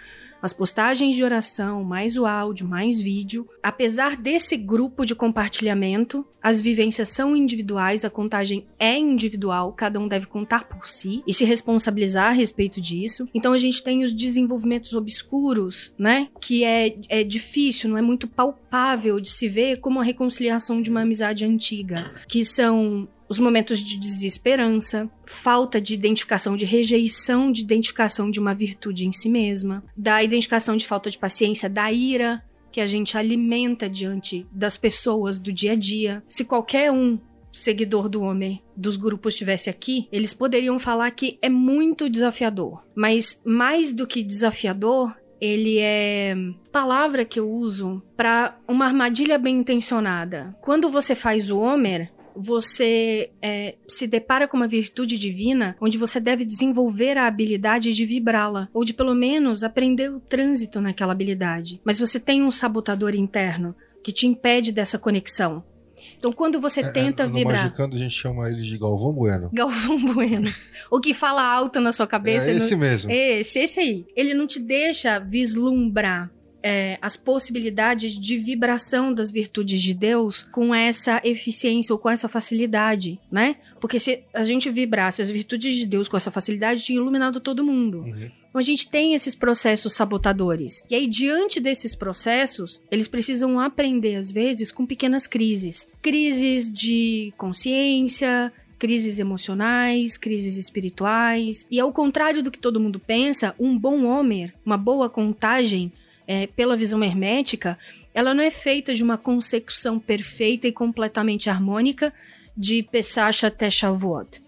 as 0.44 0.52
postagens 0.52 1.16
de 1.16 1.24
oração, 1.24 1.86
mais 1.86 2.18
o 2.18 2.26
áudio, 2.26 2.68
mais 2.68 3.00
vídeo. 3.00 3.48
Apesar 3.64 4.18
desse 4.18 4.58
grupo 4.58 5.06
de 5.06 5.16
compartilhamento, 5.16 6.26
as 6.42 6.60
vivências 6.60 7.08
são 7.08 7.34
individuais, 7.34 8.04
a 8.04 8.10
contagem 8.10 8.68
é 8.78 9.00
individual, 9.00 9.72
cada 9.72 10.02
um 10.02 10.08
deve 10.10 10.28
contar 10.28 10.66
por 10.66 10.86
si 10.86 11.24
e 11.26 11.34
se 11.34 11.46
responsabilizar 11.46 12.32
a 12.32 12.34
respeito 12.34 12.82
disso. 12.82 13.26
Então 13.34 13.54
a 13.54 13.58
gente 13.58 13.82
tem 13.82 14.04
os 14.04 14.14
desenvolvimentos 14.14 14.94
obscuros, 14.94 15.94
né? 15.98 16.28
Que 16.42 16.66
é, 16.66 16.94
é 17.08 17.24
difícil, 17.24 17.90
não 17.90 17.98
é 17.98 18.02
muito 18.02 18.28
palpável 18.28 19.22
de 19.22 19.30
se 19.30 19.48
ver 19.48 19.80
como 19.80 20.02
a 20.02 20.04
reconciliação 20.04 20.82
de 20.82 20.90
uma 20.90 21.04
amizade 21.04 21.46
antiga, 21.46 22.12
que 22.28 22.44
são 22.44 23.08
os 23.28 23.40
momentos 23.40 23.80
de 23.84 23.98
desesperança, 23.98 25.10
falta 25.26 25.80
de 25.80 25.94
identificação, 25.94 26.56
de 26.56 26.66
rejeição 26.66 27.52
de 27.52 27.62
identificação 27.62 28.30
de 28.30 28.40
uma 28.40 28.54
virtude 28.54 29.08
em 29.08 29.12
si 29.12 29.30
mesma, 29.30 29.84
da 29.96 30.24
identificação 30.24 30.78
de 30.78 30.86
falta 30.86 31.10
de 31.10 31.18
paciência, 31.18 31.70
da 31.70 31.92
ira 31.92 32.44
que 32.72 32.82
a 32.82 32.88
gente 32.88 33.18
alimenta 33.18 33.88
diante 33.88 34.48
das 34.52 34.78
pessoas 34.78 35.38
do 35.38 35.54
dia 35.54 35.74
a 35.74 35.76
dia. 35.76 36.24
Se 36.28 36.44
qualquer 36.44 36.92
um 36.92 37.20
seguidor 37.52 38.10
do 38.10 38.24
homem 38.24 38.64
dos 38.76 38.98
grupos 38.98 39.36
estivesse 39.36 39.70
aqui, 39.70 40.08
eles 40.12 40.34
poderiam 40.34 40.80
falar 40.80 41.12
que 41.12 41.38
é 41.40 41.50
muito 41.50 42.10
desafiador. 42.10 42.84
Mas 42.96 43.40
mais 43.46 43.94
do 43.94 44.08
que 44.08 44.24
desafiador, 44.24 45.16
ele 45.40 45.78
é 45.78 46.36
palavra 46.72 47.24
que 47.24 47.40
eu 47.40 47.50
uso 47.50 48.02
para 48.18 48.58
uma 48.68 48.86
armadilha 48.86 49.38
bem 49.38 49.60
intencionada. 49.60 50.56
Quando 50.60 50.90
você 50.90 51.14
faz 51.14 51.52
o 51.52 51.60
Homer, 51.60 52.12
você 52.36 53.30
é, 53.42 53.76
se 53.88 54.08
depara 54.08 54.48
com 54.48 54.58
uma 54.58 54.68
virtude 54.68 55.18
divina 55.18 55.76
onde 55.80 55.98
você 55.98 56.20
deve 56.20 56.44
desenvolver 56.46 57.18
a 57.18 57.28
habilidade 57.28 57.92
de 57.94 58.06
vibrá-la, 58.06 58.68
ou 58.74 58.84
de 58.84 58.94
pelo 58.94 59.14
menos 59.16 59.64
aprender 59.64 60.10
o 60.12 60.20
trânsito 60.20 60.82
naquela 60.82 61.12
habilidade. 61.14 61.80
Mas 61.84 62.00
você 62.00 62.20
tem 62.20 62.44
um 62.44 62.52
sabotador 62.52 63.16
interno 63.16 63.76
que 64.04 64.12
te 64.12 64.28
impede 64.28 64.72
dessa 64.72 64.98
conexão. 65.00 65.64
Então, 66.18 66.32
quando 66.32 66.60
você 66.60 66.80
É, 66.82 66.92
tenta 66.92 67.28
no 67.28 67.34
vibrar. 67.34 67.64
Magicando 67.64 67.96
a 67.98 68.00
gente 68.00 68.16
chama 68.16 68.50
ele 68.50 68.62
de 68.62 68.78
Galvão 68.78 69.12
Bueno. 69.12 69.50
Galvão 69.54 69.98
Bueno. 70.14 70.50
o 70.90 71.00
que 71.02 71.14
fala 71.14 71.44
alto 71.44 71.82
na 71.82 71.92
sua 71.92 72.08
cabeça. 72.08 72.50
é 72.50 72.54
não- 72.54 72.58
esse 72.60 72.76
mesmo. 72.78 73.12
esse, 73.12 73.60
esse 73.60 73.80
aí. 73.80 74.06
Ele 74.16 74.34
não 74.34 74.48
te 74.48 74.58
deixa 74.60 75.20
vislumbrar 75.20 76.32
é, 76.64 76.98
as 77.02 77.18
possibilidades 77.18 78.18
de 78.18 78.38
vibração 78.38 79.14
das 79.14 79.30
virtudes 79.30 79.82
de 79.82 79.94
Deus 79.94 80.44
com 80.44 80.74
essa 80.74 81.22
eficiência 81.24 81.94
ou 81.94 82.00
com 82.00 82.10
essa 82.10 82.30
facilidade, 82.30 83.20
né? 83.30 83.58
Porque 83.82 84.00
se 84.00 84.24
a 84.34 84.44
gente 84.44 84.70
vibrasse 84.70 85.22
as 85.22 85.30
virtudes 85.30 85.76
de 85.76 85.86
Deus 85.86 86.08
com 86.08 86.16
essa 86.16 86.32
facilidade, 86.32 86.84
tinha 86.84 86.98
iluminado 86.98 87.42
todo 87.42 87.66
mundo. 87.66 88.00
Uhum. 88.00 88.32
Então 88.50 88.60
a 88.60 88.62
gente 88.62 88.90
tem 88.90 89.14
esses 89.14 89.36
processos 89.36 89.94
sabotadores. 89.94 90.84
E 90.90 90.96
aí, 90.96 91.08
diante 91.08 91.60
desses 91.60 91.96
processos, 91.96 92.80
eles 92.90 93.08
precisam 93.08 93.60
aprender, 93.60 94.16
às 94.16 94.32
vezes, 94.32 94.72
com 94.72 94.86
pequenas 94.86 95.28
crises. 95.28 95.90
Crises 96.02 96.72
de 96.72 97.34
consciência, 97.36 98.54
crises 98.80 99.18
emocionais, 99.18 100.18
crises 100.18 100.58
espirituais. 100.58 101.66
E 101.70 101.80
ao 101.80 101.92
contrário 101.92 102.44
do 102.44 102.52
que 102.52 102.60
todo 102.60 102.80
mundo 102.80 103.00
pensa, 103.00 103.56
um 103.60 103.78
bom 103.78 104.06
Homer, 104.06 104.54
uma 104.66 104.78
boa 104.78 105.10
contagem, 105.10 105.92
é, 106.28 106.48
pela 106.48 106.76
visão 106.76 107.04
hermética, 107.04 107.78
ela 108.14 108.34
não 108.34 108.44
é 108.44 108.52
feita 108.52 108.94
de 108.94 109.04
uma 109.04 109.18
consecução 109.18 110.00
perfeita 110.00 110.68
e 110.68 110.72
completamente 110.72 111.50
harmônica 111.50 112.14
de 112.56 112.84
Pesach 112.84 113.46
até 113.46 113.70
Shavuot. 113.70 114.42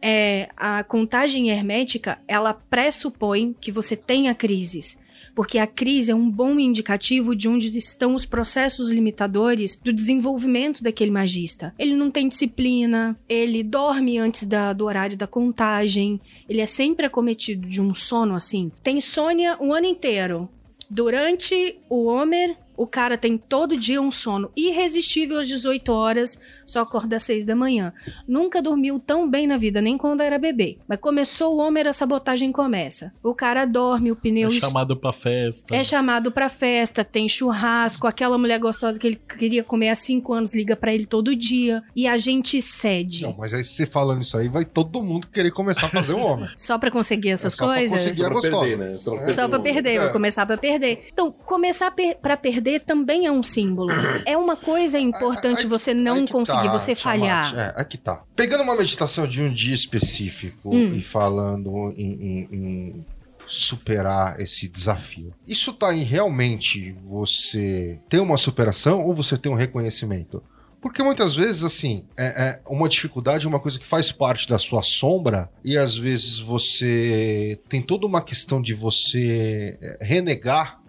É, 0.00 0.48
a 0.56 0.82
contagem 0.82 1.50
hermética, 1.50 2.18
ela 2.26 2.52
pressupõe 2.54 3.54
que 3.60 3.70
você 3.70 3.94
tenha 3.94 4.34
crises, 4.34 4.98
porque 5.34 5.58
a 5.58 5.66
crise 5.66 6.10
é 6.10 6.14
um 6.14 6.28
bom 6.28 6.58
indicativo 6.58 7.36
de 7.36 7.48
onde 7.48 7.68
estão 7.78 8.14
os 8.14 8.26
processos 8.26 8.90
limitadores 8.90 9.76
do 9.76 9.92
desenvolvimento 9.92 10.82
daquele 10.82 11.10
magista. 11.10 11.72
Ele 11.78 11.94
não 11.94 12.10
tem 12.10 12.28
disciplina, 12.28 13.16
ele 13.28 13.62
dorme 13.62 14.18
antes 14.18 14.44
da- 14.44 14.72
do 14.72 14.84
horário 14.86 15.16
da 15.16 15.26
contagem, 15.26 16.20
ele 16.48 16.60
é 16.60 16.66
sempre 16.66 17.06
acometido 17.06 17.66
de 17.68 17.80
um 17.80 17.94
sono 17.94 18.34
assim. 18.34 18.72
Tem 18.82 18.96
insônia 18.98 19.56
o 19.60 19.72
ano 19.72 19.86
inteiro. 19.86 20.48
Durante 20.94 21.80
o 21.88 22.04
Homer, 22.04 22.54
o 22.76 22.86
cara 22.86 23.16
tem 23.16 23.38
todo 23.38 23.78
dia 23.78 23.98
um 23.98 24.10
sono 24.10 24.52
irresistível 24.54 25.38
às 25.38 25.48
18 25.48 25.90
horas, 25.90 26.38
só 26.66 26.80
acorda 26.82 27.16
às 27.16 27.22
6 27.22 27.44
da 27.44 27.54
manhã. 27.56 27.92
Nunca 28.26 28.60
dormiu 28.62 28.98
tão 28.98 29.28
bem 29.28 29.46
na 29.46 29.56
vida, 29.56 29.80
nem 29.80 29.96
quando 29.98 30.20
era 30.20 30.38
bebê. 30.38 30.78
Mas 30.88 30.98
começou 31.00 31.54
o 31.56 31.58
Homer, 31.58 31.86
a 31.86 31.92
sabotagem 31.92 32.50
começa. 32.52 33.12
O 33.22 33.34
cara 33.34 33.64
dorme, 33.64 34.10
o 34.12 34.16
pneu 34.16 34.48
É 34.48 34.52
chamado 34.52 34.96
pra 34.96 35.12
festa. 35.12 35.74
é 35.74 35.82
chamado 35.84 36.30
pra 36.32 36.48
festa, 36.48 37.04
tem 37.04 37.28
churrasco, 37.28 38.06
aquela 38.06 38.38
mulher 38.38 38.58
gostosa 38.58 38.98
que 38.98 39.06
ele 39.06 39.16
queria 39.38 39.62
comer 39.64 39.90
há 39.90 39.94
cinco 39.94 40.32
anos 40.32 40.54
liga 40.54 40.76
pra 40.76 40.92
ele 40.94 41.06
todo 41.06 41.34
dia. 41.36 41.82
E 41.94 42.06
a 42.06 42.16
gente 42.16 42.60
cede. 42.62 43.22
Não, 43.22 43.34
mas 43.38 43.52
aí 43.54 43.64
você 43.64 43.86
falando 43.86 44.22
isso 44.22 44.36
aí, 44.36 44.48
vai 44.48 44.64
todo 44.64 45.02
mundo 45.02 45.26
querer 45.28 45.50
começar 45.50 45.86
a 45.86 45.88
fazer 45.90 46.12
o 46.14 46.18
homem. 46.20 46.48
Só 46.56 46.78
pra 46.78 46.90
conseguir 46.90 47.30
essas 47.30 47.52
É 47.54 47.56
só 47.56 47.66
pra 47.66 47.74
coisas? 47.76 48.02
conseguir 48.02 48.22
a 48.22 48.26
pra 48.26 48.34
gostosa. 48.34 48.66
perder, 48.66 48.78
né? 48.92 48.98
Só 48.98 49.10
pra 49.10 49.20
É. 49.20 49.24
perder. 49.24 49.34
Só 49.42 49.48
pra 49.48 49.60
perder, 49.60 49.98
vou 49.98 50.08
É. 50.08 50.12
começar 50.12 50.46
pra 50.46 50.56
perder. 50.56 51.06
Então, 51.12 51.30
começar 51.32 51.90
per 51.90 52.16
pra 52.20 52.36
perder 52.36 52.80
também 52.80 53.26
é 53.26 53.32
um 53.32 53.42
símbolo. 53.42 53.90
É 54.26 54.36
uma 54.36 54.56
coisa 54.56 54.98
importante 54.98 55.62
Aí- 55.62 55.66
você 55.66 55.94
não 55.94 56.14
Aí 56.16 56.24
que 56.26 56.32
conseguir, 56.52 56.72
tá, 56.72 56.78
você 56.78 56.94
falhar. 56.94 57.54
É, 57.58 57.72
aqui 57.76 57.98
tá. 57.98 58.22
Pegando 58.36 58.62
uma 58.62 58.76
meditação 58.76 59.26
de 59.26 59.42
um 59.42 59.52
dia 59.52 59.74
específico 59.74 60.74
Hum. 60.74 60.92
e 60.94 61.02
falando 61.02 61.92
em, 61.96 62.12
em- 62.12 62.48
em 62.52 63.06
superar 63.46 64.40
esse 64.40 64.68
desafio. 64.68 65.32
Isso 65.46 65.72
tá 65.72 65.94
em 65.94 66.02
realmente 66.04 66.94
você 67.04 67.98
ter 68.08 68.20
uma 68.20 68.36
superação 68.38 69.02
ou 69.02 69.14
você 69.14 69.36
ter 69.36 69.48
um 69.48 69.54
reconhecimento? 69.54 70.42
Porque 70.80 71.00
muitas 71.02 71.36
vezes, 71.36 71.62
assim, 71.62 72.04
é, 72.16 72.24
é 72.26 72.60
uma 72.66 72.88
dificuldade 72.88 73.46
é 73.46 73.48
uma 73.48 73.60
coisa 73.60 73.78
que 73.78 73.86
faz 73.86 74.10
parte 74.10 74.48
da 74.48 74.58
sua 74.58 74.82
sombra 74.82 75.48
e 75.64 75.76
às 75.78 75.96
vezes 75.96 76.40
você 76.40 77.60
tem 77.68 77.80
toda 77.80 78.04
uma 78.06 78.20
questão 78.20 78.60
de 78.60 78.74
você 78.74 79.78
é, 79.80 79.98
renegar 80.04 80.80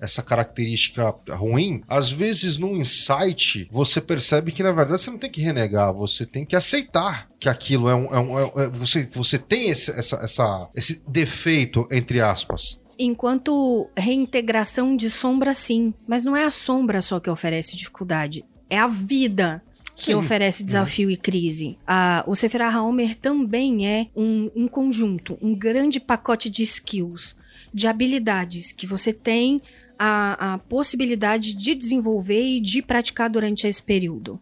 essa 0.00 0.22
característica 0.22 1.14
ruim, 1.30 1.82
às 1.88 2.10
vezes 2.10 2.58
num 2.58 2.76
insight 2.76 3.68
você 3.70 4.00
percebe 4.00 4.52
que 4.52 4.62
na 4.62 4.72
verdade 4.72 5.00
você 5.00 5.10
não 5.10 5.18
tem 5.18 5.30
que 5.30 5.40
renegar, 5.40 5.92
você 5.92 6.24
tem 6.24 6.44
que 6.44 6.56
aceitar 6.56 7.28
que 7.38 7.48
aquilo 7.48 7.88
é 7.88 7.94
um. 7.94 8.14
É 8.14 8.20
um 8.20 8.38
é, 8.38 8.52
é 8.64 8.70
você, 8.70 9.08
você 9.12 9.38
tem 9.38 9.70
esse, 9.70 9.90
essa, 9.90 10.16
essa, 10.16 10.68
esse 10.74 11.02
defeito, 11.08 11.86
entre 11.90 12.20
aspas. 12.20 12.80
Enquanto 12.98 13.88
reintegração 13.96 14.96
de 14.96 15.08
sombra, 15.08 15.54
sim. 15.54 15.94
Mas 16.06 16.24
não 16.24 16.36
é 16.36 16.44
a 16.44 16.50
sombra 16.50 17.00
só 17.00 17.20
que 17.20 17.30
oferece 17.30 17.76
dificuldade. 17.76 18.44
É 18.68 18.78
a 18.78 18.88
vida 18.88 19.62
que 19.94 20.12
Sim. 20.12 20.14
oferece 20.14 20.62
desafio 20.62 21.10
e 21.10 21.16
crise. 21.16 21.76
Ah, 21.84 22.22
o 22.26 22.36
Sephirah 22.36 22.72
Haomer 22.72 23.16
também 23.16 23.86
é 23.86 24.06
um, 24.14 24.48
um 24.54 24.68
conjunto, 24.68 25.36
um 25.42 25.54
grande 25.56 25.98
pacote 25.98 26.48
de 26.48 26.62
skills, 26.62 27.36
de 27.74 27.88
habilidades 27.88 28.72
que 28.72 28.86
você 28.86 29.12
tem 29.12 29.60
a, 29.98 30.54
a 30.54 30.58
possibilidade 30.58 31.54
de 31.54 31.74
desenvolver 31.74 32.42
e 32.42 32.60
de 32.60 32.80
praticar 32.80 33.28
durante 33.28 33.66
esse 33.66 33.82
período. 33.82 34.40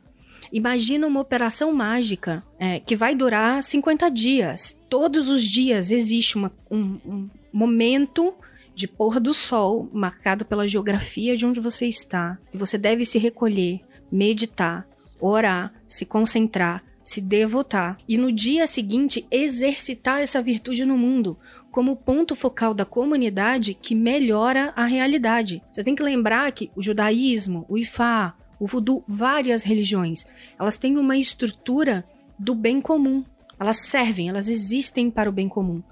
Imagina 0.53 1.07
uma 1.07 1.21
operação 1.21 1.73
mágica 1.73 2.45
é, 2.59 2.79
que 2.81 2.95
vai 2.95 3.15
durar 3.15 3.63
50 3.63 4.09
dias. 4.11 4.79
Todos 4.89 5.29
os 5.29 5.43
dias 5.43 5.91
existe 5.91 6.37
uma, 6.37 6.53
um, 6.71 6.99
um 7.05 7.31
momento 7.53 8.33
de 8.75 8.87
pôr 8.87 9.19
do 9.19 9.33
sol 9.33 9.89
marcado 9.93 10.45
pela 10.45 10.69
geografia 10.69 11.37
de 11.37 11.47
onde 11.47 11.59
você 11.59 11.87
está. 11.87 12.39
E 12.53 12.59
você 12.59 12.77
deve 12.79 13.05
se 13.05 13.19
recolher, 13.19 13.81
meditar, 14.13 14.87
orar, 15.19 15.73
se 15.87 16.05
concentrar, 16.05 16.85
se 17.03 17.21
devotar 17.21 17.99
e 18.09 18.19
no 18.19 18.33
dia 18.33 18.67
seguinte 18.67 19.27
exercitar 19.31 20.21
essa 20.21 20.43
virtude 20.43 20.85
no 20.85 20.99
mundo 20.99 21.39
como 21.77 21.95
ponto 21.95 22.35
focal 22.35 22.73
da 22.73 22.87
comunidade 22.87 23.75
que 23.75 23.95
melhora 23.95 24.73
a 24.75 24.87
realidade. 24.87 25.63
Você 25.71 25.85
tem 25.85 25.95
que 25.95 26.03
lembrar 26.03 26.51
que 26.53 26.71
o 26.75 26.81
judaísmo, 26.81 27.67
o 27.69 27.77
Ifá, 27.77 28.35
o 28.59 28.67
voodoo, 28.67 29.05
várias 29.07 29.63
religiões, 29.63 30.25
elas 30.59 30.79
têm 30.79 30.97
uma 30.97 31.19
estrutura 31.19 32.03
do 32.39 32.55
bem 32.55 32.81
comum. 32.81 33.23
Elas 33.61 33.81
servem, 33.81 34.31
elas 34.31 34.49
existem 34.49 35.11
para 35.11 35.29
o 35.29 35.33
bem 35.33 35.51
comum. 35.51 35.83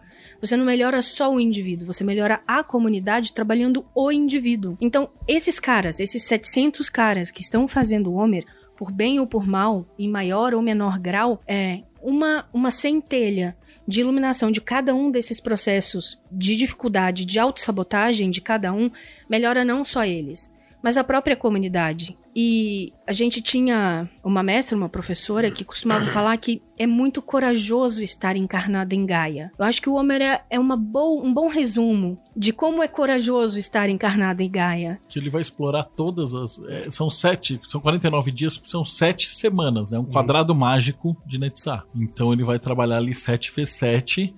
Você 0.41 0.57
não 0.57 0.65
melhora 0.65 1.03
só 1.03 1.31
o 1.31 1.39
indivíduo, 1.39 1.87
você 1.87 2.03
melhora 2.03 2.41
a 2.47 2.65
comunidade 2.65 3.33
trabalhando 3.33 3.85
o 3.95 4.11
indivíduo. 4.11 4.79
Então, 4.81 5.11
esses 5.29 5.61
caras, 5.61 6.01
esses 6.01 6.23
700 6.23 6.89
caras 6.89 7.31
que 7.31 7.43
estão 7.43 7.69
fazendo 7.69 8.11
o 8.11 8.15
Homer, 8.15 8.47
por 8.75 8.91
bem 8.91 9.21
ou 9.21 9.27
por 9.27 9.47
mal, 9.47 9.87
em 9.99 10.09
maior 10.09 10.55
ou 10.55 10.63
menor 10.63 10.99
grau, 10.99 11.43
é 11.47 11.83
uma, 12.01 12.49
uma 12.55 12.71
centelha 12.71 13.55
de 13.87 14.01
iluminação 14.01 14.51
de 14.51 14.61
cada 14.61 14.95
um 14.95 15.11
desses 15.11 15.41
processos 15.41 16.19
de 16.31 16.57
dificuldade, 16.57 17.25
de 17.25 17.39
autossabotagem 17.39 18.31
de 18.31 18.41
cada 18.41 18.73
um, 18.73 18.91
melhora 19.29 19.65
não 19.65 19.85
só 19.85 20.05
eles, 20.05 20.51
mas 20.83 20.97
a 20.97 21.05
própria 21.05 21.37
comunidade. 21.37 22.17
E 22.35 22.93
a 23.07 23.13
gente 23.13 23.41
tinha 23.41 24.09
uma 24.23 24.43
mestra, 24.43 24.77
uma 24.77 24.89
professora, 24.89 25.51
que 25.51 25.65
costumava 25.65 26.07
falar 26.07 26.37
que 26.37 26.61
é 26.77 26.87
muito 26.87 27.23
corajoso 27.23 28.03
estar 28.03 28.37
encarnado 28.37 28.95
em 28.95 29.07
Gaia. 29.07 29.53
Eu 29.57 29.65
acho 29.65 29.81
que 29.81 29.89
o 29.89 29.95
Homer 29.95 30.21
é, 30.21 30.43
é 30.51 30.59
uma 30.59 30.77
bo 30.77 31.23
um 31.23 31.33
bom 31.33 31.49
resumo 31.49 32.19
de 32.37 32.53
como 32.53 32.83
é 32.83 32.89
corajoso 32.89 33.59
estar 33.59 33.89
encarnado 33.89 34.43
em 34.43 34.51
Gaia. 34.51 34.99
Que 35.09 35.19
ele 35.19 35.31
vai 35.31 35.41
explorar 35.41 35.85
todas 35.85 36.35
as. 36.35 36.61
É, 36.65 36.91
são 36.91 37.09
sete, 37.09 37.61
são 37.69 37.81
49 37.81 38.33
dias, 38.33 38.61
são 38.65 38.85
sete 38.85 39.31
semanas, 39.31 39.91
né? 39.91 39.99
Um 39.99 40.05
quadrado 40.05 40.53
uhum. 40.53 40.59
mágico 40.59 41.17
de 41.25 41.39
Netzar. 41.39 41.85
Então 41.95 42.33
ele 42.33 42.43
vai 42.43 42.59
trabalhar 42.59 42.97
ali 42.97 43.15
7 43.15 43.53
vezes 43.55 43.75
7 43.75 44.35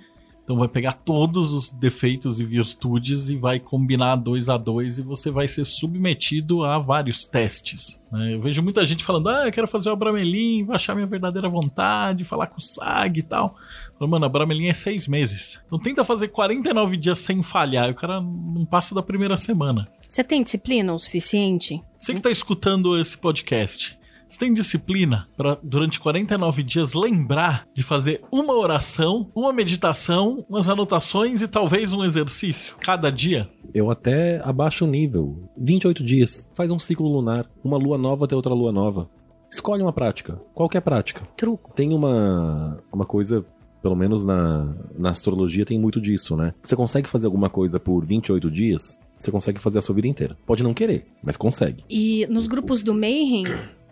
então 0.46 0.56
vai 0.56 0.68
pegar 0.68 0.92
todos 0.92 1.52
os 1.52 1.68
defeitos 1.68 2.38
e 2.38 2.44
virtudes 2.44 3.28
e 3.28 3.36
vai 3.36 3.58
combinar 3.58 4.14
dois 4.14 4.48
a 4.48 4.56
dois 4.56 4.96
e 4.96 5.02
você 5.02 5.28
vai 5.28 5.48
ser 5.48 5.64
submetido 5.64 6.62
a 6.62 6.78
vários 6.78 7.24
testes. 7.24 7.98
Né? 8.12 8.34
Eu 8.34 8.40
vejo 8.40 8.62
muita 8.62 8.86
gente 8.86 9.04
falando, 9.04 9.28
ah, 9.28 9.46
eu 9.46 9.52
quero 9.52 9.66
fazer 9.66 9.90
o 9.90 9.92
Abramelin, 9.92 10.62
vou 10.62 10.76
achar 10.76 10.94
minha 10.94 11.06
verdadeira 11.08 11.48
vontade, 11.48 12.22
falar 12.22 12.46
com 12.46 12.58
o 12.58 12.60
SAG 12.60 13.18
e 13.18 13.22
tal. 13.24 13.56
Falo, 13.98 14.08
Mano, 14.08 14.24
Abramelin 14.24 14.68
é 14.68 14.74
seis 14.74 15.08
meses. 15.08 15.58
Então 15.66 15.80
tenta 15.80 16.04
fazer 16.04 16.28
49 16.28 16.96
dias 16.96 17.18
sem 17.18 17.42
falhar, 17.42 17.88
e 17.88 17.90
o 17.90 17.96
cara 17.96 18.20
não 18.20 18.64
passa 18.64 18.94
da 18.94 19.02
primeira 19.02 19.36
semana. 19.36 19.88
Você 20.00 20.22
tem 20.22 20.44
disciplina 20.44 20.94
o 20.94 20.98
suficiente? 21.00 21.82
Você 21.98 22.12
que 22.12 22.20
está 22.20 22.30
escutando 22.30 22.96
esse 22.96 23.18
podcast, 23.18 23.95
você 24.28 24.38
tem 24.38 24.52
disciplina 24.52 25.28
para 25.36 25.58
durante 25.62 26.00
49 26.00 26.62
dias 26.62 26.94
lembrar 26.94 27.66
de 27.74 27.82
fazer 27.82 28.22
uma 28.30 28.54
oração, 28.54 29.30
uma 29.34 29.52
meditação, 29.52 30.44
umas 30.48 30.68
anotações 30.68 31.42
e 31.42 31.48
talvez 31.48 31.92
um 31.92 32.04
exercício 32.04 32.76
cada 32.80 33.10
dia? 33.10 33.48
Eu 33.74 33.90
até 33.90 34.40
abaixo 34.44 34.84
o 34.84 34.88
nível. 34.88 35.48
28 35.56 36.04
dias. 36.04 36.50
Faz 36.54 36.70
um 36.70 36.78
ciclo 36.78 37.08
lunar, 37.08 37.50
uma 37.62 37.76
lua 37.76 37.98
nova 37.98 38.24
até 38.24 38.34
outra 38.34 38.54
lua 38.54 38.72
nova. 38.72 39.08
Escolhe 39.50 39.82
uma 39.82 39.92
prática, 39.92 40.40
qualquer 40.52 40.80
prática. 40.80 41.22
Truco. 41.36 41.72
Tem 41.74 41.92
uma 41.92 42.78
uma 42.92 43.04
coisa 43.04 43.44
pelo 43.82 43.94
menos 43.94 44.24
na, 44.24 44.74
na 44.98 45.10
astrologia 45.10 45.64
tem 45.64 45.78
muito 45.78 46.00
disso, 46.00 46.36
né? 46.36 46.52
Você 46.60 46.74
consegue 46.74 47.08
fazer 47.08 47.26
alguma 47.26 47.48
coisa 47.48 47.78
por 47.78 48.04
28 48.04 48.50
dias, 48.50 49.00
você 49.16 49.30
consegue 49.30 49.60
fazer 49.60 49.78
a 49.78 49.82
sua 49.82 49.94
vida 49.94 50.08
inteira. 50.08 50.36
Pode 50.44 50.64
não 50.64 50.74
querer, 50.74 51.06
mas 51.22 51.36
consegue. 51.36 51.84
E 51.88 52.26
nos 52.26 52.48
grupos 52.48 52.82
do 52.82 52.92
Mayhem, 52.92 53.44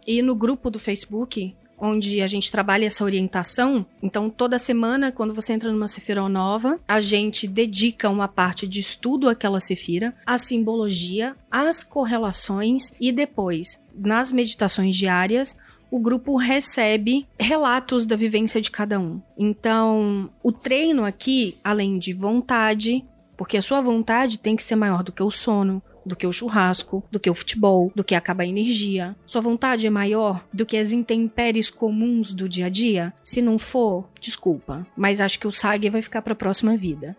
e 0.06 0.22
no 0.22 0.34
grupo 0.34 0.70
do 0.70 0.78
Facebook, 0.78 1.54
onde 1.78 2.20
a 2.22 2.26
gente 2.26 2.50
trabalha 2.50 2.86
essa 2.86 3.04
orientação. 3.04 3.84
Então, 4.02 4.30
toda 4.30 4.58
semana, 4.58 5.12
quando 5.12 5.34
você 5.34 5.52
entra 5.52 5.72
numa 5.72 5.88
Sefira 5.88 6.26
nova, 6.28 6.78
a 6.86 7.00
gente 7.00 7.46
dedica 7.46 8.08
uma 8.08 8.28
parte 8.28 8.66
de 8.66 8.80
estudo 8.80 9.28
àquela 9.28 9.60
Sefira, 9.60 10.14
a 10.24 10.38
simbologia, 10.38 11.36
as 11.50 11.82
correlações 11.82 12.92
e 13.00 13.12
depois, 13.12 13.80
nas 13.94 14.32
meditações 14.32 14.96
diárias, 14.96 15.56
o 15.90 15.98
grupo 15.98 16.36
recebe 16.36 17.26
relatos 17.38 18.04
da 18.04 18.16
vivência 18.16 18.60
de 18.60 18.70
cada 18.70 18.98
um. 18.98 19.20
Então, 19.38 20.28
o 20.42 20.50
treino 20.50 21.04
aqui, 21.04 21.56
além 21.62 21.98
de 21.98 22.12
vontade, 22.12 23.04
porque 23.36 23.56
a 23.56 23.62
sua 23.62 23.80
vontade 23.80 24.38
tem 24.38 24.56
que 24.56 24.62
ser 24.62 24.76
maior 24.76 25.02
do 25.02 25.12
que 25.12 25.22
o 25.22 25.30
sono, 25.30 25.82
do 26.04 26.16
que 26.16 26.26
o 26.26 26.32
churrasco, 26.32 27.02
do 27.10 27.20
que 27.20 27.30
o 27.30 27.34
futebol, 27.34 27.92
do 27.94 28.04
que 28.04 28.14
acabar 28.14 28.44
a 28.44 28.46
energia? 28.46 29.16
Sua 29.26 29.40
vontade 29.40 29.86
é 29.86 29.90
maior 29.90 30.44
do 30.52 30.66
que 30.66 30.76
as 30.76 30.92
intempéries 30.92 31.70
comuns 31.70 32.32
do 32.32 32.48
dia 32.48 32.66
a 32.66 32.68
dia? 32.68 33.12
Se 33.22 33.40
não 33.40 33.58
for, 33.58 34.08
desculpa, 34.20 34.86
mas 34.96 35.20
acho 35.20 35.38
que 35.38 35.46
o 35.46 35.52
SAG 35.52 35.88
vai 35.90 36.02
ficar 36.02 36.22
para 36.22 36.32
a 36.32 36.36
próxima 36.36 36.76
vida. 36.76 37.16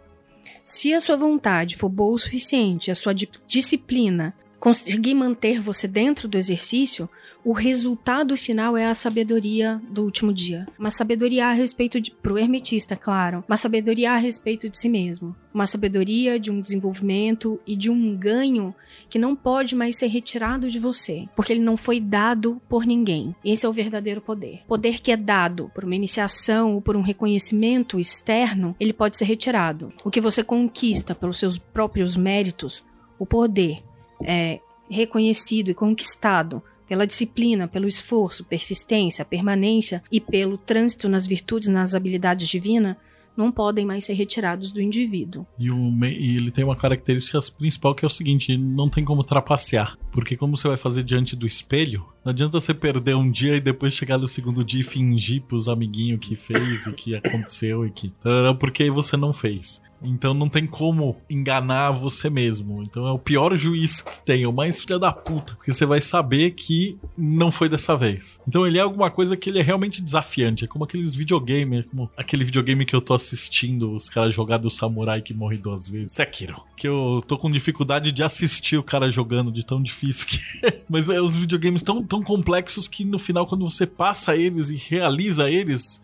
Se 0.61 0.93
a 0.93 0.99
sua 0.99 1.15
vontade 1.15 1.75
for 1.75 1.89
boa 1.89 2.13
o 2.13 2.17
suficiente, 2.17 2.89
a 2.89 2.95
sua 2.95 3.13
disciplina 3.13 4.33
conseguir 4.59 5.13
manter 5.13 5.61
você 5.61 5.87
dentro 5.87 6.27
do 6.27 6.37
exercício, 6.37 7.07
o 7.45 7.53
resultado 7.53 8.35
final 8.35 8.75
é 8.75 8.87
a 8.87 8.93
sabedoria 8.95 9.79
do 9.87 10.03
último 10.03 10.33
dia. 10.33 10.67
Uma 10.79 10.89
sabedoria 10.89 11.45
a 11.45 11.53
respeito 11.53 12.01
de, 12.01 12.09
pro 12.09 12.39
hermetista, 12.39 12.95
claro, 12.95 13.43
uma 13.47 13.55
sabedoria 13.55 14.13
a 14.13 14.17
respeito 14.17 14.67
de 14.67 14.75
si 14.75 14.89
mesmo. 14.89 15.35
Uma 15.53 15.67
sabedoria 15.67 16.39
de 16.39 16.49
um 16.49 16.59
desenvolvimento 16.59 17.59
e 17.67 17.75
de 17.75 17.91
um 17.91 18.17
ganho 18.17 18.73
que 19.07 19.19
não 19.19 19.35
pode 19.35 19.75
mais 19.75 19.95
ser 19.95 20.07
retirado 20.07 20.67
de 20.67 20.79
você, 20.79 21.29
porque 21.35 21.53
ele 21.53 21.61
não 21.61 21.77
foi 21.77 21.99
dado 21.99 22.59
por 22.67 22.83
ninguém. 22.83 23.35
Esse 23.45 23.63
é 23.63 23.69
o 23.69 23.73
verdadeiro 23.73 24.21
poder. 24.21 24.63
Poder 24.67 24.99
que 24.99 25.11
é 25.11 25.17
dado 25.17 25.69
por 25.75 25.83
uma 25.83 25.95
iniciação 25.95 26.73
ou 26.73 26.81
por 26.81 26.97
um 26.97 27.01
reconhecimento 27.01 27.99
externo, 27.99 28.75
ele 28.79 28.91
pode 28.91 29.17
ser 29.17 29.25
retirado. 29.25 29.93
O 30.03 30.09
que 30.09 30.19
você 30.19 30.43
conquista 30.43 31.13
pelos 31.13 31.37
seus 31.37 31.59
próprios 31.59 32.17
méritos, 32.17 32.83
o 33.19 33.25
poder 33.25 33.83
é 34.23 34.59
reconhecido 34.89 35.69
e 35.69 35.75
conquistado 35.75 36.63
pela 36.87 37.07
disciplina, 37.07 37.67
pelo 37.67 37.87
esforço, 37.87 38.45
persistência, 38.45 39.25
permanência 39.25 40.03
e 40.11 40.19
pelo 40.19 40.57
trânsito 40.57 41.09
nas 41.09 41.25
virtudes, 41.25 41.69
nas 41.69 41.95
habilidades 41.95 42.47
divinas, 42.47 42.95
não 43.35 43.51
podem 43.51 43.85
mais 43.85 44.05
ser 44.05 44.13
retirados 44.13 44.71
do 44.71 44.81
indivíduo. 44.81 45.45
E, 45.59 45.69
o, 45.69 46.05
e 46.05 46.35
ele 46.35 46.51
tem 46.51 46.63
uma 46.63 46.75
característica 46.75 47.39
principal 47.57 47.93
que 47.93 48.05
é 48.05 48.07
o 48.07 48.09
seguinte: 48.09 48.57
não 48.57 48.89
tem 48.89 49.03
como 49.03 49.23
trapacear. 49.23 49.97
Porque 50.11 50.37
como 50.37 50.55
você 50.55 50.67
vai 50.67 50.77
fazer 50.77 51.03
diante 51.03 51.35
do 51.35 51.45
espelho, 51.45 52.05
não 52.23 52.31
adianta 52.31 52.59
você 52.59 52.73
perder 52.73 53.15
um 53.15 53.29
dia 53.29 53.55
e 53.55 53.61
depois 53.61 53.93
chegar 53.93 54.17
no 54.17 54.27
segundo 54.27 54.63
dia 54.63 54.81
e 54.81 54.83
fingir 54.83 55.41
pros 55.41 55.67
amiguinhos 55.67 56.19
que 56.19 56.35
fez 56.35 56.87
e 56.87 56.93
que 56.93 57.15
aconteceu 57.15 57.85
e 57.85 57.91
que. 57.91 58.13
Porque 58.59 58.83
aí 58.83 58.89
você 58.89 59.17
não 59.17 59.33
fez. 59.33 59.81
Então 60.05 60.33
não 60.33 60.49
tem 60.49 60.65
como 60.65 61.17
enganar 61.29 61.91
você 61.91 62.29
mesmo. 62.29 62.81
Então 62.83 63.07
é 63.07 63.11
o 63.11 63.19
pior 63.19 63.55
juiz 63.57 64.01
que 64.01 64.19
tem, 64.25 64.45
o 64.45 64.53
mais 64.53 64.81
filha 64.81 64.99
da 64.99 65.11
puta. 65.11 65.55
Porque 65.55 65.73
você 65.73 65.85
vai 65.85 66.01
saber 66.01 66.51
que 66.51 66.97
não 67.17 67.51
foi 67.51 67.69
dessa 67.69 67.95
vez. 67.95 68.39
Então 68.47 68.65
ele 68.65 68.77
é 68.77 68.81
alguma 68.81 69.09
coisa 69.09 69.35
que 69.35 69.49
ele 69.49 69.59
é 69.59 69.63
realmente 69.63 70.01
desafiante. 70.01 70.65
É 70.65 70.67
como 70.67 70.83
aqueles 70.83 71.15
videogames, 71.15 71.85
como 71.85 72.09
aquele 72.15 72.43
videogame 72.43 72.85
que 72.85 72.95
eu 72.95 73.01
tô 73.01 73.13
assistindo, 73.13 73.95
os 73.95 74.09
caras 74.09 74.33
jogar 74.33 74.57
do 74.57 74.69
samurai 74.69 75.21
que 75.21 75.33
morre 75.33 75.57
duas 75.57 75.87
vezes. 75.87 76.13
Sekiro. 76.13 76.61
Que 76.75 76.87
eu 76.87 77.23
tô 77.27 77.37
com 77.37 77.51
dificuldade 77.51 78.11
de 78.11 78.23
assistir 78.23 78.77
o 78.77 78.83
cara 78.83 79.11
jogando 79.11 79.51
de 79.51 79.65
tão 79.65 79.81
difícil 79.81 80.27
que 80.27 80.39
é. 80.65 80.81
Mas 80.89 81.09
é 81.09 81.21
os 81.21 81.35
videogames 81.35 81.81
tão, 81.81 82.03
tão 82.03 82.23
complexos 82.23 82.87
que 82.87 83.03
no 83.03 83.19
final, 83.19 83.47
quando 83.47 83.69
você 83.69 83.85
passa 83.85 84.35
eles 84.35 84.69
e 84.69 84.75
realiza 84.75 85.49
eles 85.49 86.01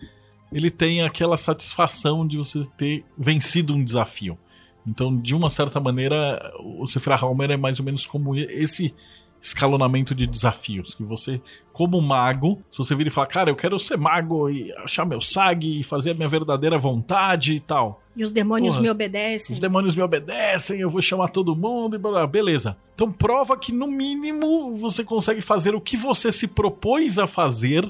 ele 0.52 0.70
tem 0.70 1.02
aquela 1.02 1.38
satisfação 1.38 2.28
de 2.28 2.38
você 2.38 2.68
ter 2.78 3.06
vencido 3.18 3.74
um 3.74 3.84
desafio. 3.84 4.38
Então, 4.86 5.16
de 5.16 5.36
uma 5.36 5.50
certa 5.50 5.80
maneira, 5.80 6.52
o 6.60 6.88
Sephra 6.88 7.16
Halmer 7.16 7.52
é 7.52 7.58
mais 7.58 7.80
ou 7.80 7.86
menos 7.86 8.06
como 8.06 8.36
esse 8.36 8.94
escalonamento 9.42 10.14
de 10.14 10.28
desafios. 10.28 10.94
Que 10.94 11.04
você, 11.04 11.42
como 11.74 12.00
mago, 12.00 12.62
se 12.70 12.78
você 12.78 12.96
vir 12.96 13.08
e 13.08 13.10
falar, 13.10 13.28
cara, 13.28 13.50
eu 13.50 13.56
quero 13.56 13.80
ser 13.80 13.98
mago 13.98 14.50
e 14.50 14.72
achar 14.84 15.06
meu 15.06 15.20
sag 15.20 15.80
e 15.80 15.84
fazer 15.84 16.12
a 16.12 16.14
minha 16.14 16.30
verdadeira 16.30 16.78
vontade 16.78 17.56
e 17.56 17.60
tal. 17.60 18.02
E 18.16 18.24
os 18.24 18.32
demônios 18.32 18.76
Porra, 18.76 18.84
me 18.84 18.90
obedecem. 18.90 19.54
Os 19.54 19.60
demônios 19.60 19.96
me 19.96 20.04
obedecem, 20.04 20.80
eu 20.80 20.90
vou 20.90 21.02
chamar 21.02 21.30
todo 21.30 21.56
mundo 21.56 21.96
e 21.96 22.00
blá, 22.00 22.12
blá, 22.12 22.28
beleza. 22.28 22.78
Então 22.94 23.12
prova 23.12 23.58
que 23.58 23.72
no 23.72 23.88
mínimo 23.88 24.76
você 24.76 25.04
consegue 25.04 25.42
fazer 25.42 25.74
o 25.74 25.82
que 25.82 25.98
você 25.98 26.32
se 26.32 26.48
propôs 26.48 27.18
a 27.18 27.26
fazer 27.26 27.90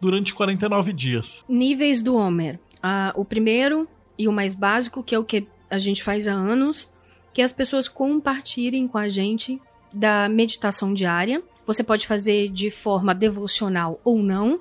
durante 0.00 0.34
49 0.34 0.92
dias. 0.92 1.44
Níveis 1.48 2.02
do 2.02 2.16
Homer. 2.16 2.58
Ah, 2.82 3.12
o 3.14 3.24
primeiro 3.24 3.86
e 4.18 4.26
o 4.26 4.32
mais 4.32 4.54
básico, 4.54 5.02
que 5.02 5.14
é 5.14 5.18
o 5.18 5.24
que 5.24 5.46
a 5.68 5.78
gente 5.78 6.02
faz 6.02 6.26
há 6.26 6.32
anos, 6.32 6.90
que 7.32 7.42
as 7.42 7.52
pessoas 7.52 7.88
compartilhem 7.88 8.88
com 8.88 8.98
a 8.98 9.08
gente 9.08 9.60
da 9.92 10.28
meditação 10.28 10.92
diária. 10.92 11.42
Você 11.66 11.82
pode 11.82 12.06
fazer 12.06 12.48
de 12.48 12.70
forma 12.70 13.14
devocional 13.14 14.00
ou 14.04 14.22
não, 14.22 14.60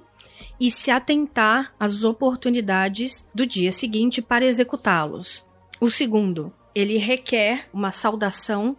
e 0.59 0.69
se 0.69 0.91
atentar 0.91 1.73
às 1.79 2.03
oportunidades 2.03 3.27
do 3.33 3.45
dia 3.45 3.71
seguinte 3.71 4.21
para 4.21 4.45
executá-los. 4.45 5.45
O 5.79 5.89
segundo, 5.89 6.51
ele 6.75 6.97
requer 6.97 7.67
uma 7.73 7.91
saudação 7.91 8.75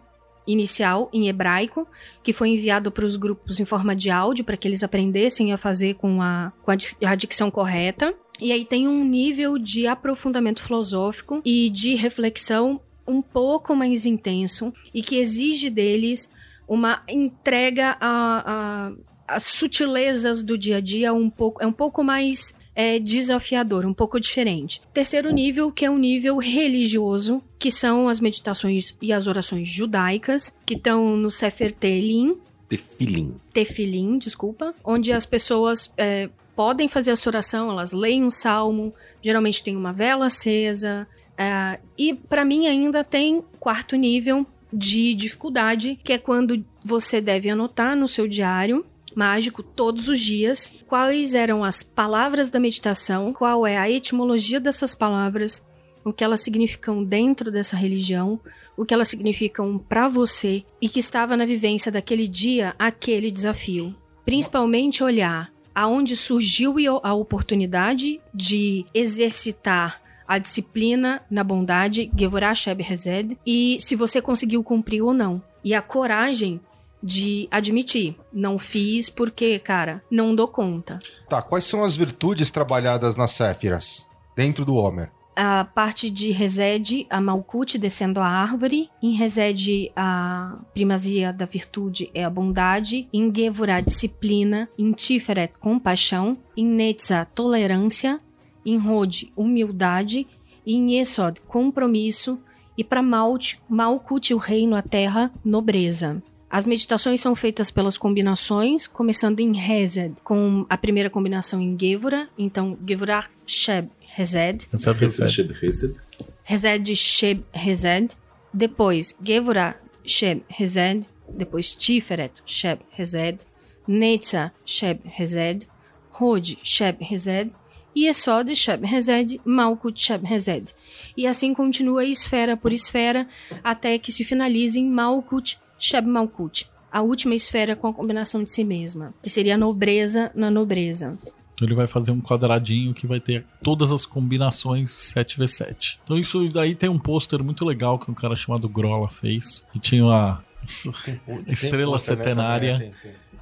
inicial 0.51 1.09
em 1.13 1.27
hebraico, 1.27 1.87
que 2.23 2.33
foi 2.33 2.49
enviado 2.49 2.91
para 2.91 3.05
os 3.05 3.15
grupos 3.15 3.59
em 3.59 3.65
forma 3.65 3.95
de 3.95 4.09
áudio 4.09 4.43
para 4.43 4.57
que 4.57 4.67
eles 4.67 4.83
aprendessem 4.83 5.53
a 5.53 5.57
fazer 5.57 5.95
com 5.95 6.21
a, 6.21 6.51
com 6.63 6.71
a 6.71 7.15
dicção 7.15 7.49
correta. 7.49 8.13
E 8.39 8.51
aí 8.51 8.65
tem 8.65 8.87
um 8.87 9.03
nível 9.03 9.57
de 9.57 9.87
aprofundamento 9.87 10.61
filosófico 10.61 11.41
e 11.45 11.69
de 11.69 11.95
reflexão 11.95 12.81
um 13.07 13.21
pouco 13.21 13.75
mais 13.75 14.05
intenso 14.05 14.73
e 14.93 15.01
que 15.01 15.17
exige 15.17 15.69
deles 15.69 16.29
uma 16.67 17.03
entrega 17.07 17.97
a, 17.99 18.43
a, 18.45 18.91
as 19.27 19.43
sutilezas 19.43 20.41
do 20.41 20.57
dia 20.57 20.77
a 20.77 20.81
dia 20.81 21.13
um 21.13 21.29
pouco, 21.29 21.61
é 21.61 21.67
um 21.67 21.73
pouco 21.73 22.03
mais 22.03 22.55
é, 22.75 22.99
desafiador, 22.99 23.85
um 23.85 23.93
pouco 23.93 24.19
diferente. 24.19 24.81
Terceiro 24.93 25.31
nível, 25.31 25.71
que 25.71 25.85
é 25.85 25.89
um 25.89 25.97
nível 25.97 26.37
religioso, 26.37 27.41
que 27.59 27.69
são 27.71 28.07
as 28.07 28.19
meditações 28.19 28.95
e 29.01 29.11
as 29.11 29.27
orações 29.27 29.69
judaicas, 29.69 30.55
que 30.65 30.75
estão 30.75 31.15
no 31.17 31.29
Sefer 31.29 31.71
Telim. 31.71 32.37
Tefilim. 32.69 33.35
Tefilim, 33.53 34.17
desculpa. 34.17 34.73
Onde 34.83 35.11
as 35.11 35.25
pessoas 35.25 35.91
é, 35.97 36.29
podem 36.55 36.87
fazer 36.87 37.11
essa 37.11 37.29
oração, 37.29 37.69
elas 37.69 37.91
leem 37.91 38.23
um 38.23 38.29
salmo, 38.29 38.93
geralmente 39.21 39.63
tem 39.63 39.75
uma 39.75 39.91
vela 39.91 40.27
acesa. 40.27 41.07
É, 41.37 41.79
e 41.97 42.13
para 42.13 42.45
mim 42.45 42.67
ainda 42.67 43.03
tem 43.03 43.43
quarto 43.59 43.95
nível, 43.95 44.45
de 44.73 45.13
dificuldade, 45.13 45.99
que 46.03 46.13
é 46.13 46.17
quando 46.17 46.63
você 46.83 47.19
deve 47.19 47.49
anotar 47.49 47.95
no 47.95 48.07
seu 48.07 48.27
diário 48.27 48.85
mágico 49.15 49.63
todos 49.63 50.07
os 50.07 50.19
dias. 50.19 50.73
Quais 50.87 51.33
eram 51.33 51.63
as 51.63 51.83
palavras 51.83 52.49
da 52.49 52.59
meditação, 52.59 53.33
qual 53.33 53.65
é 53.65 53.77
a 53.77 53.89
etimologia 53.89 54.59
dessas 54.59 54.95
palavras, 54.95 55.65
o 56.03 56.11
que 56.11 56.23
elas 56.23 56.41
significam 56.41 57.03
dentro 57.03 57.51
dessa 57.51 57.75
religião, 57.75 58.39
o 58.75 58.85
que 58.85 58.93
elas 58.93 59.07
significam 59.07 59.77
para 59.77 60.07
você? 60.07 60.63
E 60.81 60.89
que 60.89 60.99
estava 60.99 61.37
na 61.37 61.45
vivência 61.45 61.91
daquele 61.91 62.27
dia, 62.27 62.75
aquele 62.79 63.31
desafio. 63.31 63.95
Principalmente 64.25 65.03
olhar 65.03 65.51
aonde 65.73 66.15
surgiu 66.17 66.75
a 67.01 67.13
oportunidade 67.13 68.19
de 68.33 68.85
exercitar 68.93 70.01
a 70.27 70.37
disciplina 70.37 71.21
na 71.29 71.43
bondade, 71.43 72.09
Gevorah 72.17 72.55
Sheb 72.55 72.81
Rezed, 72.81 73.37
e 73.45 73.77
se 73.79 73.95
você 73.95 74.21
conseguiu 74.21 74.63
cumprir 74.63 75.01
ou 75.01 75.13
não. 75.13 75.43
E 75.63 75.73
a 75.73 75.81
coragem 75.81 76.61
de 77.01 77.47
admitir, 77.49 78.15
não 78.31 78.59
fiz 78.59 79.09
porque, 79.09 79.57
cara, 79.59 80.03
não 80.09 80.35
dou 80.35 80.47
conta. 80.47 80.99
Tá, 81.27 81.41
quais 81.41 81.65
são 81.65 81.83
as 81.83 81.95
virtudes 81.95 82.51
trabalhadas 82.51 83.15
nas 83.15 83.31
Séfiras, 83.31 84.07
dentro 84.35 84.63
do 84.63 84.75
Homer? 84.75 85.11
A 85.35 85.63
parte 85.63 86.09
de 86.09 86.31
Resed, 86.31 87.07
a 87.09 87.21
Malkut 87.21 87.77
descendo 87.77 88.19
a 88.19 88.27
árvore. 88.27 88.89
Em 89.01 89.13
Resed, 89.13 89.91
a 89.95 90.57
primazia 90.73 91.31
da 91.31 91.45
virtude 91.45 92.11
é 92.13 92.23
a 92.23 92.29
bondade. 92.29 93.07
Em 93.13 93.33
Gevurah, 93.33 93.79
disciplina. 93.79 94.69
Em 94.77 94.91
Tiferet, 94.91 95.57
compaixão. 95.57 96.37
Em 96.55 96.65
Netza, 96.65 97.25
tolerância 97.33 98.19
em 98.65 98.77
Rod, 98.77 99.23
humildade, 99.35 100.27
e 100.65 100.73
em 100.75 100.99
Esod, 100.99 101.41
compromisso, 101.47 102.39
e 102.77 102.83
para 102.83 103.01
Malkut, 103.01 104.33
o 104.33 104.37
reino, 104.37 104.75
a 104.75 104.81
terra, 104.81 105.31
nobreza. 105.43 106.21
As 106.51 106.65
meditações 106.65 107.21
são 107.21 107.33
feitas 107.33 107.71
pelas 107.71 107.97
combinações, 107.97 108.85
começando 108.85 109.39
em 109.39 109.57
Hesed, 109.57 110.15
com 110.21 110.65
a 110.69 110.77
primeira 110.77 111.09
combinação 111.09 111.61
em 111.61 111.77
Gevura, 111.79 112.27
então 112.37 112.77
Gevurah 112.85 113.29
Sheb 113.47 113.89
Hesed. 114.17 114.67
Hesed, 114.73 115.55
Hesed. 115.63 115.95
Hesed 116.43 116.95
Sheb 116.97 117.45
Hesed. 117.53 118.17
Depois 118.53 119.15
Gevurah 119.23 119.77
Sheb 120.05 120.43
Hesed. 120.59 121.05
Depois 121.29 121.73
Tiferet 121.73 122.43
Sheb 122.45 122.81
Hesed. 122.99 123.45
Netza 123.87 124.51
Sheb 124.65 124.99
Hesed. 125.17 125.65
Rod 126.11 126.57
Sheb 126.65 126.97
Hesed. 127.01 127.53
Yesod 127.95 128.53
Sheb 128.55 128.85
Rezed, 128.85 129.39
Malkut 129.43 130.01
Sheb 130.01 130.25
Rezed. 130.25 130.73
E 131.15 131.27
assim 131.27 131.53
continua 131.53 132.05
esfera 132.05 132.55
por 132.55 132.71
esfera, 132.71 133.27
até 133.61 133.97
que 133.97 134.13
se 134.13 134.23
finalize 134.23 134.79
em 134.79 134.89
Malkut 134.89 135.59
Sheb 135.81 136.07
Malkut, 136.07 136.69
a 136.91 137.01
última 137.01 137.33
esfera 137.33 137.75
com 137.75 137.87
a 137.87 137.93
combinação 137.93 138.43
de 138.43 138.51
si 138.51 138.63
mesma, 138.63 139.15
que 139.23 139.29
seria 139.29 139.55
a 139.55 139.57
nobreza 139.57 140.31
na 140.35 140.51
nobreza. 140.51 141.17
Ele 141.59 141.73
vai 141.73 141.87
fazer 141.87 142.11
um 142.11 142.21
quadradinho 142.21 142.93
que 142.93 143.07
vai 143.07 143.19
ter 143.19 143.45
todas 143.63 143.91
as 143.91 144.05
combinações 144.05 144.91
7v7. 144.91 145.97
Então 146.03 146.17
isso 146.17 146.47
daí 146.49 146.75
tem 146.75 146.89
um 146.89 146.99
pôster 146.99 147.43
muito 147.43 147.65
legal 147.65 147.97
que 147.97 148.09
um 148.09 148.13
cara 148.13 148.35
chamado 148.35 148.69
Grola 148.69 149.09
fez, 149.09 149.63
que 149.73 149.79
tinha 149.79 150.03
uma 150.05 150.43
estrela 151.47 151.97
setenária, 151.97 152.77
né? 152.77 152.91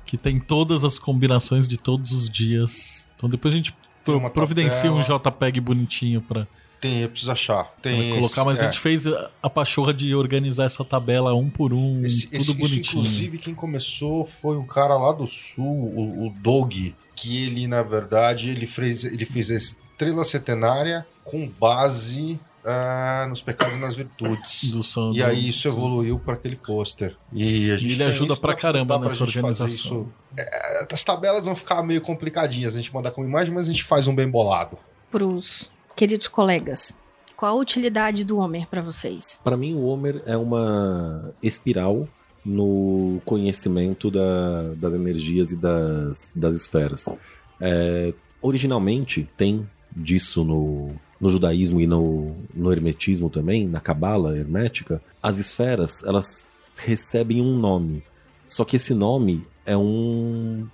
que 0.06 0.18
tem 0.18 0.40
todas 0.40 0.86
as 0.86 0.98
combinações 0.98 1.68
de 1.68 1.78
todos 1.78 2.14
os 2.14 2.30
dias. 2.30 3.08
Então 3.18 3.30
depois 3.30 3.54
a 3.54 3.58
gente 3.58 3.76
pro, 4.04 4.30
providencia 4.32 4.92
um 4.92 5.02
JPEG 5.02 5.60
bonitinho 5.60 6.22
pra. 6.22 6.48
Tem, 6.80 7.02
eu 7.02 7.10
preciso 7.10 7.32
achar. 7.32 7.74
Tem 7.82 8.16
colocar, 8.16 8.46
mas 8.46 8.60
é. 8.60 8.64
a 8.64 8.66
gente 8.66 8.80
fez 8.80 9.06
a 9.08 9.50
pachorra 9.50 9.94
de 9.94 10.16
organizar 10.16 10.66
essa 10.66 10.84
tabela 10.86 11.34
um 11.34 11.50
por 11.50 11.74
um, 11.74 12.06
esse, 12.06 12.28
tudo 12.28 12.38
esse, 12.38 12.54
bonitinho. 12.54 12.82
Isso, 12.82 12.92
inclusive, 12.92 13.38
quem 13.38 13.54
começou 13.54 14.26
foi 14.26 14.58
um 14.58 14.66
cara 14.66 14.96
lá 14.98 15.12
do 15.12 15.28
sul, 15.28 15.66
o, 15.66 16.28
o 16.28 16.30
Doug, 16.30 16.74
que 17.16 17.44
ele, 17.44 17.68
na 17.68 17.84
verdade, 17.84 18.52
ele 18.52 18.66
fez, 18.66 19.04
ele 19.04 19.26
fez 19.26 19.52
a 19.52 19.56
estrela 19.56 20.24
setenária 20.24 21.06
com 21.26 21.48
base 21.48 22.40
uh, 22.64 23.28
nos 23.28 23.42
pecados 23.42 23.76
e 23.76 23.80
nas 23.80 23.96
virtudes. 23.96 24.72
Do 24.72 24.82
som, 24.82 25.12
e 25.14 25.20
do... 25.20 25.26
aí 25.26 25.50
isso 25.50 25.68
evoluiu 25.68 26.18
para 26.18 26.36
aquele 26.36 26.56
pôster. 26.56 27.16
E 27.34 27.70
a 27.72 27.78
gente 27.78 27.94
ele 27.96 28.04
ajuda 28.04 28.38
pra 28.38 28.56
caramba 28.56 28.98
nessa 29.00 29.22
organização. 29.22 30.10
É, 30.38 30.88
as 30.90 31.04
tabelas 31.04 31.44
vão 31.44 31.58
ficar 31.58 31.84
meio 31.84 32.02
complicadinhas, 32.02 32.74
a 32.74 32.78
gente 32.78 32.94
manda 32.94 33.12
com 33.12 33.26
imagem, 33.26 33.54
mas 33.54 33.68
a 33.68 33.72
gente 33.72 33.84
faz 33.84 34.08
um 34.08 34.16
bem 34.16 34.30
bolado. 34.30 34.78
Pros 35.12 35.70
queridos 36.00 36.30
colegas, 36.30 36.96
qual 37.36 37.58
a 37.58 37.60
utilidade 37.60 38.24
do 38.24 38.38
Homer 38.38 38.66
para 38.70 38.82
vocês? 38.82 39.38
Para 39.44 39.58
mim, 39.58 39.74
o 39.74 39.84
Homer 39.84 40.24
é 40.26 40.38
uma 40.38 41.34
espiral 41.44 42.08
no 42.46 43.22
conhecimento 43.26 44.10
da, 44.10 44.76
das 44.76 44.94
energias 44.94 45.52
e 45.52 45.58
das, 45.58 46.32
das 46.34 46.56
esferas. 46.56 47.14
É, 47.60 48.14
originalmente, 48.42 49.28
tem 49.36 49.70
disso 49.94 50.46
no, 50.46 50.96
no 51.20 51.30
judaísmo 51.30 51.82
e 51.82 51.86
no, 51.86 52.34
no 52.56 52.72
hermetismo 52.72 53.30
também, 53.30 53.68
na 53.68 53.82
cabala 53.82 54.38
hermética, 54.38 55.02
as 55.22 55.38
esferas, 55.38 56.02
elas 56.06 56.48
recebem 56.78 57.42
um 57.42 57.58
nome. 57.58 58.04
Só 58.46 58.64
que 58.64 58.78
esse 58.78 58.94
nome 58.94 59.46
é 59.66 59.76
um. 59.76 60.66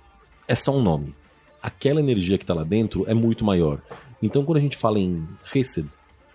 É 0.46 0.54
só 0.54 0.70
um 0.70 0.80
nome. 0.80 1.12
Aquela 1.60 1.98
energia 1.98 2.38
que 2.38 2.44
está 2.44 2.54
lá 2.54 2.62
dentro 2.62 3.04
é 3.08 3.12
muito 3.12 3.44
maior. 3.44 3.82
Então, 4.22 4.44
quando 4.44 4.58
a 4.58 4.60
gente 4.60 4.76
fala 4.76 4.98
em 4.98 5.26
Hesed, 5.54 5.88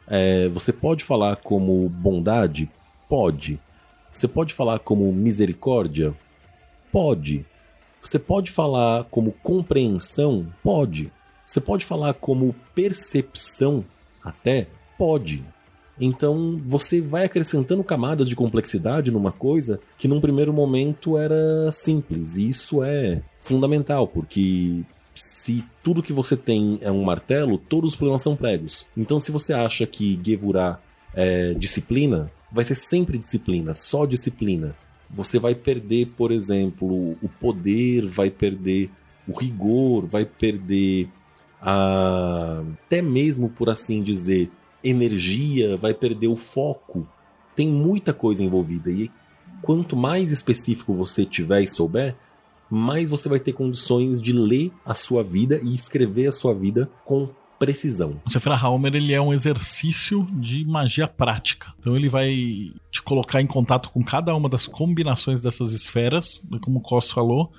é, 0.08 0.50
você 0.50 0.72
pode 0.72 1.04
falar 1.04 1.38
como 1.38 1.88
bondade? 1.90 2.70
Pode. 3.08 3.60
Você 4.12 4.28
pode 4.28 4.54
falar 4.54 4.80
como 4.80 5.12
misericórdia? 5.12 6.14
Pode. 6.92 7.46
Você 8.02 8.20
pode 8.20 8.52
falar 8.52 9.06
como 9.06 9.32
compreensão? 9.44 10.48
Pode. 10.64 11.12
Você 11.46 11.62
pode 11.62 11.86
falar 11.86 12.14
como 12.14 12.56
percepção? 12.74 13.86
Até? 14.24 14.68
Pode. 14.98 15.44
Então 16.00 16.60
você 16.66 17.00
vai 17.00 17.26
acrescentando 17.26 17.84
camadas 17.84 18.28
de 18.28 18.36
complexidade 18.36 19.12
numa 19.12 19.32
coisa 19.32 19.80
que 19.98 20.08
num 20.08 20.20
primeiro 20.20 20.52
momento 20.52 21.18
era 21.18 21.72
simples. 21.72 22.38
E 22.38 22.50
isso 22.50 22.84
é 22.84 23.22
fundamental, 23.40 24.08
porque 24.08 24.82
se 25.14 25.64
tudo 25.84 26.04
que 26.04 26.14
você 26.14 26.38
tem 26.38 26.80
é 26.82 26.92
um 26.92 27.04
martelo, 27.04 27.58
todos 27.58 27.92
os 27.92 27.96
problemas 27.96 28.22
são 28.22 28.36
pregos. 28.36 28.88
Então 28.96 29.20
se 29.20 29.32
você 29.32 29.54
acha 29.54 29.86
que 29.86 30.20
Gevurah 30.24 30.80
é 31.14 31.54
disciplina, 31.54 32.32
vai 32.52 32.64
ser 32.64 32.76
sempre 32.76 33.18
disciplina, 33.18 33.74
só 33.74 34.06
disciplina. 34.06 34.76
Você 35.10 35.40
vai 35.40 35.54
perder, 35.54 36.08
por 36.16 36.32
exemplo, 36.32 37.18
o 37.22 37.30
poder, 37.40 38.08
vai 38.08 38.30
perder 38.30 38.90
o 39.28 39.38
rigor, 39.38 40.06
vai 40.06 40.26
perder 40.26 41.10
a, 41.62 42.64
até 42.86 43.02
mesmo 43.02 43.50
por 43.50 43.70
assim 43.70 44.02
dizer, 44.02 44.50
energia, 44.84 45.78
vai 45.78 45.94
perder 45.94 46.28
o 46.28 46.36
foco. 46.36 47.08
Tem 47.56 47.68
muita 47.68 48.14
coisa 48.14 48.44
envolvida 48.44 48.90
e 48.90 49.12
quanto 49.62 49.96
mais 49.96 50.32
específico 50.32 50.94
você 50.94 51.26
tiver 51.26 51.62
e 51.62 51.68
souber, 51.68 52.16
mais 52.72 53.10
você 53.10 53.28
vai 53.28 53.40
ter 53.40 53.54
condições 53.54 54.22
de 54.22 54.32
ler 54.32 54.72
a 54.86 54.94
sua 54.94 55.24
vida 55.24 55.60
e 55.64 55.74
escrever 55.74 56.28
a 56.28 56.32
sua 56.32 56.54
vida 56.54 56.90
com 57.04 57.30
precisão. 57.60 58.20
O 58.26 58.32
Sephira 58.32 58.56
Halmer 58.56 58.96
ele 58.96 59.14
é 59.14 59.22
um 59.22 59.32
exercício 59.32 60.28
de 60.32 60.66
magia 60.66 61.08
prática. 61.08 61.72
Então 61.78 61.96
ele 61.96 62.10
vai 62.10 62.74
te 62.90 63.04
colocar 63.04 63.40
em 63.40 63.46
contato 63.46 63.92
com 63.92 64.04
cada 64.04 64.34
uma 64.36 64.50
das 64.50 64.66
combinações 64.66 65.42
dessas 65.42 65.72
esferas, 65.72 66.42
como 66.62 66.80
o 66.80 66.82
Cos 66.82 67.12
falou. 67.12 67.52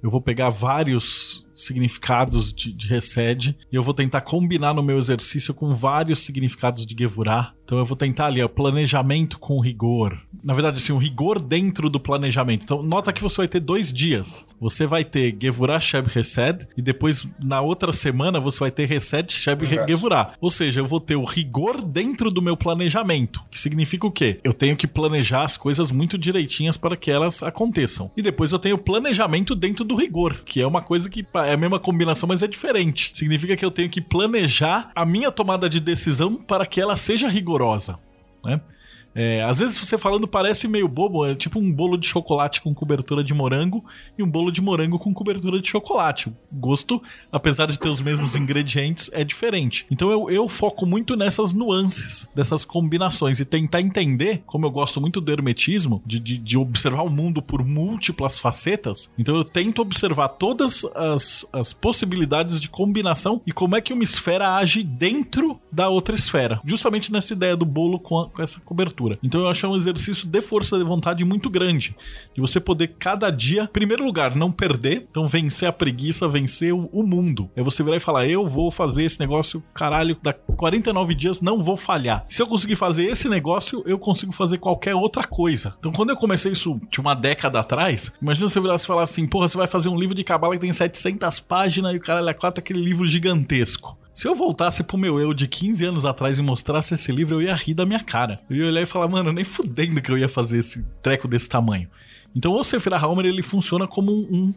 Eu 0.00 0.08
vou 0.08 0.20
pegar 0.20 0.50
vários 0.50 1.44
significados 1.64 2.52
de, 2.52 2.72
de 2.72 2.86
Resed 2.86 3.56
e 3.70 3.76
eu 3.76 3.82
vou 3.82 3.94
tentar 3.94 4.20
combinar 4.22 4.74
no 4.74 4.82
meu 4.82 4.98
exercício 4.98 5.54
com 5.54 5.74
vários 5.74 6.20
significados 6.20 6.86
de 6.86 6.94
Gevurah. 6.98 7.54
Então 7.70 7.78
eu 7.78 7.84
vou 7.84 7.96
tentar 7.96 8.26
ali, 8.26 8.42
o 8.42 8.48
planejamento 8.48 9.38
com 9.38 9.60
rigor. 9.60 10.18
Na 10.42 10.52
verdade, 10.54 10.78
assim, 10.78 10.92
o 10.92 10.98
rigor 10.98 11.40
dentro 11.40 11.88
do 11.88 12.00
planejamento. 12.00 12.64
Então, 12.64 12.82
nota 12.82 13.12
que 13.12 13.22
você 13.22 13.36
vai 13.36 13.48
ter 13.48 13.60
dois 13.60 13.92
dias. 13.92 14.44
Você 14.60 14.88
vai 14.88 15.04
ter 15.04 15.36
Gevurah 15.40 15.78
Sheb 15.78 16.08
Resed 16.08 16.66
e 16.76 16.82
depois, 16.82 17.28
na 17.38 17.60
outra 17.60 17.92
semana, 17.92 18.40
você 18.40 18.58
vai 18.58 18.72
ter 18.72 18.86
Resed 18.86 19.30
Sheb 19.30 19.66
Gevurah. 19.86 20.34
Ou 20.40 20.50
seja, 20.50 20.80
eu 20.80 20.86
vou 20.86 20.98
ter 20.98 21.14
o 21.14 21.24
rigor 21.24 21.80
dentro 21.80 22.28
do 22.28 22.42
meu 22.42 22.56
planejamento. 22.56 23.40
Que 23.48 23.58
significa 23.58 24.04
o 24.04 24.10
quê? 24.10 24.40
Eu 24.42 24.52
tenho 24.52 24.76
que 24.76 24.88
planejar 24.88 25.44
as 25.44 25.56
coisas 25.56 25.92
muito 25.92 26.18
direitinhas 26.18 26.76
para 26.76 26.96
que 26.96 27.10
elas 27.10 27.40
aconteçam. 27.40 28.10
E 28.16 28.22
depois 28.22 28.50
eu 28.50 28.58
tenho 28.58 28.74
o 28.74 28.82
planejamento 28.82 29.54
dentro 29.54 29.84
do 29.84 29.94
rigor, 29.94 30.42
que 30.44 30.60
é 30.60 30.66
uma 30.66 30.82
coisa 30.82 31.08
que 31.08 31.22
é 31.50 31.54
a 31.54 31.56
mesma 31.56 31.80
combinação, 31.80 32.28
mas 32.28 32.42
é 32.42 32.46
diferente. 32.46 33.12
Significa 33.14 33.56
que 33.56 33.64
eu 33.64 33.70
tenho 33.70 33.90
que 33.90 34.00
planejar 34.00 34.90
a 34.94 35.04
minha 35.04 35.30
tomada 35.32 35.68
de 35.68 35.80
decisão 35.80 36.36
para 36.36 36.64
que 36.64 36.80
ela 36.80 36.96
seja 36.96 37.28
rigorosa, 37.28 37.98
né? 38.44 38.60
É, 39.14 39.42
às 39.42 39.58
vezes 39.58 39.78
você 39.78 39.98
falando 39.98 40.26
parece 40.26 40.68
meio 40.68 40.88
bobo, 40.88 41.26
é 41.26 41.34
tipo 41.34 41.58
um 41.58 41.72
bolo 41.72 41.96
de 41.96 42.06
chocolate 42.06 42.60
com 42.60 42.74
cobertura 42.74 43.24
de 43.24 43.34
morango 43.34 43.84
e 44.16 44.22
um 44.22 44.30
bolo 44.30 44.50
de 44.50 44.60
morango 44.60 44.98
com 44.98 45.12
cobertura 45.12 45.60
de 45.60 45.68
chocolate. 45.68 46.28
O 46.28 46.34
gosto, 46.52 47.02
apesar 47.30 47.66
de 47.66 47.78
ter 47.78 47.88
os 47.88 48.02
mesmos 48.02 48.36
ingredientes, 48.36 49.10
é 49.12 49.24
diferente. 49.24 49.86
Então 49.90 50.10
eu, 50.10 50.30
eu 50.30 50.48
foco 50.48 50.86
muito 50.86 51.16
nessas 51.16 51.52
nuances, 51.52 52.28
dessas 52.34 52.64
combinações 52.64 53.40
e 53.40 53.44
tentar 53.44 53.80
entender, 53.80 54.42
como 54.46 54.66
eu 54.66 54.70
gosto 54.70 55.00
muito 55.00 55.20
do 55.20 55.32
hermetismo, 55.32 56.02
de, 56.06 56.20
de, 56.20 56.38
de 56.38 56.58
observar 56.58 57.02
o 57.02 57.10
mundo 57.10 57.42
por 57.42 57.64
múltiplas 57.64 58.38
facetas. 58.38 59.10
Então 59.18 59.36
eu 59.36 59.44
tento 59.44 59.82
observar 59.82 60.28
todas 60.28 60.84
as, 60.94 61.46
as 61.52 61.72
possibilidades 61.72 62.60
de 62.60 62.68
combinação 62.68 63.40
e 63.46 63.52
como 63.52 63.76
é 63.76 63.80
que 63.80 63.92
uma 63.92 64.04
esfera 64.04 64.56
age 64.56 64.82
dentro 64.82 65.60
da 65.70 65.88
outra 65.88 66.14
esfera. 66.14 66.60
Justamente 66.64 67.12
nessa 67.12 67.32
ideia 67.32 67.56
do 67.56 67.64
bolo 67.64 67.98
com, 67.98 68.20
a, 68.20 68.28
com 68.28 68.42
essa 68.42 68.60
cobertura. 68.60 68.99
Então 69.22 69.40
eu 69.40 69.48
acho 69.48 69.66
um 69.66 69.76
exercício 69.76 70.26
de 70.26 70.40
força 70.40 70.78
de 70.78 70.84
vontade 70.84 71.24
muito 71.24 71.48
grande. 71.48 71.96
De 72.34 72.40
você 72.40 72.60
poder 72.60 72.88
cada 72.98 73.30
dia, 73.30 73.64
em 73.64 73.72
primeiro 73.72 74.04
lugar, 74.04 74.34
não 74.34 74.52
perder, 74.52 75.06
então 75.10 75.28
vencer 75.28 75.68
a 75.68 75.72
preguiça, 75.72 76.28
vencer 76.28 76.72
o, 76.72 77.02
mundo. 77.02 77.50
É 77.56 77.62
você 77.62 77.82
virar 77.82 77.96
e 77.96 78.00
falar: 78.00 78.26
eu 78.26 78.46
vou 78.46 78.70
fazer 78.70 79.04
esse 79.04 79.18
negócio, 79.18 79.62
caralho, 79.74 80.16
da 80.22 80.32
49 80.32 81.14
dias 81.14 81.40
não 81.40 81.62
vou 81.62 81.76
falhar. 81.76 82.24
Se 82.28 82.42
eu 82.42 82.46
conseguir 82.46 82.76
fazer 82.76 83.06
esse 83.06 83.28
negócio, 83.28 83.82
eu 83.86 83.98
consigo 83.98 84.32
fazer 84.32 84.58
qualquer 84.58 84.94
outra 84.94 85.24
coisa. 85.24 85.74
Então 85.78 85.92
quando 85.92 86.10
eu 86.10 86.16
comecei 86.16 86.52
isso 86.52 86.80
de 86.90 87.00
uma 87.00 87.14
década 87.14 87.60
atrás, 87.60 88.12
imagina 88.20 88.48
você 88.48 88.60
virar 88.60 88.76
e 88.76 88.86
falar 88.86 89.02
assim: 89.02 89.26
porra, 89.26 89.48
você 89.48 89.56
vai 89.56 89.66
fazer 89.66 89.88
um 89.88 89.98
livro 89.98 90.14
de 90.14 90.24
cabala 90.24 90.54
que 90.54 90.60
tem 90.60 90.72
700 90.72 91.40
páginas 91.40 91.94
e 91.94 91.98
o 91.98 92.00
caralho 92.00 92.28
é 92.28 92.34
quatro 92.34 92.60
aquele 92.60 92.80
livro 92.80 93.06
gigantesco. 93.06 93.98
Se 94.20 94.28
eu 94.28 94.34
voltasse 94.34 94.82
pro 94.82 94.98
meu 94.98 95.18
eu 95.18 95.32
de 95.32 95.48
15 95.48 95.82
anos 95.82 96.04
atrás 96.04 96.38
e 96.38 96.42
mostrasse 96.42 96.92
esse 96.92 97.10
livro, 97.10 97.36
eu 97.36 97.40
ia 97.40 97.54
rir 97.54 97.72
da 97.72 97.86
minha 97.86 98.00
cara. 98.00 98.38
Eu 98.50 98.56
ia 98.56 98.66
olhar 98.66 98.82
e 98.82 98.84
falar, 98.84 99.08
mano, 99.08 99.32
nem 99.32 99.44
fudendo 99.46 100.02
que 100.02 100.12
eu 100.12 100.18
ia 100.18 100.28
fazer 100.28 100.58
esse 100.58 100.84
treco 101.02 101.26
desse 101.26 101.48
tamanho. 101.48 101.88
Então 102.36 102.52
o 102.52 102.62
Sephira 102.62 102.98
Halmer, 102.98 103.24
ele 103.24 103.42
funciona 103.42 103.88
como 103.88 104.12
um, 104.12 104.26
um, 104.30 104.54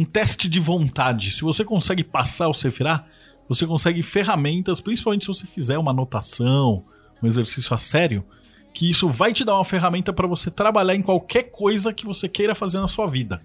um 0.00 0.04
teste 0.04 0.48
de 0.48 0.58
vontade. 0.58 1.30
Se 1.30 1.42
você 1.42 1.64
consegue 1.64 2.02
passar 2.02 2.48
o 2.48 2.52
Sephira, 2.52 3.04
você 3.48 3.64
consegue 3.64 4.02
ferramentas, 4.02 4.80
principalmente 4.80 5.22
se 5.22 5.28
você 5.28 5.46
fizer 5.46 5.78
uma 5.78 5.92
anotação, 5.92 6.82
um 7.22 7.28
exercício 7.28 7.72
a 7.72 7.78
sério, 7.78 8.24
que 8.74 8.90
isso 8.90 9.08
vai 9.08 9.32
te 9.32 9.44
dar 9.44 9.54
uma 9.54 9.64
ferramenta 9.64 10.12
para 10.12 10.26
você 10.26 10.50
trabalhar 10.50 10.96
em 10.96 11.02
qualquer 11.02 11.44
coisa 11.44 11.92
que 11.92 12.04
você 12.04 12.28
queira 12.28 12.56
fazer 12.56 12.80
na 12.80 12.88
sua 12.88 13.06
vida. 13.06 13.40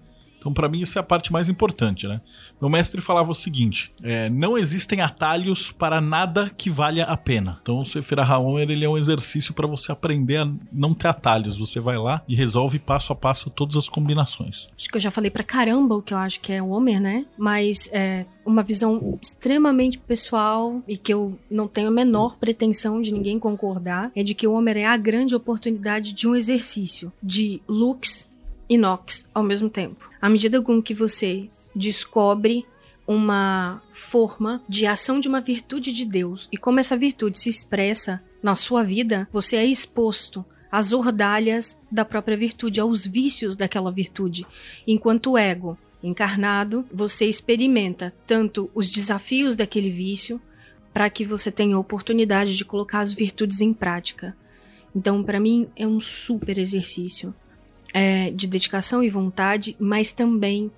Então, 0.46 0.54
para 0.54 0.68
mim, 0.68 0.80
isso 0.80 0.96
é 0.96 1.00
a 1.00 1.02
parte 1.02 1.32
mais 1.32 1.48
importante, 1.48 2.06
né? 2.06 2.20
Meu 2.60 2.70
mestre 2.70 3.00
falava 3.00 3.32
o 3.32 3.34
seguinte: 3.34 3.90
é, 4.00 4.30
não 4.30 4.56
existem 4.56 5.00
atalhos 5.00 5.72
para 5.72 6.00
nada 6.00 6.52
que 6.56 6.70
valha 6.70 7.02
a 7.02 7.16
pena. 7.16 7.58
Então, 7.60 7.80
o 7.80 7.84
Sephira 7.84 8.22
Haomer, 8.22 8.70
ele 8.70 8.84
é 8.84 8.88
um 8.88 8.96
exercício 8.96 9.52
para 9.52 9.66
você 9.66 9.90
aprender 9.90 10.36
a 10.36 10.48
não 10.72 10.94
ter 10.94 11.08
atalhos. 11.08 11.58
Você 11.58 11.80
vai 11.80 11.98
lá 11.98 12.22
e 12.28 12.36
resolve 12.36 12.78
passo 12.78 13.12
a 13.12 13.16
passo 13.16 13.50
todas 13.50 13.76
as 13.76 13.88
combinações. 13.88 14.68
Acho 14.78 14.88
que 14.88 14.96
eu 14.96 15.00
já 15.00 15.10
falei 15.10 15.32
pra 15.32 15.42
caramba 15.42 15.96
o 15.96 16.02
que 16.02 16.14
eu 16.14 16.18
acho 16.18 16.38
que 16.38 16.52
é 16.52 16.62
o 16.62 16.68
Homer, 16.68 17.00
né? 17.00 17.26
Mas 17.36 17.90
é 17.92 18.24
uma 18.44 18.62
visão 18.62 19.18
extremamente 19.20 19.98
pessoal 19.98 20.80
e 20.86 20.96
que 20.96 21.12
eu 21.12 21.36
não 21.50 21.66
tenho 21.66 21.88
a 21.88 21.90
menor 21.90 22.36
pretensão 22.36 23.02
de 23.02 23.12
ninguém 23.12 23.36
concordar, 23.40 24.12
é 24.14 24.22
de 24.22 24.32
que 24.32 24.46
o 24.46 24.52
Homer 24.52 24.76
é 24.76 24.84
a 24.84 24.96
grande 24.96 25.34
oportunidade 25.34 26.12
de 26.12 26.28
um 26.28 26.36
exercício 26.36 27.12
de 27.20 27.60
looks 27.66 28.28
e 28.68 28.76
Nox 28.76 29.28
ao 29.34 29.42
mesmo 29.42 29.70
tempo. 29.70 30.05
À 30.20 30.28
medida 30.28 30.60
com 30.62 30.82
que 30.82 30.94
você 30.94 31.48
descobre 31.74 32.64
uma 33.06 33.80
forma 33.92 34.62
de 34.68 34.86
ação 34.86 35.20
de 35.20 35.28
uma 35.28 35.40
virtude 35.40 35.92
de 35.92 36.04
Deus 36.04 36.48
e 36.50 36.56
como 36.56 36.80
essa 36.80 36.96
virtude 36.96 37.38
se 37.38 37.48
expressa 37.48 38.22
na 38.42 38.56
sua 38.56 38.82
vida, 38.82 39.28
você 39.32 39.56
é 39.56 39.64
exposto 39.64 40.44
às 40.70 40.92
ordalhas 40.92 41.78
da 41.90 42.04
própria 42.04 42.36
virtude, 42.36 42.80
aos 42.80 43.06
vícios 43.06 43.56
daquela 43.56 43.92
virtude. 43.92 44.46
Enquanto 44.86 45.38
ego 45.38 45.78
encarnado, 46.02 46.84
você 46.92 47.26
experimenta 47.26 48.12
tanto 48.26 48.70
os 48.74 48.90
desafios 48.90 49.56
daquele 49.56 49.90
vício 49.90 50.40
para 50.92 51.08
que 51.10 51.24
você 51.24 51.50
tenha 51.50 51.76
a 51.76 51.78
oportunidade 51.78 52.56
de 52.56 52.64
colocar 52.64 53.00
as 53.00 53.12
virtudes 53.12 53.60
em 53.60 53.72
prática. 53.72 54.36
Então, 54.94 55.22
para 55.22 55.38
mim, 55.38 55.68
é 55.76 55.86
um 55.86 56.00
super 56.00 56.58
exercício 56.58 57.34
é, 57.96 58.30
de 58.30 58.46
dedicação 58.46 59.02
e 59.02 59.08
vontade, 59.08 59.74
mas 59.80 60.12
também 60.12 60.70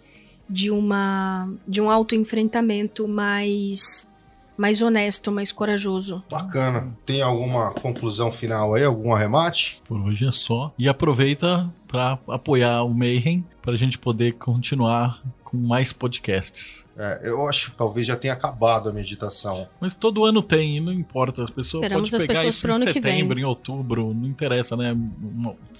de 0.48 0.70
uma 0.70 1.52
de 1.66 1.80
um 1.80 1.90
autoenfrentamento 1.90 3.08
mais 3.08 4.08
mais 4.56 4.80
honesto, 4.82 5.30
mais 5.32 5.50
corajoso. 5.50 6.22
Bacana. 6.30 6.96
Tem 7.04 7.20
alguma 7.20 7.72
conclusão 7.72 8.30
final 8.30 8.74
aí, 8.74 8.84
algum 8.84 9.12
arremate? 9.12 9.80
Por 9.86 10.00
hoje 10.00 10.26
é 10.26 10.32
só. 10.32 10.72
E 10.78 10.88
aproveita 10.88 11.68
para 11.88 12.18
apoiar 12.28 12.82
o 12.84 12.94
Mayhem 12.94 13.44
para 13.62 13.72
a 13.72 13.76
gente 13.76 13.98
poder 13.98 14.34
continuar 14.34 15.20
com 15.50 15.56
mais 15.56 15.92
podcasts. 15.92 16.84
É, 16.96 17.20
eu 17.22 17.46
acho 17.48 17.70
que 17.70 17.76
talvez 17.76 18.06
já 18.06 18.16
tenha 18.16 18.32
acabado 18.34 18.88
a 18.88 18.92
meditação. 18.92 19.68
Mas 19.80 19.94
todo 19.94 20.24
ano 20.24 20.42
tem, 20.42 20.80
não 20.80 20.92
importa. 20.92 21.44
As 21.44 21.50
pessoas 21.50 21.82
Esperamos 21.84 22.10
podem 22.10 22.16
as 22.16 22.26
pegar 22.26 22.40
pessoas 22.40 22.54
isso 22.56 22.62
pro 22.62 22.72
em 22.72 22.74
ano 22.74 22.86
que 22.86 22.92
setembro, 22.94 23.34
vem. 23.36 23.44
em 23.44 23.46
outubro, 23.46 24.12
não 24.12 24.26
interessa, 24.28 24.76
né? 24.76 24.96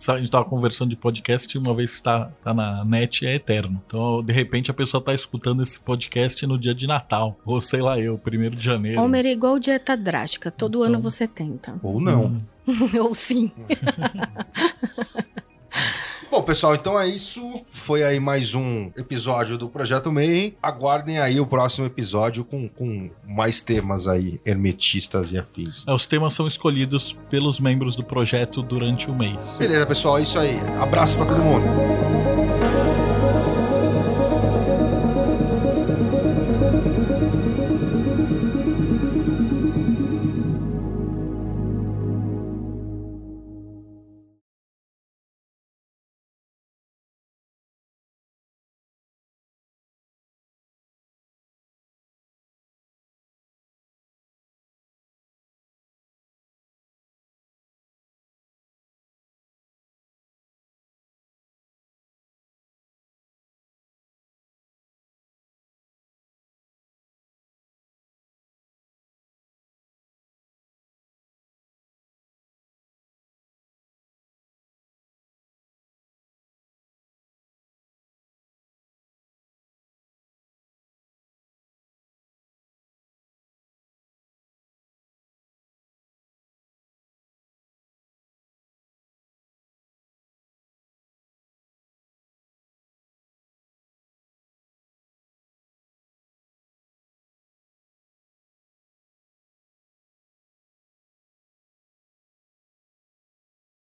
A 0.09 0.19
gente 0.19 0.31
tava 0.31 0.45
conversando 0.45 0.91
de 0.91 0.97
podcast 0.97 1.59
uma 1.59 1.75
vez 1.75 1.97
que 1.97 2.03
tá, 2.03 2.31
tá 2.43 2.55
na 2.55 2.85
net 2.85 3.27
é 3.27 3.35
eterno. 3.35 3.83
Então, 3.87 4.23
de 4.23 4.33
repente, 4.33 4.71
a 4.71 4.75
pessoa 4.75 5.03
tá 5.03 5.13
escutando 5.13 5.61
esse 5.63 5.79
podcast 5.81 6.47
no 6.47 6.57
dia 6.57 6.75
de 6.75 6.87
Natal. 6.87 7.37
Ou 7.45 7.61
sei 7.61 7.81
lá 7.83 7.99
eu, 7.99 8.17
primeiro 8.17 8.55
de 8.55 8.63
janeiro. 8.63 9.01
Homer 9.03 9.27
é 9.27 9.33
igual 9.33 9.59
dieta 9.59 9.97
drástica, 9.97 10.51
todo 10.53 10.79
Então- 10.85 10.95
ano 10.95 11.01
você 11.03 11.27
tenta. 11.27 11.75
Ou 11.83 12.01
não. 12.01 12.39
Ou 13.03 13.13
sim. 13.15 13.51
Bom, 16.31 16.43
pessoal, 16.43 16.75
então 16.75 16.99
é 17.01 17.09
isso. 17.09 17.41
Foi 17.73 18.03
aí 18.03 18.21
mais 18.21 18.55
um 18.55 18.91
episódio 18.97 19.57
do 19.57 19.69
Projeto 19.69 20.13
Mayhem. 20.13 20.55
Aguardem 20.63 21.19
aí 21.19 21.41
o 21.41 21.47
próximo 21.47 21.87
episódio 21.87 22.45
com, 22.45 22.69
com 22.69 23.11
mais 23.27 23.63
temas 23.63 24.07
aí, 24.07 24.39
hermetistas 24.45 25.33
e 25.33 25.39
afins. 25.39 25.87
É, 25.89 25.93
Os 25.93 26.05
temas 26.07 26.35
são 26.35 26.47
escolhidos 26.47 27.17
pelos 27.31 27.59
membros 27.59 27.97
do 27.97 28.05
projeto 28.05 28.63
durante 28.63 29.11
o 29.11 29.15
mês. 29.15 29.57
Beleza, 29.57 29.87
pessoal, 29.87 30.19
é 30.19 30.23
isso 30.23 30.39
aí. 30.39 30.59
Abraço 30.81 31.17
pra 31.17 31.27
todo 31.27 31.43
mundo. 31.43 31.65